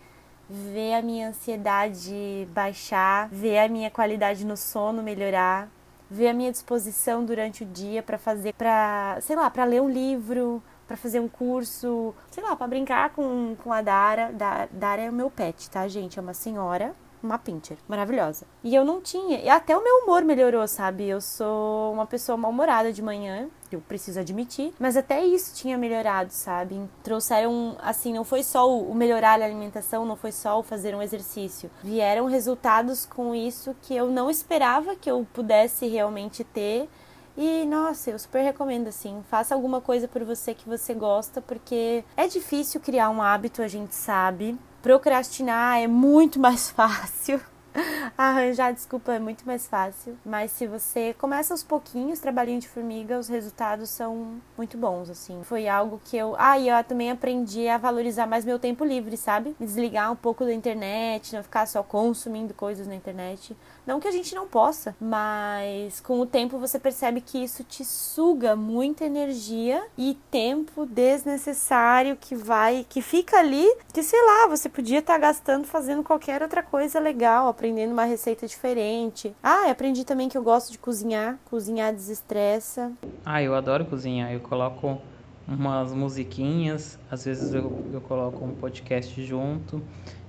ver 0.48 0.94
a 0.94 1.02
minha 1.02 1.28
ansiedade 1.28 2.46
baixar, 2.52 3.28
ver 3.28 3.58
a 3.58 3.68
minha 3.68 3.90
qualidade 3.90 4.46
no 4.46 4.56
sono 4.56 5.02
melhorar, 5.02 5.68
ver 6.08 6.28
a 6.28 6.32
minha 6.32 6.52
disposição 6.52 7.24
durante 7.24 7.64
o 7.64 7.66
dia 7.66 8.00
para 8.00 8.16
fazer, 8.16 8.54
para, 8.54 9.18
sei 9.20 9.34
lá, 9.34 9.50
para 9.50 9.64
ler 9.64 9.82
um 9.82 9.90
livro, 9.90 10.62
para 10.86 10.96
fazer 10.96 11.18
um 11.18 11.26
curso, 11.26 12.14
sei 12.30 12.44
lá, 12.44 12.54
para 12.54 12.68
brincar 12.68 13.10
com, 13.10 13.56
com 13.64 13.72
a 13.72 13.82
Dara. 13.82 14.32
Da, 14.32 14.68
Dara 14.70 15.02
é 15.02 15.10
o 15.10 15.12
meu 15.12 15.28
pet, 15.28 15.68
tá, 15.68 15.88
gente? 15.88 16.16
É 16.16 16.22
uma 16.22 16.34
senhora 16.34 16.94
uma 17.22 17.38
pincher 17.38 17.76
maravilhosa. 17.88 18.46
E 18.62 18.74
eu 18.74 18.84
não 18.84 19.00
tinha, 19.00 19.38
e 19.40 19.48
até 19.48 19.76
o 19.76 19.82
meu 19.82 20.02
humor 20.02 20.22
melhorou, 20.22 20.66
sabe? 20.68 21.08
Eu 21.08 21.20
sou 21.20 21.92
uma 21.92 22.06
pessoa 22.06 22.38
mal-humorada 22.38 22.92
de 22.92 23.02
manhã, 23.02 23.48
eu 23.74 23.80
preciso 23.80 24.20
admitir, 24.20 24.72
mas 24.78 24.96
até 24.96 25.24
isso 25.24 25.54
tinha 25.54 25.76
melhorado, 25.76 26.32
sabe? 26.32 26.80
Trouxeram, 27.02 27.76
assim, 27.80 28.12
não 28.12 28.24
foi 28.24 28.42
só 28.42 28.70
o 28.70 28.94
melhorar 28.94 29.40
a 29.40 29.44
alimentação, 29.44 30.04
não 30.04 30.16
foi 30.16 30.30
só 30.30 30.60
o 30.60 30.62
fazer 30.62 30.94
um 30.94 31.02
exercício. 31.02 31.70
Vieram 31.82 32.26
resultados 32.26 33.06
com 33.06 33.34
isso 33.34 33.74
que 33.82 33.96
eu 33.96 34.10
não 34.10 34.30
esperava 34.30 34.94
que 34.94 35.10
eu 35.10 35.26
pudesse 35.32 35.86
realmente 35.86 36.44
ter. 36.44 36.88
E 37.36 37.66
nossa, 37.66 38.10
eu 38.10 38.18
super 38.18 38.42
recomendo 38.42 38.88
assim, 38.88 39.22
faça 39.28 39.54
alguma 39.54 39.80
coisa 39.80 40.08
por 40.08 40.24
você 40.24 40.54
que 40.54 40.68
você 40.68 40.94
gosta, 40.94 41.42
porque 41.42 42.02
é 42.16 42.26
difícil 42.26 42.80
criar 42.80 43.10
um 43.10 43.20
hábito, 43.20 43.62
a 43.62 43.68
gente 43.68 43.94
sabe. 43.94 44.58
Procrastinar 44.80 45.80
é 45.80 45.86
muito 45.86 46.38
mais 46.40 46.70
fácil. 46.70 47.40
Arranjar 48.16 48.72
desculpa 48.72 49.12
é 49.12 49.18
muito 49.18 49.46
mais 49.46 49.66
fácil, 49.66 50.16
mas 50.24 50.50
se 50.50 50.66
você 50.66 51.14
começa 51.14 51.52
aos 51.52 51.62
pouquinhos, 51.62 52.20
trabalhinho 52.20 52.60
de 52.60 52.68
formiga, 52.68 53.18
os 53.18 53.28
resultados 53.28 53.90
são 53.90 54.40
muito 54.56 54.76
bons, 54.76 55.10
assim. 55.10 55.42
Foi 55.44 55.68
algo 55.68 56.00
que 56.04 56.16
eu. 56.16 56.34
Ah, 56.38 56.58
e 56.58 56.68
eu 56.68 56.84
também 56.84 57.10
aprendi 57.10 57.68
a 57.68 57.78
valorizar 57.78 58.26
mais 58.26 58.44
meu 58.44 58.58
tempo 58.58 58.84
livre, 58.84 59.16
sabe? 59.16 59.54
Desligar 59.60 60.10
um 60.10 60.16
pouco 60.16 60.44
da 60.44 60.52
internet, 60.52 61.34
não 61.34 61.42
ficar 61.42 61.66
só 61.66 61.82
consumindo 61.82 62.54
coisas 62.54 62.86
na 62.86 62.94
internet. 62.94 63.56
Não 63.86 64.00
que 64.00 64.08
a 64.08 64.12
gente 64.12 64.34
não 64.34 64.48
possa, 64.48 64.96
mas 65.00 66.00
com 66.00 66.18
o 66.18 66.26
tempo 66.26 66.58
você 66.58 66.78
percebe 66.78 67.20
que 67.20 67.42
isso 67.42 67.62
te 67.62 67.84
suga 67.84 68.56
muita 68.56 69.04
energia 69.04 69.82
e 69.96 70.18
tempo 70.30 70.84
desnecessário 70.86 72.16
que 72.16 72.34
vai, 72.34 72.84
que 72.88 73.00
fica 73.00 73.38
ali, 73.38 73.66
que 73.92 74.02
sei 74.02 74.20
lá, 74.20 74.48
você 74.48 74.68
podia 74.68 74.98
estar 74.98 75.14
tá 75.14 75.18
gastando 75.18 75.66
fazendo 75.66 76.02
qualquer 76.02 76.42
outra 76.42 76.62
coisa 76.62 76.98
legal, 76.98 77.46
aprendendo 77.46 77.65
uma 77.72 78.04
receita 78.04 78.46
diferente. 78.46 79.34
Ah, 79.42 79.70
aprendi 79.70 80.04
também 80.04 80.28
que 80.28 80.36
eu 80.36 80.42
gosto 80.42 80.72
de 80.72 80.78
cozinhar, 80.78 81.38
cozinhar 81.44 81.92
desestressa. 81.92 82.92
Ah, 83.24 83.42
eu 83.42 83.54
adoro 83.54 83.84
cozinhar, 83.84 84.32
eu 84.32 84.40
coloco 84.40 85.00
umas 85.46 85.92
musiquinhas, 85.92 86.98
às 87.10 87.24
vezes 87.24 87.54
eu, 87.54 87.84
eu 87.92 88.00
coloco 88.00 88.44
um 88.44 88.52
podcast 88.54 89.22
junto 89.24 89.80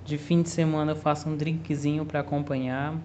De 0.05 0.17
fim 0.17 0.41
de 0.41 0.49
semana 0.49 0.91
eu 0.91 0.95
faço 0.95 1.27
um 1.27 1.35
drinkzinho 1.35 2.05
para 2.05 2.19
acompanhar. 2.21 2.95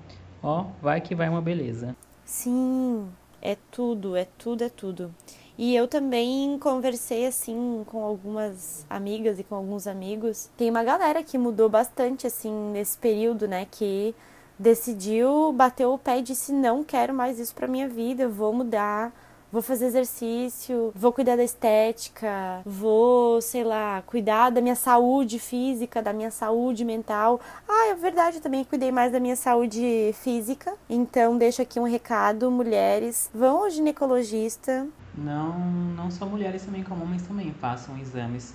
Ó, 0.42 0.66
vai 0.80 1.00
que 1.00 1.14
vai 1.14 1.28
uma 1.28 1.40
beleza. 1.40 1.96
Sim, 2.24 3.08
é 3.40 3.56
tudo, 3.70 4.14
é 4.16 4.26
tudo, 4.38 4.62
é 4.62 4.68
tudo. 4.68 5.12
E 5.58 5.76
eu 5.76 5.86
também 5.86 6.58
conversei 6.58 7.26
assim 7.26 7.84
com 7.86 8.02
algumas 8.02 8.86
amigas 8.88 9.38
e 9.38 9.44
com 9.44 9.54
alguns 9.54 9.86
amigos. 9.86 10.48
Tem 10.56 10.70
uma 10.70 10.82
galera 10.82 11.22
que 11.22 11.36
mudou 11.36 11.68
bastante 11.68 12.26
assim 12.26 12.52
nesse 12.72 12.96
período, 12.96 13.46
né, 13.46 13.66
que 13.70 14.14
decidiu, 14.58 15.52
bateu 15.52 15.92
o 15.92 15.98
pé 15.98 16.18
e 16.18 16.22
disse 16.22 16.52
não 16.52 16.84
quero 16.84 17.12
mais 17.12 17.38
isso 17.38 17.54
para 17.54 17.66
minha 17.66 17.88
vida, 17.88 18.22
eu 18.22 18.30
vou 18.30 18.52
mudar 18.52 19.12
vou 19.52 19.60
fazer 19.60 19.84
exercício, 19.84 20.90
vou 20.94 21.12
cuidar 21.12 21.36
da 21.36 21.44
estética, 21.44 22.62
vou, 22.64 23.40
sei 23.42 23.62
lá, 23.62 24.02
cuidar 24.06 24.48
da 24.48 24.62
minha 24.62 24.74
saúde 24.74 25.38
física, 25.38 26.00
da 26.02 26.12
minha 26.12 26.30
saúde 26.30 26.84
mental. 26.84 27.38
Ah, 27.68 27.88
é 27.88 27.94
verdade, 27.94 28.38
eu 28.38 28.42
também 28.42 28.64
cuidei 28.64 28.90
mais 28.90 29.12
da 29.12 29.20
minha 29.20 29.36
saúde 29.36 30.14
física. 30.14 30.72
Então, 30.88 31.36
deixo 31.36 31.60
aqui 31.60 31.78
um 31.78 31.84
recado, 31.84 32.50
mulheres, 32.50 33.30
vão 33.34 33.64
ao 33.64 33.70
ginecologista. 33.70 34.88
Não, 35.14 35.58
não 35.94 36.10
só 36.10 36.24
mulheres 36.24 36.64
também, 36.64 36.82
como 36.82 37.04
homens 37.04 37.22
também 37.22 37.52
façam 37.60 37.98
exames 37.98 38.54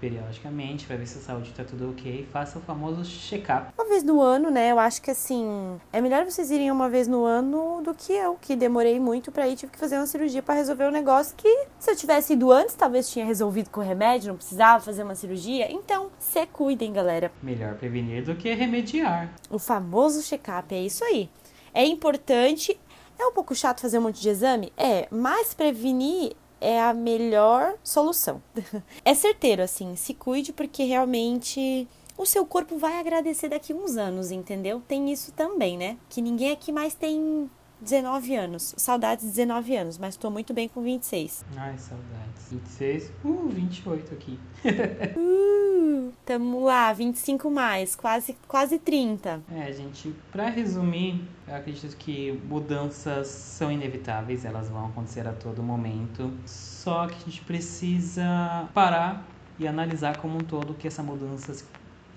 periodicamente 0.00 0.86
para 0.86 0.96
ver 0.96 1.06
se 1.06 1.18
a 1.18 1.20
saúde 1.20 1.50
está 1.50 1.64
tudo 1.64 1.90
ok. 1.90 2.26
Faça 2.32 2.58
o 2.58 2.62
famoso 2.62 3.04
check-up. 3.04 3.72
Uma 3.76 3.88
vez 3.88 4.02
no 4.02 4.20
ano, 4.20 4.50
né? 4.50 4.72
Eu 4.72 4.78
acho 4.78 5.02
que 5.02 5.10
assim, 5.10 5.78
é 5.92 6.00
melhor 6.00 6.24
vocês 6.24 6.50
irem 6.50 6.70
uma 6.70 6.88
vez 6.88 7.06
no 7.06 7.24
ano 7.24 7.82
do 7.82 7.94
que 7.94 8.12
eu, 8.12 8.36
que 8.40 8.56
demorei 8.56 8.98
muito 8.98 9.30
para 9.30 9.48
ir, 9.48 9.56
tive 9.56 9.72
que 9.72 9.78
fazer 9.78 9.96
uma 9.96 10.06
cirurgia 10.06 10.42
para 10.42 10.54
resolver 10.54 10.86
um 10.86 10.90
negócio 10.90 11.36
que 11.36 11.66
se 11.78 11.90
eu 11.90 11.96
tivesse 11.96 12.32
ido 12.32 12.50
antes, 12.50 12.74
talvez 12.74 13.10
tinha 13.10 13.24
resolvido 13.24 13.70
com 13.70 13.80
remédio, 13.80 14.28
não 14.28 14.36
precisava 14.36 14.82
fazer 14.82 15.02
uma 15.02 15.14
cirurgia. 15.14 15.70
Então, 15.70 16.10
se 16.18 16.46
cuidem, 16.46 16.92
galera. 16.92 17.30
Melhor 17.42 17.74
prevenir 17.74 18.24
do 18.24 18.34
que 18.34 18.52
remediar. 18.54 19.32
O 19.50 19.58
famoso 19.58 20.22
check-up, 20.22 20.74
é 20.74 20.80
isso 20.80 21.04
aí. 21.04 21.28
É 21.72 21.84
importante, 21.84 22.78
é 23.18 23.26
um 23.26 23.32
pouco 23.32 23.54
chato 23.54 23.80
fazer 23.80 23.98
um 23.98 24.02
monte 24.02 24.20
de 24.20 24.28
exame? 24.28 24.72
É, 24.76 25.06
mas 25.10 25.54
prevenir 25.54 26.34
é 26.60 26.80
a 26.80 26.92
melhor 26.92 27.74
solução. 27.82 28.42
é 29.04 29.14
certeiro, 29.14 29.62
assim, 29.62 29.96
se 29.96 30.14
cuide 30.14 30.52
porque 30.52 30.84
realmente 30.84 31.86
o 32.16 32.26
seu 32.26 32.44
corpo 32.44 32.76
vai 32.76 32.98
agradecer 32.98 33.48
daqui 33.48 33.72
uns 33.72 33.96
anos, 33.96 34.32
entendeu? 34.32 34.82
Tem 34.86 35.10
isso 35.12 35.32
também, 35.32 35.78
né? 35.78 35.96
Que 36.08 36.20
ninguém 36.20 36.50
aqui 36.50 36.72
mais 36.72 36.94
tem 36.94 37.48
19 37.80 38.34
anos. 38.34 38.74
Saudades 38.76 39.24
de 39.24 39.30
19 39.30 39.76
anos, 39.76 39.98
mas 39.98 40.16
tô 40.16 40.30
muito 40.30 40.52
bem 40.52 40.68
com 40.68 40.82
26. 40.82 41.44
Ai, 41.56 41.76
saudades. 41.78 42.48
26, 42.50 43.12
uh, 43.24 43.48
28 43.48 44.14
aqui. 44.14 44.38
uh, 45.16 46.12
tamo 46.24 46.64
lá, 46.64 46.92
25 46.92 47.50
mais, 47.50 47.94
quase, 47.94 48.36
quase 48.46 48.78
30. 48.78 49.42
É, 49.52 49.72
gente, 49.72 50.14
pra 50.32 50.48
resumir, 50.48 51.22
eu 51.46 51.54
acredito 51.54 51.96
que 51.96 52.32
mudanças 52.48 53.28
são 53.28 53.70
inevitáveis, 53.70 54.44
elas 54.44 54.68
vão 54.68 54.86
acontecer 54.86 55.26
a 55.26 55.32
todo 55.32 55.62
momento. 55.62 56.32
Só 56.46 57.06
que 57.06 57.16
a 57.16 57.24
gente 57.24 57.42
precisa 57.42 58.68
parar 58.72 59.26
e 59.58 59.66
analisar 59.66 60.16
como 60.18 60.36
um 60.36 60.40
todo 60.40 60.70
o 60.70 60.74
que 60.74 60.86
essa 60.86 61.02
mudança 61.02 61.64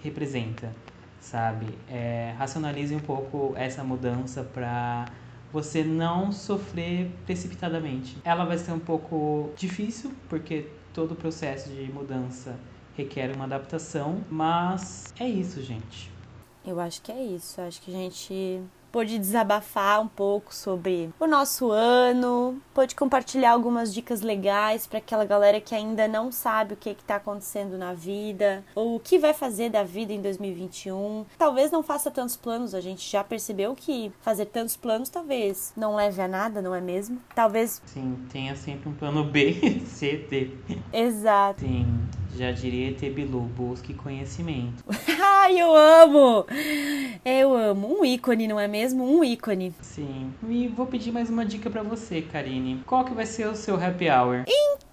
representa, 0.04 0.74
sabe? 1.20 1.68
É, 1.90 2.34
racionalize 2.38 2.96
um 2.96 3.00
pouco 3.00 3.54
essa 3.56 3.84
mudança 3.84 4.44
para 4.44 5.06
você 5.52 5.84
não 5.84 6.32
sofrer 6.32 7.12
precipitadamente. 7.26 8.18
Ela 8.24 8.46
vai 8.46 8.58
ser 8.58 8.72
um 8.72 8.80
pouco 8.80 9.52
difícil, 9.56 10.12
porque 10.30 10.68
todo 10.94 11.12
o 11.12 11.16
processo 11.16 11.70
de 11.70 11.92
mudança 11.92 12.58
requer 12.96 13.36
uma 13.36 13.46
adaptação, 13.46 14.24
mas 14.30 15.14
é 15.20 15.28
isso, 15.28 15.62
gente. 15.62 16.12
Eu 16.66 16.80
acho 16.80 17.02
que 17.02 17.12
é 17.12 17.24
isso. 17.24 17.60
Acho 17.62 17.82
que 17.82 17.92
a 17.92 17.98
gente 17.98 18.62
pôde 18.92 19.18
desabafar 19.18 20.02
um 20.02 20.08
pouco 20.08 20.54
sobre 20.54 21.10
o 21.20 21.26
nosso 21.26 21.72
ano, 21.72 22.62
pôde 22.74 22.96
compartilhar 22.96 23.52
algumas 23.52 23.94
dicas 23.94 24.22
legais 24.22 24.86
para 24.86 24.98
aquela 24.98 25.26
galera 25.26 25.62
que 25.62 25.74
ainda 25.74 26.08
não 26.08 26.32
sabe 26.32 26.74
o 26.74 26.78
que 26.78 26.90
está 26.90 27.16
acontecendo 27.16 27.78
na 27.78 27.94
vida 27.94 28.64
ou 28.76 28.96
o 28.96 29.00
que 29.00 29.18
vai 29.18 29.34
fazer 29.34 29.70
da 29.70 29.84
vida 29.84 30.14
em 30.14 30.22
2021. 30.22 31.26
Talvez 31.38 31.72
não 31.72 31.84
faça 31.84 32.12
tantos 32.12 32.36
planos, 32.36 32.76
a 32.76 32.82
gente 32.82 33.10
já 33.10 33.24
percebeu 33.24 33.76
que 33.76 34.12
fazer 34.22 34.46
tantos 34.46 34.76
planos 34.76 35.10
talvez 35.10 35.74
não 35.76 35.96
leve 35.96 36.22
a 36.22 36.28
nada, 36.28 36.62
não 36.62 36.76
é 36.76 36.82
mesmo? 36.82 37.22
Talvez. 37.34 37.82
Sim, 37.86 38.18
tenha 38.32 38.56
sempre 38.56 38.90
um 38.90 38.94
plano 38.94 39.24
B, 39.24 39.82
C, 39.86 40.26
D. 40.30 40.52
Exato. 40.94 41.62
Sim. 41.62 41.86
Já 42.38 42.52
diria 42.52 42.94
Tebilu, 42.94 43.42
busque 43.42 43.94
conhecimento. 43.94 44.84
Ai, 45.22 45.60
eu 45.60 45.76
amo! 45.76 46.46
Eu 47.26 47.56
amo. 47.56 48.00
Um 48.00 48.06
ícone, 48.06 48.48
não 48.48 48.60
é 48.60 48.68
mesmo? 48.68 49.04
Um 49.04 49.24
ícone. 49.24 49.74
Sim. 49.82 50.32
E 50.48 50.68
vou 50.68 50.86
pedir 50.86 51.12
mais 51.12 51.30
uma 51.30 51.46
dica 51.46 51.70
para 51.70 51.84
você, 51.84 52.22
Karine. 52.22 52.82
Qual 52.86 53.04
que 53.04 53.14
vai 53.14 53.26
ser 53.26 53.48
o 53.48 53.56
seu 53.56 53.76
happy 53.76 54.10
hour? 54.10 54.44
Então, 54.48 54.91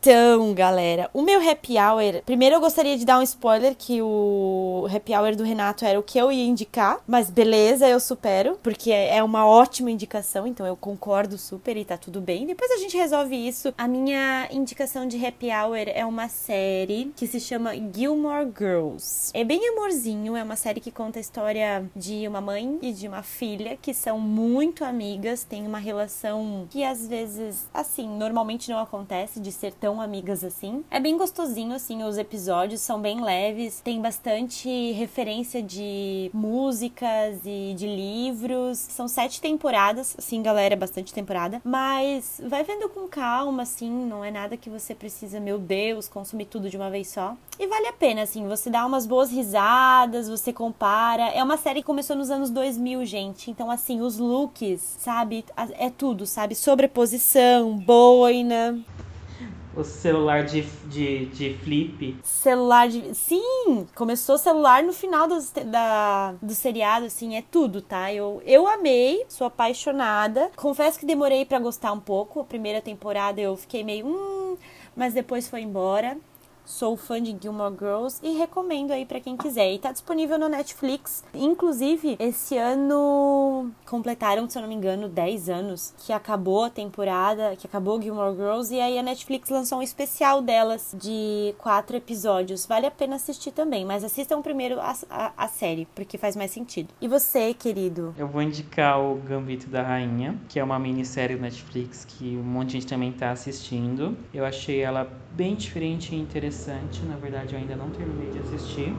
galera, 0.55 1.11
o 1.12 1.22
meu 1.22 1.40
happy 1.40 1.76
hour. 1.76 2.22
Primeiro 2.24 2.57
eu 2.57 2.61
gostaria 2.61 2.96
de 2.96 3.05
dar 3.05 3.18
um 3.18 3.22
spoiler 3.22 3.74
que 3.76 4.01
o 4.01 4.86
happy 4.94 5.14
hour 5.14 5.34
do 5.34 5.42
Renato 5.42 5.84
era 5.84 5.99
o 5.99 6.03
que 6.03 6.18
eu 6.18 6.30
ia 6.30 6.46
indicar, 6.46 7.01
mas 7.07 7.28
beleza, 7.28 7.86
eu 7.88 7.99
supero, 7.99 8.59
porque 8.62 8.92
é 8.92 9.22
uma 9.22 9.44
ótima 9.44 9.90
indicação, 9.90 10.46
então 10.46 10.64
eu 10.66 10.76
concordo 10.76 11.36
super 11.36 11.76
e 11.76 11.84
tá 11.84 11.96
tudo 11.96 12.20
bem. 12.20 12.46
Depois 12.46 12.70
a 12.70 12.76
gente 12.76 12.96
resolve 12.96 13.34
isso. 13.36 13.74
A 13.76 13.88
minha 13.88 14.49
indicação 14.53 15.07
de 15.07 15.24
happy 15.24 15.49
hour 15.51 15.88
é 15.88 16.07
uma 16.07 16.28
série 16.28 17.12
que 17.16 17.26
se 17.26 17.40
chama 17.40 17.72
Gilmore 17.74 18.49
Girls. 18.57 19.30
É 19.34 19.42
bem 19.42 19.68
amorzinho, 19.68 20.36
é 20.36 20.42
uma 20.42 20.57
série 20.57 20.80
que 20.80 20.92
conta 20.92 21.18
a 21.18 21.20
história 21.20 21.84
de 21.94 22.26
uma 22.28 22.40
mãe 22.40 22.78
e 22.80 22.92
de 22.92 23.09
uma 23.09 23.22
filha 23.22 23.76
que 23.80 23.92
são 23.92 24.18
muito 24.18 24.84
amigas, 24.84 25.44
tem 25.44 25.66
uma 25.66 25.78
relação 25.78 26.66
que 26.70 26.84
às 26.84 27.07
vezes, 27.07 27.68
assim, 27.74 28.09
normalmente 28.09 28.70
não 28.70 28.78
acontece 28.78 29.40
de 29.40 29.51
ser 29.51 29.72
tão 29.72 29.88
amigas 30.01 30.45
assim. 30.45 30.84
É 30.91 31.01
bem 31.01 31.16
gostosinho, 31.16 31.74
assim, 31.74 32.03
os 32.05 32.18
episódios 32.18 32.80
são 32.80 33.01
bem 33.01 33.22
leves, 33.22 33.80
tem 33.80 34.01
bastante 34.01 34.93
referência 34.93 35.62
de 35.62 36.30
músicas 36.34 37.41
e 37.45 37.74
de 37.76 37.86
livros. 37.86 38.78
São 38.78 39.09
sete 39.09 39.41
temporadas, 39.41 40.14
assim, 40.18 40.43
galera, 40.43 40.74
é 40.74 40.76
bastante 40.76 41.14
temporada, 41.14 41.62
mas 41.64 42.41
vai 42.47 42.62
vendo 42.62 42.89
com 42.89 43.09
calma, 43.09 43.62
assim, 43.62 43.91
não 43.91 44.24
é 44.24 44.30
nada 44.30 44.57
que 44.57 44.68
você 44.68 44.95
precisa, 44.95 45.41
meu 45.41 45.59
Deus, 45.59 46.09
consumir 46.09 46.45
tudo 46.45 46.68
de 46.68 46.76
uma 46.76 46.91
vez 46.91 47.09
só. 47.09 47.36
E 47.59 47.66
vale 47.66 47.89
a 47.89 47.93
pena, 47.93 48.22
assim, 48.22 48.47
você 48.47 48.70
dá 48.70 48.86
umas 48.86 49.07
boas 49.07 49.30
risadas, 49.30 50.28
você 50.28 50.53
compara. 50.53 51.28
É 51.30 51.43
uma 51.43 51.57
série 51.57 51.80
que 51.80 51.86
começou 51.86 52.14
nos 52.14 52.30
anos 52.30 52.51
2000, 52.51 53.05
gente. 53.05 53.51
Então, 53.51 53.70
assim, 53.70 54.01
os 54.01 54.18
looks, 54.18 54.80
sabe? 54.99 55.45
É 55.78 55.91
tudo, 55.91 56.24
sabe? 56.26 56.55
Sobreposição, 56.55 57.76
boina. 57.76 58.78
O 59.78 59.84
celular 59.84 60.44
de, 60.44 60.62
de, 60.86 61.26
de 61.26 61.54
flip. 61.58 62.16
Celular 62.24 62.88
de. 62.88 63.14
Sim! 63.14 63.86
Começou 63.94 64.36
celular 64.36 64.82
no 64.82 64.92
final 64.92 65.28
do, 65.28 65.38
da, 65.66 66.34
do 66.42 66.52
seriado, 66.52 67.06
assim, 67.06 67.36
é 67.36 67.42
tudo, 67.48 67.80
tá? 67.80 68.12
Eu, 68.12 68.42
eu 68.44 68.66
amei, 68.66 69.24
sou 69.28 69.46
apaixonada. 69.46 70.50
Confesso 70.56 70.98
que 70.98 71.06
demorei 71.06 71.44
para 71.44 71.60
gostar 71.60 71.92
um 71.92 72.00
pouco. 72.00 72.40
A 72.40 72.44
primeira 72.44 72.80
temporada 72.82 73.40
eu 73.40 73.56
fiquei 73.56 73.84
meio. 73.84 74.04
Hum, 74.04 74.56
mas 74.96 75.14
depois 75.14 75.46
foi 75.46 75.60
embora. 75.60 76.18
Sou 76.68 76.98
fã 76.98 77.20
de 77.20 77.34
Gilmore 77.40 77.74
Girls 77.74 78.20
e 78.22 78.36
recomendo 78.36 78.90
aí 78.90 79.06
para 79.06 79.20
quem 79.20 79.38
quiser. 79.38 79.72
E 79.72 79.78
tá 79.78 79.90
disponível 79.90 80.38
no 80.38 80.50
Netflix. 80.50 81.24
Inclusive, 81.32 82.16
esse 82.20 82.58
ano 82.58 83.70
completaram, 83.86 84.48
se 84.48 84.58
eu 84.58 84.62
não 84.62 84.68
me 84.68 84.74
engano, 84.74 85.08
10 85.08 85.48
anos 85.48 85.94
que 85.96 86.12
acabou 86.12 86.64
a 86.64 86.70
temporada, 86.70 87.56
que 87.56 87.66
acabou 87.66 88.00
Gilmore 88.00 88.36
Girls 88.36 88.72
e 88.72 88.78
aí 88.78 88.98
a 88.98 89.02
Netflix 89.02 89.48
lançou 89.48 89.78
um 89.78 89.82
especial 89.82 90.42
delas 90.42 90.94
de 90.94 91.54
quatro 91.56 91.96
episódios. 91.96 92.66
Vale 92.66 92.84
a 92.84 92.90
pena 92.90 93.16
assistir 93.16 93.50
também, 93.50 93.86
mas 93.86 94.04
assistam 94.04 94.42
primeiro 94.42 94.78
a, 94.78 94.94
a, 95.08 95.32
a 95.38 95.48
série, 95.48 95.88
porque 95.94 96.18
faz 96.18 96.36
mais 96.36 96.50
sentido. 96.50 96.90
E 97.00 97.08
você, 97.08 97.54
querido? 97.54 98.14
Eu 98.18 98.28
vou 98.28 98.42
indicar 98.42 99.00
o 99.00 99.14
Gambito 99.14 99.70
da 99.70 99.82
Rainha, 99.82 100.38
que 100.50 100.60
é 100.60 100.62
uma 100.62 100.78
minissérie 100.78 101.34
do 101.34 101.40
Netflix 101.40 102.04
que 102.04 102.36
um 102.36 102.42
monte 102.42 102.66
de 102.66 102.72
gente 102.74 102.86
também 102.86 103.10
tá 103.10 103.30
assistindo. 103.30 104.14
Eu 104.34 104.44
achei 104.44 104.80
ela 104.80 105.10
bem 105.34 105.54
diferente 105.54 106.14
e 106.14 106.18
interessante. 106.59 107.04
Na 107.06 107.16
verdade, 107.16 107.54
eu 107.54 107.61
ainda 107.61 107.76
não 107.76 107.90
terminei 107.90 108.30
de 108.30 108.38
assistir. 108.40 108.92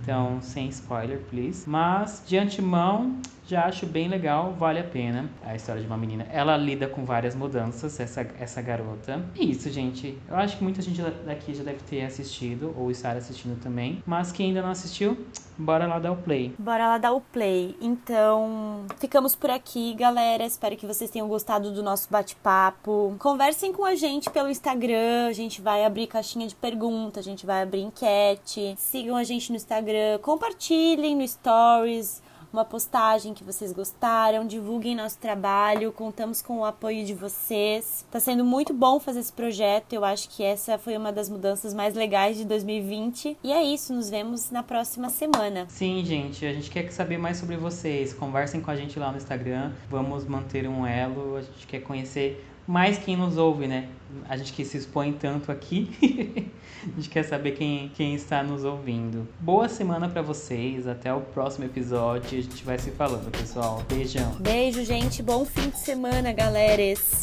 Então, 0.00 0.40
sem 0.40 0.68
spoiler, 0.68 1.20
please. 1.30 1.68
Mas, 1.68 2.22
de 2.26 2.36
antemão, 2.36 3.20
já 3.46 3.66
acho 3.66 3.84
bem 3.86 4.08
legal, 4.08 4.54
vale 4.58 4.78
a 4.80 4.84
pena 4.84 5.28
a 5.44 5.54
história 5.54 5.80
de 5.80 5.86
uma 5.86 5.98
menina. 5.98 6.26
Ela 6.32 6.56
lida 6.56 6.88
com 6.88 7.04
várias 7.04 7.34
mudanças, 7.34 8.00
essa, 8.00 8.26
essa 8.40 8.62
garota. 8.62 9.22
E 9.34 9.50
isso, 9.50 9.70
gente. 9.70 10.18
Eu 10.26 10.36
acho 10.36 10.56
que 10.56 10.64
muita 10.64 10.80
gente 10.80 11.02
daqui 11.26 11.54
já 11.54 11.62
deve 11.62 11.80
ter 11.80 12.04
assistido, 12.04 12.74
ou 12.76 12.90
estar 12.90 13.16
assistindo 13.16 13.60
também. 13.60 14.02
Mas 14.06 14.32
quem 14.32 14.48
ainda 14.48 14.62
não 14.62 14.70
assistiu, 14.70 15.26
bora 15.58 15.86
lá 15.86 15.98
dar 15.98 16.12
o 16.12 16.16
play. 16.16 16.54
Bora 16.58 16.88
lá 16.88 16.98
dar 16.98 17.12
o 17.12 17.20
play. 17.20 17.76
Então, 17.82 18.86
ficamos 18.98 19.36
por 19.36 19.50
aqui, 19.50 19.92
galera. 19.92 20.44
Espero 20.44 20.76
que 20.76 20.86
vocês 20.86 21.10
tenham 21.10 21.28
gostado 21.28 21.70
do 21.70 21.82
nosso 21.82 22.08
bate-papo. 22.10 23.14
Conversem 23.18 23.74
com 23.74 23.84
a 23.84 23.94
gente 23.94 24.30
pelo 24.30 24.48
Instagram. 24.48 25.26
A 25.28 25.32
gente 25.34 25.60
vai 25.60 25.84
abrir 25.84 26.06
caixinha 26.06 26.48
de 26.48 26.54
perguntas, 26.54 27.26
a 27.26 27.30
gente 27.30 27.44
vai 27.44 27.62
abrir 27.62 27.82
enquete. 27.82 28.74
Sigam 28.78 29.16
a 29.16 29.24
gente 29.24 29.50
no 29.50 29.56
Instagram 29.56 29.83
Instagram, 29.84 30.18
compartilhem 30.22 31.14
no 31.14 31.28
Stories 31.28 32.22
uma 32.50 32.64
postagem 32.64 33.34
que 33.34 33.42
vocês 33.42 33.72
gostaram, 33.72 34.46
divulguem 34.46 34.94
nosso 34.94 35.18
trabalho, 35.18 35.90
contamos 35.90 36.40
com 36.40 36.60
o 36.60 36.64
apoio 36.64 37.04
de 37.04 37.12
vocês. 37.12 38.06
Tá 38.12 38.20
sendo 38.20 38.44
muito 38.44 38.72
bom 38.72 39.00
fazer 39.00 39.18
esse 39.20 39.32
projeto, 39.32 39.92
eu 39.92 40.04
acho 40.04 40.28
que 40.30 40.42
essa 40.42 40.78
foi 40.78 40.96
uma 40.96 41.12
das 41.12 41.28
mudanças 41.28 41.74
mais 41.74 41.94
legais 41.94 42.36
de 42.36 42.44
2020. 42.44 43.36
E 43.42 43.52
é 43.52 43.62
isso, 43.62 43.92
nos 43.92 44.08
vemos 44.08 44.52
na 44.52 44.62
próxima 44.62 45.10
semana. 45.10 45.66
Sim, 45.68 46.04
gente, 46.04 46.46
a 46.46 46.52
gente 46.52 46.70
quer 46.70 46.90
saber 46.92 47.18
mais 47.18 47.38
sobre 47.38 47.56
vocês. 47.56 48.14
Conversem 48.14 48.60
com 48.60 48.70
a 48.70 48.76
gente 48.76 48.98
lá 48.98 49.10
no 49.10 49.18
Instagram, 49.18 49.72
vamos 49.90 50.24
manter 50.24 50.68
um 50.68 50.86
elo, 50.86 51.36
a 51.36 51.42
gente 51.42 51.66
quer 51.66 51.80
conhecer 51.80 52.53
mais 52.66 52.98
quem 52.98 53.16
nos 53.16 53.36
ouve, 53.36 53.66
né? 53.66 53.88
A 54.28 54.36
gente 54.36 54.52
que 54.52 54.64
se 54.64 54.76
expõe 54.76 55.12
tanto 55.12 55.50
aqui, 55.50 55.90
a 56.86 56.96
gente 56.96 57.08
quer 57.08 57.24
saber 57.24 57.52
quem, 57.52 57.90
quem 57.94 58.14
está 58.14 58.42
nos 58.42 58.64
ouvindo. 58.64 59.26
Boa 59.40 59.68
semana 59.68 60.08
para 60.08 60.22
vocês, 60.22 60.86
até 60.86 61.12
o 61.12 61.20
próximo 61.20 61.64
episódio, 61.64 62.38
a 62.38 62.42
gente 62.42 62.64
vai 62.64 62.78
se 62.78 62.90
falando, 62.92 63.30
pessoal. 63.30 63.82
Beijão. 63.88 64.36
Beijo, 64.40 64.84
gente, 64.84 65.22
bom 65.22 65.44
fim 65.44 65.68
de 65.70 65.78
semana, 65.78 66.32
galeras. 66.32 67.22